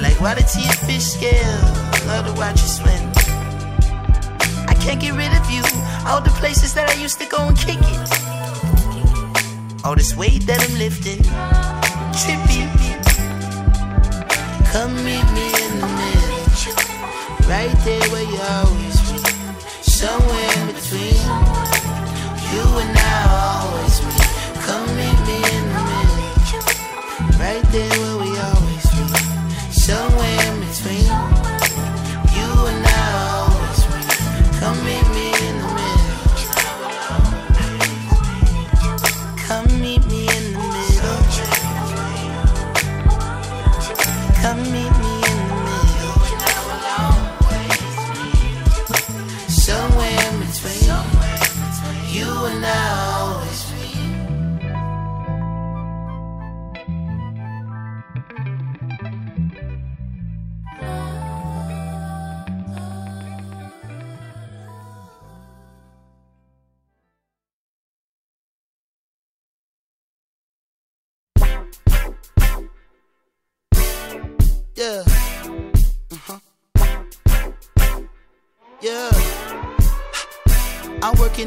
Like 0.00 0.20
water 0.20 0.40
to 0.40 0.60
your 0.60 0.78
fish 0.86 1.02
scale, 1.02 1.60
love 2.06 2.26
to 2.26 2.32
watch 2.38 2.62
you 2.62 2.68
swim. 2.68 3.10
I 4.68 4.74
can't 4.80 5.00
get 5.00 5.14
rid 5.14 5.32
of 5.34 5.50
you. 5.50 5.64
All 6.06 6.20
the 6.20 6.30
places 6.38 6.74
that 6.74 6.88
I 6.88 6.94
used 6.94 7.18
to 7.18 7.26
go 7.26 7.48
and 7.48 7.58
kick 7.58 7.80
it. 7.80 8.08
All 9.84 9.96
this 9.96 10.14
weight 10.16 10.46
that 10.46 10.62
I'm 10.62 10.78
lifting, 10.78 11.18
trippy. 12.14 12.70
Come 14.70 14.94
meet 15.02 15.26
me 15.34 15.46
in 15.64 15.72
the 15.82 15.88
middle, 15.98 16.46
right 17.50 17.74
there 17.82 18.06
where 18.12 18.22
you 18.22 18.38
always 18.62 18.96
be. 19.10 19.18
Somewhere 19.82 20.50
in 20.60 20.66
between, 20.70 21.18
you 22.54 22.64
and 22.78 22.96
I 22.96 23.58
always 23.58 23.87
right 27.38 27.62
there 27.70 27.88
where 28.00 28.16
we 28.18 28.36
always 28.36 28.57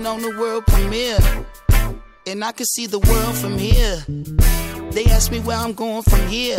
working 0.01 0.07
on 0.07 0.21
the 0.21 0.39
world 0.39 0.65
premiere. 0.65 1.17
And 2.27 2.43
I 2.43 2.51
can 2.51 2.65
see 2.65 2.87
the 2.87 2.99
world 2.99 3.35
from 3.35 3.57
here. 3.57 4.03
They 4.91 5.05
ask 5.05 5.31
me 5.31 5.39
where 5.39 5.57
I'm 5.57 5.73
going 5.73 6.03
from 6.03 6.27
here. 6.27 6.57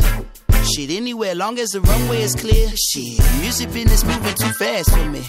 Shit, 0.75 0.91
anywhere, 0.91 1.35
long 1.35 1.59
as 1.59 1.71
the 1.71 1.81
runway 1.81 2.23
is 2.23 2.35
clear. 2.35 2.69
Shit, 2.77 3.21
music 3.41 3.73
business 3.73 4.05
moving 4.05 4.35
too 4.35 4.53
fast 4.53 4.91
for 4.91 5.09
me. 5.11 5.23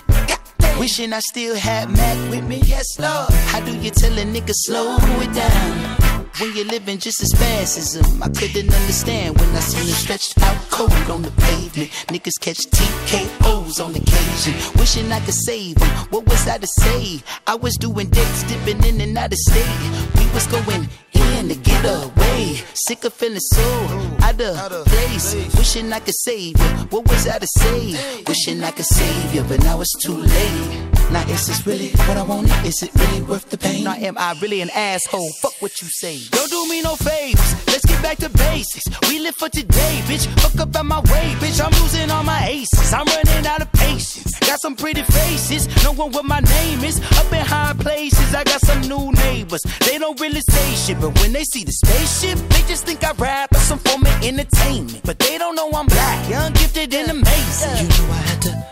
Wishing 0.80 1.14
I 1.14 1.19
still 1.19 1.56
had 1.56 1.90
Mac 1.90 2.30
with 2.30 2.45
me. 2.45 2.61
Yes, 2.65 2.99
Lord. 2.99 3.31
How 3.52 3.61
do 3.61 3.76
you 3.77 3.91
tell 3.91 4.18
a 4.18 4.23
nigga 4.23 4.53
slow 4.53 4.98
it 4.99 5.34
down? 5.34 6.03
When 6.39 6.55
you're 6.55 6.65
living 6.65 6.97
just 6.97 7.22
as 7.22 7.31
fast 7.39 7.77
as 7.77 7.95
him, 7.95 8.23
I 8.23 8.27
couldn't 8.27 8.73
understand 8.73 9.39
when 9.39 9.49
I 9.55 9.60
seen 9.60 9.88
him 9.88 9.93
stretched 9.93 10.41
out 10.41 10.57
cold 10.72 10.91
on 11.11 11.22
the 11.22 11.30
pavement. 11.30 11.91
Niggas 12.07 12.39
catch 12.41 12.57
TKOs 12.57 13.80
on 13.84 13.93
occasion, 13.93 14.53
wishing 14.80 15.11
I 15.11 15.19
could 15.19 15.35
save 15.35 15.77
him. 15.77 15.89
What 16.10 16.26
was 16.26 16.47
I 16.47 16.57
to 16.57 16.68
say? 16.68 17.22
I 17.45 17.53
was 17.53 17.76
doing 17.76 18.10
dicks, 18.10 18.43
dipping 18.43 18.84
in 18.84 18.99
and 19.01 19.15
out 19.15 19.31
of 19.31 19.38
state. 19.38 19.80
We 20.15 20.26
was 20.34 20.47
going 20.47 20.89
in 21.14 21.49
to 21.49 21.55
get 21.55 21.85
away. 21.85 22.61
Sick 22.73 23.03
of 23.05 23.14
feeling 23.14 23.39
so 23.39 24.18
out 24.22 24.41
of 24.41 24.85
place. 24.88 25.35
Wishing 25.55 25.93
I 25.93 25.99
could 25.99 26.15
save 26.15 26.57
you. 26.57 26.65
What 26.89 27.07
was 27.10 27.27
I 27.27 27.38
to 27.38 27.47
say? 27.47 28.23
Wishing 28.27 28.64
I 28.64 28.72
could 28.72 28.85
save 28.85 29.35
you, 29.35 29.43
but 29.43 29.61
now 29.61 29.81
it's 29.81 29.95
too 30.03 30.18
late. 30.18 30.93
Now 31.12 31.28
is 31.28 31.48
this 31.48 31.66
really 31.66 31.90
what 32.08 32.18
I 32.18 32.24
wanted? 32.24 32.66
Is 32.66 32.82
it 32.84 32.92
really 32.96 33.22
worth 33.22 33.50
the 33.50 33.58
pain? 33.58 33.84
Now 33.84 33.94
am 33.94 34.18
I 34.18 34.36
really 34.42 34.62
an 34.62 34.70
asshole? 34.72 35.32
Fuck 35.42 35.62
what 35.62 35.82
you 35.82 35.88
say. 35.90 36.20
Don't 36.32 36.50
do 36.50 36.68
me 36.70 36.82
no 36.82 36.96
favors. 36.96 37.68
Let's 37.68 37.86
get 37.86 38.02
back 38.02 38.18
to 38.18 38.30
basics. 38.30 38.86
We 39.10 39.20
live 39.20 39.36
for 39.36 39.50
today, 39.50 40.02
bitch. 40.06 40.28
Fuck 40.42 40.60
up 40.60 40.76
out 40.76 40.86
my 40.86 41.00
way, 41.00 41.36
bitch. 41.40 41.64
I'm 41.64 41.72
losing 41.82 42.10
all 42.12 42.24
my 42.24 42.46
aces. 42.48 42.94
I'm 42.94 43.06
running 43.06 43.46
out 43.48 43.62
of 43.62 43.72
patience. 43.74 44.40
Got 44.40 44.60
some 44.60 44.76
pretty 44.76 45.04
faces. 45.04 45.68
No 45.84 45.94
one 45.94 46.12
what 46.12 46.26
my 46.26 46.40
name 46.40 46.84
is. 46.84 47.00
Up 47.18 47.32
in 47.32 47.46
high 47.46 47.74
places. 47.78 48.34
I 48.34 48.44
got 48.44 48.62
some 48.62 48.82
new 48.82 49.12
neighbors. 49.12 49.62
They 49.88 49.98
don't 49.98 50.20
really 50.20 50.42
say 50.42 50.76
shit, 50.76 51.00
but 51.00 51.18
when 51.20 51.34
they 51.34 51.44
see 51.44 51.64
the 51.64 51.72
spaceship, 51.72 52.38
they 52.50 52.62
just 52.68 52.86
think 52.86 53.04
I 53.04 53.12
rap 53.14 53.54
or 53.54 53.60
some 53.60 53.80
form 53.80 54.04
of 54.04 54.24
entertainment. 54.24 55.02
But 55.04 55.20
they 55.20 55.38
don't 55.38 55.56
know 55.56 55.70
I'm 55.72 55.88
black, 55.88 56.30
young, 56.30 56.54
gifted, 56.54 56.94
and 56.94 57.12
amazing. 57.12 57.78
You 57.78 57.90
know 57.90 58.14
I 58.14 58.22
had 58.30 58.42
to 58.44 58.62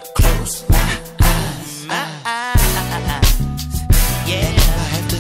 on 1.92 1.98
my 1.98 2.24
mind 2.24 3.10
up, 3.10 3.24
yeah, 4.28 4.48
yeah, 4.48 4.94
I 4.94 5.08
do 5.10 5.18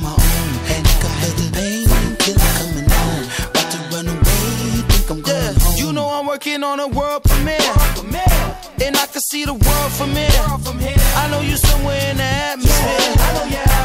my 0.00 0.10
own. 0.10 0.50
And 0.68 0.86
I 0.86 0.94
can 1.00 1.12
feel 1.20 1.34
the 1.36 1.46
pain 1.54 1.88
till 2.18 2.38
I'm 2.40 2.52
coming 2.58 2.90
on. 2.92 3.20
About 3.50 3.68
to 3.72 3.78
run 3.94 4.06
away, 4.08 4.84
think 4.88 5.08
I'm 5.10 5.20
going. 5.20 5.56
You 5.76 5.92
know 5.92 6.08
I'm 6.08 6.26
working 6.26 6.62
on 6.62 6.80
a 6.80 6.88
world 6.88 7.22
premiere. 7.24 8.29
And 8.82 8.96
I 8.96 9.06
can 9.06 9.20
see 9.20 9.44
the 9.44 9.52
world 9.52 9.92
from 9.92 10.10
here. 10.10 10.28
I 11.16 11.28
know 11.30 11.40
you 11.40 11.56
somewhere 11.56 12.00
in 12.10 12.16
the 12.16 12.22
atmosphere. 12.22 13.14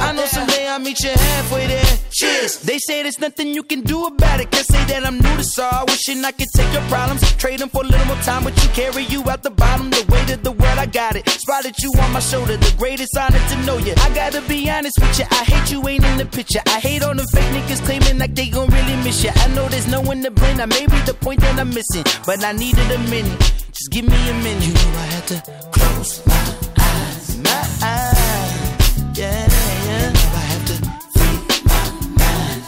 I 0.08 0.14
know 0.16 0.26
someday 0.26 0.68
I'll 0.68 0.80
meet 0.80 1.00
you 1.04 1.10
halfway 1.10 1.68
there. 1.68 1.84
Cheers. 2.12 2.60
They 2.60 2.78
say 2.78 3.04
there's 3.04 3.20
nothing 3.20 3.54
you 3.54 3.64
can 3.64 3.82
do 3.82 4.06
about 4.06 4.40
it. 4.40 4.50
Can't 4.52 4.66
say 4.66 4.86
that 4.86 5.06
I'm 5.06 5.18
new 5.18 5.36
to 5.36 5.44
sorrow. 5.44 5.84
Wishing 5.88 6.24
I 6.24 6.32
could 6.32 6.48
take 6.56 6.72
your 6.72 6.82
problems, 6.84 7.22
trade 7.36 7.60
them 7.60 7.68
for 7.68 7.84
a 7.84 7.88
little 7.88 8.06
more 8.06 8.22
time. 8.24 8.46
But 8.46 8.56
you 8.64 8.70
carry 8.70 9.04
you 9.04 9.30
out 9.30 9.44
the 9.44 9.50
bottom, 9.50 9.90
the 9.90 10.06
weight 10.10 10.32
of 10.32 10.44
the 10.44 10.54
world. 10.54 10.80
I 10.80 10.86
got 10.86 11.18
it. 11.18 11.28
Spotted 11.28 11.76
you 11.80 11.92
on 12.00 12.14
my 12.14 12.22
shoulder, 12.22 12.56
the 12.56 12.74
greatest 12.78 13.18
honor 13.18 13.42
to 13.50 13.58
know 13.66 13.78
you. 13.78 13.94
I 13.98 14.10
gotta 14.16 14.42
be 14.44 14.70
honest 14.70 14.98
with 15.02 15.20
you. 15.20 15.26
I 15.30 15.44
hate 15.44 15.72
you 15.72 15.86
ain't 15.90 16.06
in 16.06 16.18
the 16.18 16.26
picture. 16.26 16.62
I 16.68 16.80
hate 16.80 17.04
on 17.04 17.18
the 17.18 17.28
fake 17.34 17.52
niggas 17.52 17.84
claiming 17.84 18.18
like 18.18 18.34
they 18.34 18.48
gon' 18.48 18.70
really 18.70 18.96
miss 19.04 19.26
you. 19.26 19.32
I 19.36 19.48
know 19.50 19.68
there's 19.68 19.88
no 19.88 20.00
one 20.00 20.24
to 20.24 20.32
blame. 20.32 20.62
I 20.62 20.68
may 20.68 20.86
be 20.86 21.00
the 21.02 21.16
point 21.16 21.42
that 21.42 21.60
I'm 21.60 21.70
missing, 21.70 22.06
but 22.26 22.46
I 22.46 22.54
needed 22.54 22.90
a 22.92 23.00
minute. 23.10 23.65
Just 23.78 23.92
give 23.92 24.06
me 24.08 24.16
a 24.30 24.34
minute. 24.36 24.66
You 24.66 24.74
know 24.74 24.90
I 24.96 25.06
had 25.16 25.28
to 25.28 25.38
close 25.72 26.26
my 26.26 26.34
eyes. 26.80 27.36
My 27.44 27.64
eyes. 27.84 29.20
Yeah, 29.20 29.48
yeah. 29.88 30.14
I 30.16 30.44
have 30.52 30.66
to 30.70 30.76
free 31.12 31.40
my 31.68 31.84
mind. 32.16 32.62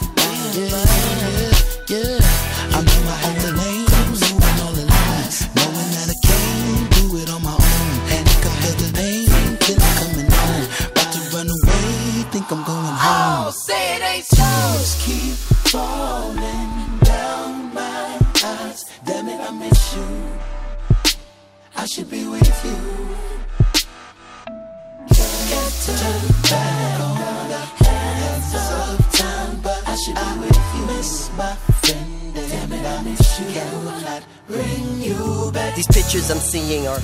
Yeah, 0.52 0.84
yeah. 1.88 2.76
I'm 2.76 2.84
all 4.60 4.72
the. 4.76 4.84
Knowing 5.56 5.90
that 5.96 6.12
I 6.12 6.16
can't 6.28 6.86
do 6.92 7.16
it 7.16 7.30
on 7.30 7.40
my 7.42 7.56
own. 7.56 7.92
And 8.12 8.28
I 8.28 8.36
can 8.44 8.52
feel 8.60 8.76
the 8.76 8.88
pain 8.92 9.56
coming 9.96 10.28
to 10.28 11.20
run 11.34 11.48
away, 11.48 12.28
think 12.32 12.52
I'm 12.52 12.62
going 12.64 12.84
home. 12.84 13.48
Oh, 13.48 13.50
say 13.50 13.96
it 13.96 14.02
ain't 14.02 14.26
so. 14.26 14.44
Tears 14.44 14.92
keep 15.06 15.34
falling 15.72 16.98
down 17.00 17.72
my 17.72 18.20
eyes. 18.44 18.84
Damn 19.06 19.28
it, 19.28 19.40
I 19.40 19.50
miss 19.52 19.96
you. 19.96 20.27
I 21.80 21.86
should 21.86 22.10
be 22.10 22.26
with 22.26 22.64
you. 22.64 22.74
Turn 25.86 26.22
back 26.42 27.00
on 27.00 27.50
hands 27.86 28.50
I 29.86 29.94
should 29.94 30.16
be 30.16 30.40
with 30.40 30.58
you. 30.74 30.86
Miss 30.86 31.30
my 31.38 31.54
friend, 31.54 32.34
bring 34.48 35.00
you 35.00 35.52
back. 35.52 35.76
These 35.76 35.86
pictures 35.86 36.30
I'm 36.32 36.38
seeing 36.38 36.88
are 36.88 36.98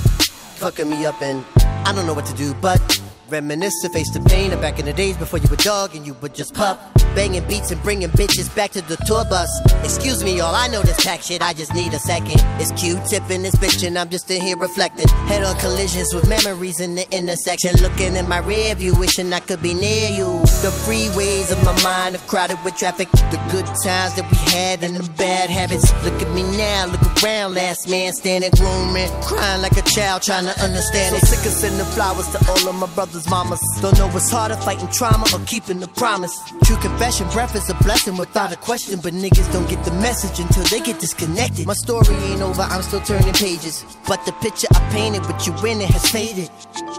fucking 0.59 0.89
me 0.89 1.05
up, 1.05 1.21
and 1.21 1.45
I 1.87 1.93
don't 1.95 2.05
know 2.05 2.13
what 2.13 2.25
to 2.25 2.33
do 2.35 2.53
but 2.55 2.81
reminisce 3.29 3.73
to 3.81 3.89
face 3.89 4.11
the 4.11 4.19
pain 4.21 4.53
of 4.53 4.61
back 4.61 4.79
in 4.79 4.85
the 4.85 4.93
days 4.93 5.17
before 5.17 5.39
you 5.39 5.47
were 5.49 5.55
dog 5.57 5.95
and 5.95 6.05
you 6.05 6.13
were 6.21 6.29
just 6.29 6.53
pup. 6.53 6.79
Banging 7.15 7.47
beats 7.47 7.71
and 7.71 7.81
bringing 7.81 8.09
bitches 8.09 8.53
back 8.55 8.71
to 8.71 8.81
the 8.81 8.97
tour 9.05 9.23
bus. 9.25 9.49
Excuse 9.83 10.23
me, 10.23 10.39
all 10.39 10.53
I 10.53 10.67
know 10.67 10.81
this 10.81 11.03
pack 11.05 11.21
shit, 11.21 11.41
I 11.41 11.53
just 11.53 11.73
need 11.73 11.93
a 11.93 11.99
second. 11.99 12.41
It's 12.59 12.71
Q-Tip 12.71 13.29
in 13.29 13.43
this 13.43 13.55
bitch 13.55 13.85
and 13.85 13.97
I'm 13.97 14.09
just 14.09 14.29
in 14.29 14.41
here 14.41 14.57
reflecting. 14.57 15.07
Head 15.27 15.43
on 15.43 15.55
collisions 15.59 16.13
with 16.13 16.27
memories 16.27 16.79
in 16.79 16.95
the 16.95 17.09
intersection. 17.15 17.71
Looking 17.81 18.15
in 18.15 18.27
my 18.27 18.39
rear 18.39 18.75
view, 18.75 18.95
wishing 18.95 19.31
I 19.33 19.39
could 19.39 19.61
be 19.61 19.73
near 19.73 20.09
you. 20.09 20.43
The 20.61 20.71
freeways 20.71 21.51
of 21.51 21.63
my 21.63 21.75
mind 21.83 22.15
are 22.15 22.25
crowded 22.25 22.57
with 22.63 22.75
traffic. 22.75 23.11
The 23.11 23.37
good 23.51 23.65
times 23.83 24.15
that 24.15 24.25
we 24.31 24.37
had 24.51 24.83
and 24.83 24.95
the 24.95 25.07
bad 25.13 25.49
habits. 25.49 25.93
Look 26.03 26.19
at 26.21 26.33
me 26.33 26.41
now, 26.57 26.87
look 26.87 27.01
around, 27.23 27.53
last 27.53 27.87
man 27.87 28.13
standing 28.13 28.49
grooming. 28.57 29.09
Crying 29.21 29.61
like 29.61 29.77
a 29.77 29.83
child 29.83 30.23
trying 30.23 30.45
to 30.45 30.55
understand 30.61 31.15
it. 31.15 31.25
Sick 31.25 31.45
of 31.45 31.53
sending 31.53 31.85
flowers 31.93 32.27
to 32.29 32.39
all 32.49 32.69
of 32.69 32.75
my 32.75 32.87
brothers' 32.95 33.29
mamas. 33.29 33.61
Don't 33.81 33.97
know 33.99 34.07
what's 34.09 34.31
harder, 34.31 34.55
fighting 34.57 34.89
trauma 34.89 35.25
or 35.33 35.39
keeping 35.45 35.79
the 35.79 35.87
promise. 35.87 36.33
True 36.63 36.77
confession, 36.77 37.27
breath 37.29 37.55
is 37.55 37.69
a 37.69 37.75
blessing 37.83 38.17
without 38.17 38.51
a 38.51 38.57
question. 38.57 38.99
But 39.03 39.13
niggas 39.13 39.51
don't 39.53 39.69
get 39.69 39.83
the 39.85 39.93
message 40.01 40.39
until 40.39 40.63
they 40.63 40.79
get 40.79 40.99
disconnected. 40.99 41.67
My 41.67 41.73
story 41.73 42.15
ain't 42.31 42.41
over, 42.41 42.63
I'm 42.63 42.81
still 42.81 43.01
turning 43.01 43.33
pages. 43.33 43.85
But 44.07 44.25
the 44.25 44.31
picture 44.41 44.67
I 44.71 44.79
painted 44.89 45.25
with 45.27 45.45
you 45.45 45.53
in 45.67 45.81
it 45.81 45.89
has 45.89 46.09
faded. 46.09 46.49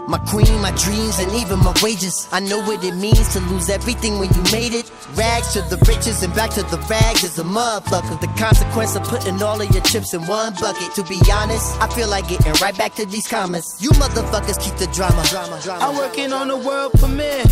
My 0.07 0.19
queen, 0.19 0.61
my 0.61 0.71
dreams, 0.71 1.19
and 1.19 1.31
even 1.33 1.59
my 1.59 1.73
wages. 1.83 2.29
I 2.31 2.39
know 2.39 2.61
what 2.63 2.83
it 2.83 2.95
means 2.95 3.27
to 3.33 3.41
lose 3.49 3.69
everything 3.69 4.19
when 4.19 4.29
you 4.33 4.41
made 4.51 4.73
it. 4.73 4.91
Rags 5.15 5.53
to 5.53 5.61
the 5.61 5.77
riches 5.87 6.23
and 6.23 6.33
back 6.35 6.51
to 6.51 6.63
the 6.63 6.77
rags 6.89 7.23
is 7.23 7.39
a 7.39 7.43
motherfucker. 7.43 8.19
The 8.21 8.27
consequence 8.39 8.95
of 8.95 9.03
putting 9.03 9.41
all 9.41 9.61
of 9.61 9.69
your 9.71 9.83
chips 9.83 10.13
in 10.13 10.21
one 10.27 10.53
bucket. 10.55 10.93
To 10.95 11.03
be 11.03 11.19
honest, 11.31 11.79
I 11.81 11.87
feel 11.89 12.09
like 12.09 12.27
getting 12.27 12.53
right 12.61 12.77
back 12.77 12.95
to 12.95 13.05
these 13.05 13.27
comments. 13.27 13.77
You 13.81 13.91
motherfuckers 13.91 14.59
keep 14.63 14.75
the 14.75 14.87
drama. 14.93 15.23
drama, 15.29 15.59
drama. 15.63 15.85
I'm 15.85 15.97
working 15.97 16.33
on 16.33 16.47
the 16.47 16.57
world 16.57 16.93
premiere, 16.93 17.43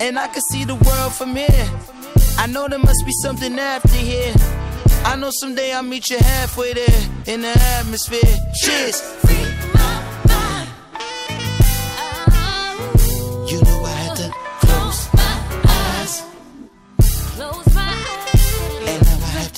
and 0.00 0.18
I 0.18 0.28
can 0.28 0.42
see 0.50 0.64
the 0.64 0.74
world 0.74 1.12
from 1.12 1.34
here. 1.36 1.68
I 2.38 2.46
know 2.46 2.68
there 2.68 2.78
must 2.78 3.04
be 3.04 3.12
something 3.22 3.58
after 3.58 3.88
here. 3.88 4.34
I 5.04 5.16
know 5.16 5.30
someday 5.30 5.72
I'll 5.72 5.82
meet 5.82 6.10
you 6.10 6.18
halfway 6.18 6.74
there 6.74 7.00
in 7.26 7.42
the 7.42 7.52
atmosphere. 7.78 8.20
Cheers. 8.62 9.18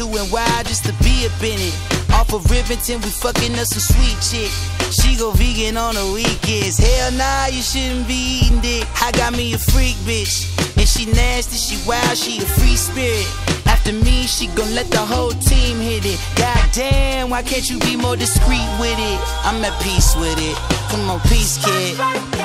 I'm 0.00 0.10
headed 0.10 0.66
just 0.66 0.84
to 0.86 0.92
be 1.04 1.26
up 1.26 1.38
in 1.42 1.58
it. 1.60 1.74
Off 2.10 2.32
of 2.32 2.42
Rivington, 2.50 2.98
we 3.04 3.10
fucking 3.10 3.52
up 3.54 3.66
some 3.66 3.94
sweet 3.94 4.18
chick. 4.18 4.50
She 4.90 5.16
go 5.16 5.30
vegan 5.30 5.76
on 5.76 5.94
the 5.94 6.12
weekends. 6.12 6.78
Hell 6.78 7.12
nah, 7.12 7.46
you 7.46 7.62
shouldn't 7.62 8.08
be 8.08 8.42
eating 8.42 8.60
dick. 8.60 8.88
I 9.00 9.12
got 9.12 9.32
me 9.36 9.54
a 9.54 9.58
freak 9.58 9.94
bitch. 10.02 10.50
And 10.76 10.88
she 10.88 11.06
nasty, 11.06 11.56
she 11.56 11.78
wild, 11.86 12.18
she 12.18 12.38
a 12.38 12.46
free 12.46 12.76
spirit. 12.76 13.26
After 13.66 13.92
me, 13.92 14.26
she 14.26 14.48
gon' 14.48 14.74
let 14.74 14.90
the 14.90 14.98
whole 14.98 15.30
team 15.30 15.78
hit 15.78 16.04
it. 16.06 16.18
God 16.34 16.64
damn, 16.72 17.30
why 17.30 17.42
can't 17.42 17.68
you 17.70 17.78
be 17.78 17.94
more 17.94 18.16
discreet 18.16 18.66
with 18.80 18.98
it? 18.98 19.18
I'm 19.46 19.62
at 19.64 19.80
peace 19.80 20.16
with 20.16 20.38
it. 20.38 20.56
Come 20.90 21.08
on, 21.08 21.20
peace, 21.30 21.58
kid. 21.64 21.98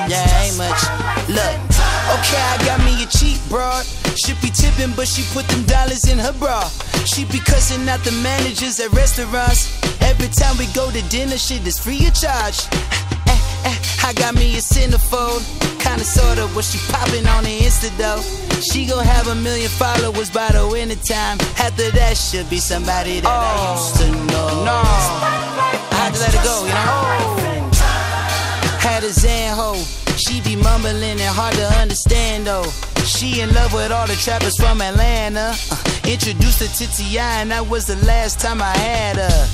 Yeah, 0.06 0.42
ain't 0.42 0.56
much. 0.56 0.80
Look, 1.28 1.56
okay, 2.18 2.42
I 2.42 2.56
got 2.66 2.80
me 2.84 3.02
a 3.02 3.06
cheap 3.06 3.38
broad. 3.48 3.84
She 4.16 4.34
be 4.42 4.50
tipping, 4.50 4.92
but 4.96 5.06
she 5.06 5.22
put 5.32 5.46
them 5.48 5.64
dollars 5.64 6.08
in 6.10 6.18
her 6.18 6.32
bra. 6.32 6.68
She 7.06 7.24
be 7.24 7.38
cussing 7.38 7.88
out 7.88 8.00
the 8.00 8.12
managers 8.22 8.80
at 8.80 8.92
restaurants. 8.92 9.80
Every 10.02 10.28
time 10.28 10.56
we 10.58 10.66
go 10.74 10.90
to 10.90 11.02
dinner, 11.08 11.38
shit 11.38 11.66
is 11.66 11.78
free 11.78 12.06
of 12.06 12.14
charge. 12.14 12.66
Eh, 13.26 13.40
eh, 13.70 13.78
I 14.04 14.12
got 14.14 14.34
me 14.34 14.56
a 14.56 14.60
centerfold. 14.60 15.42
Kinda 15.80 16.04
sorta 16.04 16.46
what 16.48 16.64
she 16.64 16.78
popping 16.92 17.26
on 17.26 17.44
the 17.44 17.58
Insta 17.60 17.88
though. 17.96 18.20
She 18.60 18.84
gon' 18.84 19.04
have 19.04 19.28
a 19.28 19.34
million 19.34 19.70
followers 19.70 20.30
by 20.30 20.50
the 20.52 20.68
winter 20.68 20.96
time. 20.96 21.38
After 21.58 21.90
that, 21.92 22.16
should 22.16 22.50
be 22.50 22.58
somebody 22.58 23.20
that 23.20 23.28
I 23.28 23.74
used 23.74 23.96
to 24.00 24.10
know. 24.30 24.64
No, 24.68 24.82
I 25.90 25.96
had 26.02 26.14
to 26.14 26.20
let 26.20 26.34
it 26.34 26.44
go, 26.44 26.56
you 26.68 26.74
know. 26.76 27.20
Had 28.80 29.04
a 29.04 29.12
Zan 29.12 29.56
hoe. 29.56 29.99
She 30.16 30.40
be 30.40 30.56
mumbling 30.56 31.20
and 31.20 31.20
hard 31.20 31.54
to 31.54 31.66
understand 31.80 32.46
though. 32.46 32.68
She 33.04 33.40
in 33.40 33.52
love 33.54 33.72
with 33.72 33.92
all 33.92 34.06
the 34.06 34.14
trappers 34.16 34.56
from 34.56 34.80
Atlanta. 34.80 35.54
Uh, 35.70 35.76
introduced 36.08 36.60
her 36.60 36.68
to 36.68 36.96
T.I. 36.96 37.42
and 37.42 37.50
that 37.50 37.66
was 37.66 37.86
the 37.86 37.96
last 38.06 38.40
time 38.40 38.60
I 38.62 38.76
had 38.76 39.16
her. 39.16 39.48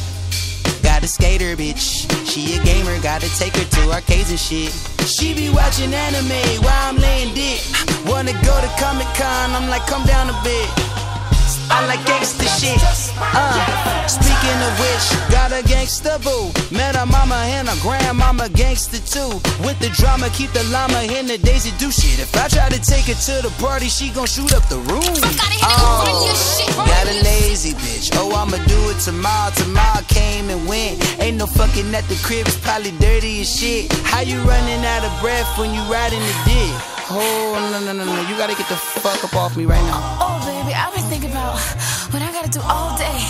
Got 0.82 1.02
a 1.02 1.08
skater, 1.08 1.56
bitch. 1.56 2.06
She 2.26 2.56
a 2.58 2.62
gamer, 2.64 3.00
gotta 3.02 3.28
take 3.38 3.56
her 3.56 3.64
to 3.64 3.92
arcades 3.92 4.30
and 4.30 4.38
shit. 4.38 4.72
She 5.06 5.34
be 5.34 5.50
watching 5.50 5.92
anime 5.94 6.62
while 6.62 6.90
I'm 6.90 6.96
laying 6.96 7.34
dick. 7.34 7.60
Wanna 8.06 8.32
go 8.44 8.54
to 8.60 8.70
Comic 8.78 9.08
Con, 9.14 9.50
I'm 9.50 9.68
like, 9.68 9.86
come 9.86 10.04
down 10.04 10.30
a 10.30 10.36
bit. 10.42 11.05
I 11.70 11.86
like 11.86 12.00
gangsta 12.00 12.46
shit. 12.58 12.78
Uh, 13.18 14.06
speaking 14.06 14.58
of 14.62 14.72
which, 14.78 15.06
got 15.30 15.52
a 15.52 15.62
gangsta 15.66 16.22
boo. 16.22 16.50
Met 16.76 16.96
a 16.96 17.06
mama 17.06 17.34
and 17.46 17.68
a 17.68 17.76
grandmama 17.80 18.48
gangsta 18.50 18.98
too. 19.02 19.40
With 19.64 19.78
the 19.80 19.90
drama, 19.90 20.28
keep 20.30 20.52
the 20.52 20.64
llama 20.64 21.02
in 21.02 21.26
the 21.26 21.38
Daisy 21.38 21.72
do 21.78 21.90
shit. 21.90 22.18
If 22.18 22.34
I 22.36 22.48
try 22.48 22.68
to 22.68 22.80
take 22.80 23.06
her 23.06 23.14
to 23.14 23.34
the 23.42 23.52
party, 23.58 23.88
she 23.88 24.10
gon' 24.10 24.26
shoot 24.26 24.52
up 24.54 24.68
the 24.68 24.78
room. 24.78 25.16
Oh, 25.62 26.74
got 26.76 27.06
a 27.06 27.16
lazy 27.22 27.72
bitch. 27.74 28.10
Oh, 28.14 28.34
I'ma 28.34 28.58
do 28.66 28.90
it 28.90 28.98
tomorrow. 29.00 29.50
Tomorrow 29.56 30.02
came 30.08 30.50
and 30.50 30.66
went. 30.68 31.02
Ain't 31.20 31.36
no 31.36 31.46
fucking 31.46 31.94
at 31.94 32.04
the 32.08 32.16
crib, 32.22 32.46
it's 32.46 32.58
probably 32.58 32.92
dirty 32.98 33.40
as 33.40 33.50
shit. 33.50 33.92
How 34.04 34.20
you 34.20 34.38
running 34.42 34.84
out 34.84 35.04
of 35.04 35.12
breath 35.20 35.58
when 35.58 35.74
you 35.74 35.80
riding 35.90 36.20
the 36.20 36.36
dick? 36.44 36.74
Oh, 37.08 37.70
no, 37.70 37.78
no, 37.80 37.92
no, 37.92 38.04
no. 38.04 38.28
You 38.28 38.36
gotta 38.36 38.54
get 38.54 38.68
the 38.68 38.76
fuck 38.76 39.22
up 39.22 39.34
off 39.34 39.56
me 39.56 39.64
right 39.64 39.82
now. 39.82 40.45
I've 40.76 40.94
been 40.94 41.04
thinking 41.04 41.30
about 41.30 41.58
what 42.12 42.22
I 42.22 42.30
gotta 42.32 42.50
do 42.50 42.60
all 42.60 42.96
day. 42.98 43.20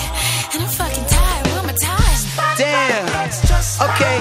And 0.53 0.63
I'm 0.63 0.69
fucking 0.69 1.07
tired. 1.07 1.47
Where 1.47 1.63
my 1.63 1.77
time? 1.79 2.19
Damn, 2.59 3.07
Okay, 3.81 4.17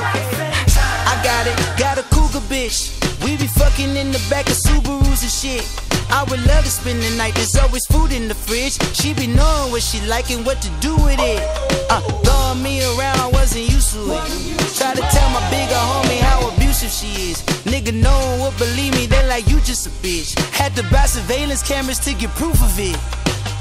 I 1.09 1.15
got 1.23 1.47
it, 1.47 1.57
got 1.77 1.97
a 1.97 2.03
cougar 2.13 2.45
bitch. 2.45 2.93
We 3.23 3.37
be 3.37 3.47
fucking 3.47 3.95
in 3.95 4.11
the 4.11 4.21
back 4.29 4.45
of 4.47 4.57
Subarus 4.65 5.23
and 5.23 5.31
shit. 5.31 5.65
I 6.11 6.23
would 6.29 6.45
love 6.45 6.63
to 6.63 6.69
spend 6.69 7.01
the 7.01 7.15
night. 7.17 7.33
There's 7.35 7.55
always 7.55 7.85
food 7.87 8.11
in 8.11 8.27
the 8.27 8.35
fridge. 8.35 8.77
She 8.93 9.13
be 9.13 9.27
knowing 9.27 9.71
what 9.71 9.81
she 9.81 9.99
like 10.05 10.29
and 10.31 10.45
what 10.45 10.61
to 10.61 10.69
do 10.79 10.95
with 10.95 11.19
it. 11.19 11.41
Uh, 11.89 12.01
throwing 12.23 12.61
me 12.61 12.83
around, 12.83 13.19
I 13.19 13.29
wasn't 13.33 13.71
used 13.71 13.93
to 13.93 14.01
it. 14.13 14.21
Try 14.77 14.93
to 14.93 15.01
tell 15.01 15.29
my 15.31 15.41
bigger 15.49 15.73
homie 15.73 16.19
how 16.19 16.54
she 16.89 17.31
is. 17.31 17.41
Nigga, 17.65 17.93
no 17.93 18.11
one 18.11 18.39
would 18.41 18.57
believe 18.57 18.93
me. 18.93 19.05
They 19.05 19.27
like 19.27 19.47
you 19.47 19.59
just 19.61 19.87
a 19.87 19.89
bitch. 20.03 20.37
Had 20.51 20.75
to 20.75 20.83
buy 20.91 21.05
surveillance 21.05 21.63
cameras 21.63 21.99
to 21.99 22.13
get 22.13 22.29
proof 22.31 22.61
of 22.61 22.79
it. 22.79 22.97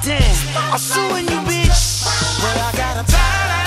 Damn, 0.05 0.21
I'm 0.57 0.79
suing 0.79 1.25
you, 1.25 1.41
bitch. 1.49 2.05
Well, 2.43 2.59
I 2.59 2.77
got 2.77 3.03
a 3.03 3.64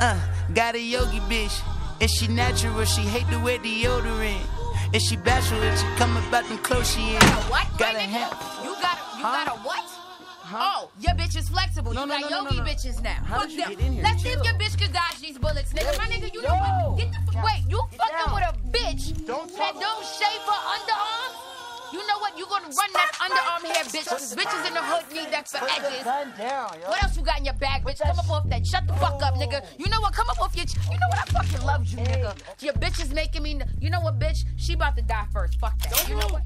Uh, 0.00 0.18
got 0.54 0.74
a 0.74 0.80
yogi 0.80 1.20
bitch. 1.20 1.62
And 2.00 2.10
she 2.10 2.28
natural, 2.28 2.84
she 2.84 3.02
hate 3.02 3.26
to 3.30 3.38
wear 3.38 3.58
deodorant. 3.58 4.44
And 4.92 5.02
she 5.02 5.16
bachelor, 5.16 5.74
she 5.76 5.86
come 5.96 6.16
about 6.28 6.46
them 6.48 6.58
clothes 6.58 6.90
she 6.90 7.14
in. 7.14 7.22
What? 7.48 7.66
Got 7.78 7.94
Wait, 7.94 8.04
a 8.04 8.06
hand. 8.06 8.32
You 8.62 8.74
got 8.80 8.98
you 9.16 9.22
got 9.22 9.48
a 9.48 9.58
what? 9.60 9.84
Oh, 10.52 10.90
your 11.00 11.14
bitch 11.14 11.36
is 11.36 11.48
flexible. 11.48 11.92
No, 11.92 12.02
you 12.02 12.06
no, 12.06 12.20
got 12.20 12.30
no, 12.30 12.50
yogi 12.50 12.60
bitches 12.70 13.02
now. 13.02 13.14
How 13.24 13.40
Fuck 13.40 13.48
did 13.48 13.58
you 13.58 13.66
get 13.66 13.80
in 13.80 13.92
here? 13.94 14.02
Let's 14.04 14.22
see 14.22 14.28
if 14.28 14.44
your 14.44 14.54
bitch 14.54 14.78
can 14.78 14.92
dodge 14.92 15.18
these 15.20 15.38
bullets, 15.38 15.72
nigga. 15.72 15.98
My 15.98 16.04
nigga, 16.06 16.32
you 16.32 16.42
know 16.42 16.54
what? 16.54 16.98
Get 16.98 17.10
the 17.12 17.38
f- 17.38 17.44
wait. 17.44 17.64
You 17.68 17.82
fucking 17.96 18.34
with 18.34 18.44
a 18.44 18.54
bitch 18.70 19.26
don't 19.26 19.50
that 19.56 19.74
don't 19.74 20.04
shave 20.04 20.42
her 20.46 20.60
underarm? 20.76 21.55
You 21.92 22.06
know 22.06 22.18
what? 22.18 22.36
You 22.38 22.46
gonna 22.46 22.66
run 22.66 22.92
that 22.92 23.12
underarm 23.20 23.62
hair, 23.70 23.84
bitch. 23.84 24.06
Cause 24.08 24.34
bitches 24.34 24.66
in 24.66 24.74
the 24.74 24.82
hood 24.82 25.04
need 25.12 25.30
that 25.32 25.48
for 25.48 25.58
edges. 25.58 26.04
What 26.86 27.02
else 27.02 27.16
you 27.16 27.22
got 27.22 27.38
in 27.38 27.44
your 27.44 27.54
bag, 27.54 27.84
bitch? 27.84 28.00
Come 28.00 28.18
up 28.18 28.30
off 28.30 28.48
that. 28.48 28.66
Shut 28.66 28.86
the 28.86 28.94
fuck 28.94 29.22
up, 29.22 29.34
nigga. 29.34 29.64
You 29.78 29.88
know 29.88 30.00
what? 30.00 30.12
Come 30.12 30.28
up 30.30 30.40
off 30.40 30.56
your. 30.56 30.66
Ch- 30.66 30.76
you 30.90 30.98
know 30.98 31.08
what? 31.08 31.18
I 31.18 31.24
fucking 31.32 31.66
love 31.66 31.84
you, 31.86 31.98
nigga. 31.98 32.36
Your 32.62 32.74
bitch 32.74 33.00
is 33.02 33.12
making 33.12 33.42
me. 33.42 33.60
You 33.80 33.90
know 33.90 34.00
what, 34.00 34.18
bitch? 34.18 34.38
She 34.56 34.74
about 34.74 34.96
to 34.96 35.02
die 35.02 35.26
first. 35.32 35.58
Fuck 35.60 35.78
that. 35.80 36.08
You 36.08 36.16
know 36.16 36.28
what? 36.28 36.42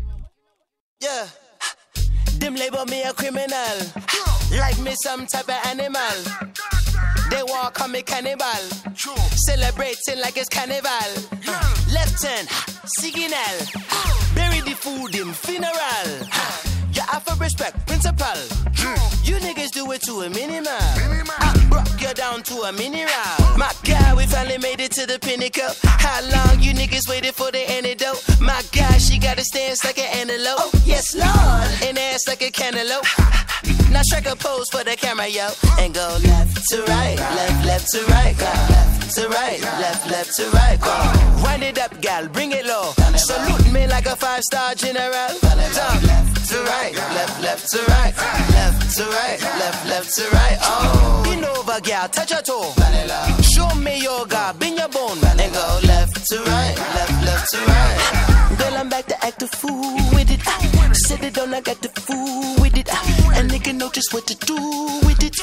Yeah. 1.00 1.26
Them 2.38 2.54
label 2.56 2.84
me 2.86 3.02
a 3.02 3.12
criminal. 3.12 3.76
Like 4.52 4.78
me 4.80 4.94
some 5.02 5.26
type 5.26 5.48
of 5.48 5.66
animal. 5.66 6.00
They 7.30 7.42
walk 7.44 7.80
on 7.80 7.92
me 7.92 8.02
cannibal. 8.02 8.44
Celebrating 9.46 10.20
like 10.20 10.36
it's 10.36 10.48
carnival. 10.48 10.90
Left 11.92 12.22
hand, 12.22 12.48
signal. 12.98 13.56
Bury 14.34 14.60
the 14.60 14.74
food 14.76 15.14
in 15.14 15.32
funeral. 15.32 16.08
You 16.92 17.02
have 17.02 17.24
to 17.26 17.34
respect 17.36 17.86
principal. 17.86 18.26
Hmm. 18.76 19.24
You 19.24 19.36
niggas 19.36 19.70
do 19.70 19.90
it 19.92 20.02
to 20.02 20.22
a 20.22 20.30
minimal. 20.30 20.72
I 20.72 21.66
broke 21.70 22.00
you 22.00 22.12
down 22.14 22.42
to 22.44 22.54
a 22.62 22.72
mineral. 22.72 23.56
My 23.56 23.72
God, 23.84 24.16
we 24.16 24.26
finally 24.26 24.58
made 24.58 24.80
it 24.80 24.92
to 24.92 25.06
the 25.06 25.18
pinnacle. 25.18 25.70
How 25.84 26.20
long 26.22 26.60
you 26.60 26.72
niggas 26.74 27.08
waited 27.08 27.34
for 27.34 27.50
the 27.50 27.58
antidote? 27.70 28.22
My 28.40 28.62
God, 28.72 29.00
she 29.00 29.18
got 29.18 29.38
a 29.38 29.44
stance 29.44 29.84
like 29.84 29.98
an 29.98 30.10
antelope. 30.18 30.58
Oh, 30.58 30.82
yes, 30.84 31.14
Lord. 31.14 31.88
And 31.88 31.98
ass 31.98 32.26
like 32.26 32.42
a 32.42 32.50
cantaloupe. 32.50 33.06
Now 33.90 34.02
strike 34.02 34.26
a 34.26 34.36
pose 34.36 34.68
for 34.70 34.84
the 34.84 34.96
camera, 34.96 35.26
yo. 35.26 35.48
And 35.78 35.92
go 35.92 36.06
left 36.22 36.62
to 36.70 36.82
right, 36.84 37.18
left, 37.18 37.66
left 37.66 37.88
to 37.92 38.04
right, 38.06 38.36
go 38.38 38.46
left 38.46 39.14
to 39.16 39.28
right, 39.28 39.60
left, 39.82 40.10
left 40.10 40.36
to 40.36 40.48
right, 40.50 40.80
go. 40.80 40.94
Wind 41.42 41.64
it 41.64 41.78
up, 41.78 42.00
gal, 42.00 42.28
bring 42.28 42.52
it 42.52 42.64
low. 42.64 42.92
Salute 43.16 43.72
me 43.72 43.86
like 43.88 44.06
a 44.06 44.14
five 44.14 44.42
star 44.42 44.74
general. 44.74 45.30
Jump 45.74 46.02
left 46.04 46.48
to 46.50 46.58
right, 46.62 46.94
left, 46.94 47.42
left 47.42 47.70
to 47.70 47.78
right, 47.88 48.14
left 48.54 48.96
to 48.96 49.04
right, 49.04 49.40
left, 49.58 49.86
left 49.86 50.14
to 50.14 50.22
right. 50.30 50.58
Oh, 50.62 51.22
bend 51.24 51.44
over, 51.44 51.80
gal, 51.80 52.08
touch 52.08 52.30
your 52.30 52.42
toe. 52.42 52.72
Show 53.42 53.74
me 53.80 54.02
yoga, 54.02 54.54
bend 54.58 54.78
your 54.78 54.88
bone, 54.88 55.18
and 55.24 55.52
go 55.52 55.80
left 55.84 56.26
to 56.28 56.38
right, 56.38 56.76
left, 56.94 57.24
left 57.24 57.50
to 57.50 57.58
right. 57.58 58.56
Girl, 58.58 58.76
I'm 58.78 58.88
back 58.88 59.06
to 59.06 59.24
act 59.24 59.42
a 59.42 59.48
fool 59.48 59.96
with 60.14 60.30
it. 60.30 60.40
Set 61.06 61.24
it 61.24 61.34
down, 61.34 61.54
I 61.54 61.60
got 61.60 61.80
the 61.82 61.88
fool 61.88 62.59
And 63.36 63.50
nigga 63.50 63.74
know 63.74 63.90
just 63.90 64.12
what 64.12 64.26
to 64.26 64.34
do 64.34 64.56
with 65.06 65.22
it. 65.22 65.36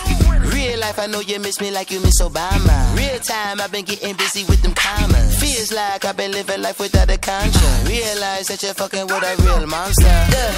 Real 0.54 0.80
life, 0.80 1.00
I 1.00 1.08
know 1.08 1.22
you 1.22 1.40
miss 1.40 1.60
me 1.62 1.72
like 1.72 1.92
you 1.92 2.00
miss 2.02 2.22
Obama. 2.22 2.78
Real 2.96 3.20
time, 3.20 3.62
I've 3.62 3.72
been 3.72 3.86
getting 3.86 4.16
busy 4.16 4.44
with 4.46 4.62
them 4.62 4.74
commas. 4.74 5.40
Feels 5.40 5.72
like 5.72 6.06
I've 6.06 6.18
been 6.18 6.32
living 6.32 6.62
life 6.62 6.80
without 6.80 7.10
a 7.10 7.18
conscience. 7.18 7.90
Realize 7.90 8.48
that 8.48 8.62
you're 8.64 8.74
fucking 8.74 9.08
with 9.08 9.24
a 9.24 9.34
real 9.44 9.66
monster. 9.68 10.06
Yeah. 10.06 10.52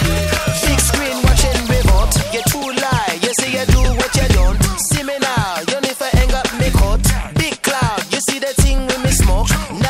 Big 0.65 0.79
screen 0.79 1.17
watching 1.23 1.61
revolt. 1.67 2.13
You're 2.33 2.47
too 2.49 2.67
lie. 2.81 3.19
You 3.21 3.31
say 3.39 3.51
you 3.51 3.65
do 3.65 3.81
what 3.99 4.11
you 4.15 4.27
don't. 4.35 4.59
See 4.91 5.03
me 5.03 5.17
now, 5.19 5.59
you 5.67 5.79
to 5.99 6.17
hang 6.17 6.33
up 6.33 6.47
me 6.59 6.69
coat. 6.71 7.03
Big 7.35 7.61
cloud, 7.61 8.01
you 8.11 8.19
see 8.29 8.39
the 8.39 8.53
thing 8.63 8.85
with 8.87 9.03
me 9.03 9.11
smoke. 9.11 9.49
Enough, 9.69 9.88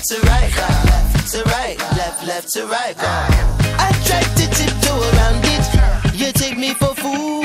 left, 0.00 0.08
to 0.08 0.20
right, 0.26 0.56
left 0.56 1.32
to 1.32 1.42
right, 1.44 1.78
left, 1.96 2.26
left 2.26 2.48
to 2.52 2.66
right. 2.66 2.96
Go. 2.96 3.06
I 3.06 3.92
tried 4.06 4.24
to 4.36 4.46
tiptoe 4.48 4.96
around 4.96 5.44
it. 5.44 6.16
You 6.16 6.32
take 6.32 6.56
me 6.56 6.72
for 6.74 6.94
fool. 6.94 7.42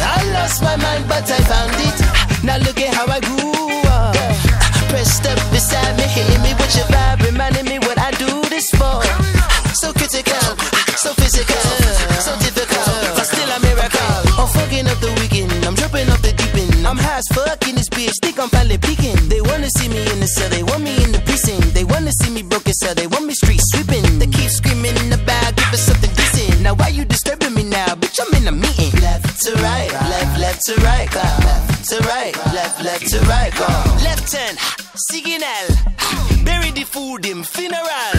I 0.00 0.30
lost 0.32 0.62
my 0.62 0.76
mind, 0.76 1.06
but 1.08 1.30
I 1.30 1.38
found 1.44 1.74
it. 1.76 2.44
Now 2.44 2.56
look 2.58 2.80
at 2.80 2.94
how 2.94 3.06
I 3.06 3.20
grew 3.20 3.35
end. 17.16 17.24
As 17.26 17.26
fuck 17.34 17.68
in 17.68 17.74
this 17.74 17.88
bitch, 17.88 18.12
think 18.22 18.38
I'm 18.38 18.48
finally 18.48 18.78
peaking. 18.78 19.16
They 19.28 19.40
wanna 19.40 19.68
see 19.70 19.88
me 19.88 20.00
in 20.12 20.20
the 20.20 20.26
cell, 20.26 20.48
they 20.50 20.62
want 20.62 20.82
me 20.82 20.92
in 21.04 21.12
the 21.12 21.20
precinct. 21.20 21.74
They 21.74 21.84
wanna 21.84 22.12
see 22.12 22.30
me 22.30 22.42
broken 22.42 22.72
cell, 22.72 22.94
they 22.94 23.06
want 23.06 23.26
me 23.26 23.34
street 23.34 23.60
sweeping. 23.72 24.18
They 24.18 24.26
keep 24.26 24.50
screaming 24.50 24.96
in 24.96 25.10
the 25.10 25.18
bag, 25.18 25.56
give 25.56 25.72
us 25.72 25.82
something 25.82 26.12
decent. 26.14 26.60
Now 26.60 26.74
why 26.74 26.88
you 26.88 27.04
disturbing 27.04 27.54
me 27.54 27.64
now, 27.64 27.94
bitch? 27.96 28.18
I'm 28.20 28.32
in 28.34 28.48
a 28.48 28.52
meeting. 28.52 28.92
Left 29.00 29.40
to 29.44 29.52
right, 29.62 29.92
left, 30.12 30.38
left 30.38 30.60
to 30.66 30.74
right, 30.82 31.10
go. 31.10 31.20
Left 31.20 31.88
to 31.90 31.96
right, 32.08 32.34
left, 32.52 32.82
left 32.84 33.06
to 33.08 33.18
right, 33.26 33.52
go. 33.54 33.68
Left 34.04 34.32
hand, 34.32 34.58
signal. 35.10 35.66
Bury 36.44 36.70
the 36.70 36.84
food 36.84 37.26
in 37.26 37.42
funeral. 37.44 38.16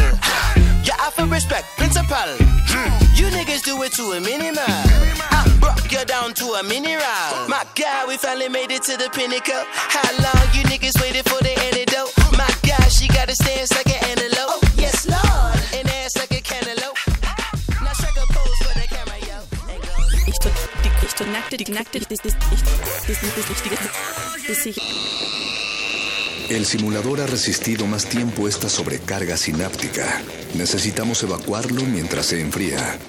You 0.83 0.93
have 0.97 1.15
to 1.15 1.25
respect 1.27 1.65
principal. 1.77 2.29
Hmm. 2.71 3.15
You 3.15 3.27
niggas 3.27 3.63
do 3.63 3.81
it 3.83 3.91
to 3.93 4.03
a 4.17 4.19
minimal. 4.21 5.56
Down 6.05 6.33
to 6.35 6.45
a 6.53 6.63
mineral. 6.63 7.49
My 7.49 7.65
God, 7.75 8.07
we 8.07 8.17
finally 8.17 8.49
made 8.49 8.71
it 8.71 8.83
to 8.83 8.97
the 8.97 9.09
pinnacle. 9.09 9.63
How 9.73 10.07
long 10.21 10.47
you 10.53 10.63
niggas 10.69 11.01
waited 11.01 11.27
for 11.27 11.41
the 11.41 11.51
antidote? 11.67 12.13
My 12.37 12.47
God, 12.61 12.91
she 12.91 13.07
got 13.07 13.29
a 13.29 13.35
stance 13.35 13.73
like 13.75 13.89
an 13.89 14.03
antelope. 14.11 14.47
Oh, 14.47 14.61
yes, 14.77 15.07
Lord. 15.09 15.59
And 15.73 15.89
ass 15.89 16.15
like 16.15 16.31
a 16.31 16.41
cantaloupe. 16.41 16.97
Now 17.81 17.93
strike 17.93 18.15
a 18.15 18.25
pose 18.31 18.59
for 18.63 18.73
the 18.79 18.87
camera, 18.87 19.17
yo. 19.25 19.41
Ich 20.27 20.37
tut 20.39 20.53
die 20.79 21.75
El 26.49 26.65
simulador 26.65 27.21
ha 27.21 27.25
resistido 27.25 27.87
más 27.87 28.05
tiempo 28.05 28.47
esta 28.47 28.69
sobrecarga 28.69 29.35
sináptica. 29.35 30.21
Necesitamos 30.53 31.23
evacuarlo 31.23 31.81
mientras 31.83 32.27
se 32.27 32.39
enfría. 32.39 32.99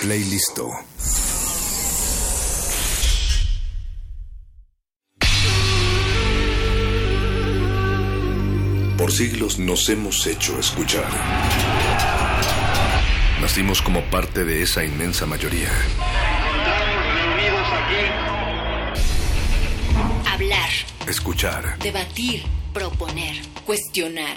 Playlisto. 0.00 0.70
Por 8.96 9.12
siglos 9.12 9.58
nos 9.58 9.88
hemos 9.88 10.26
hecho 10.26 10.58
escuchar. 10.58 11.08
Nacimos 13.40 13.80
como 13.80 14.02
parte 14.10 14.44
de 14.44 14.62
esa 14.62 14.84
inmensa 14.84 15.24
mayoría. 15.26 15.70
reunidos 17.14 17.66
aquí 17.72 18.04
Hablar, 20.28 20.68
Escuchar. 21.08 21.78
debatir, 21.78 22.44
proponer, 22.74 23.36
cuestionar. 23.64 24.36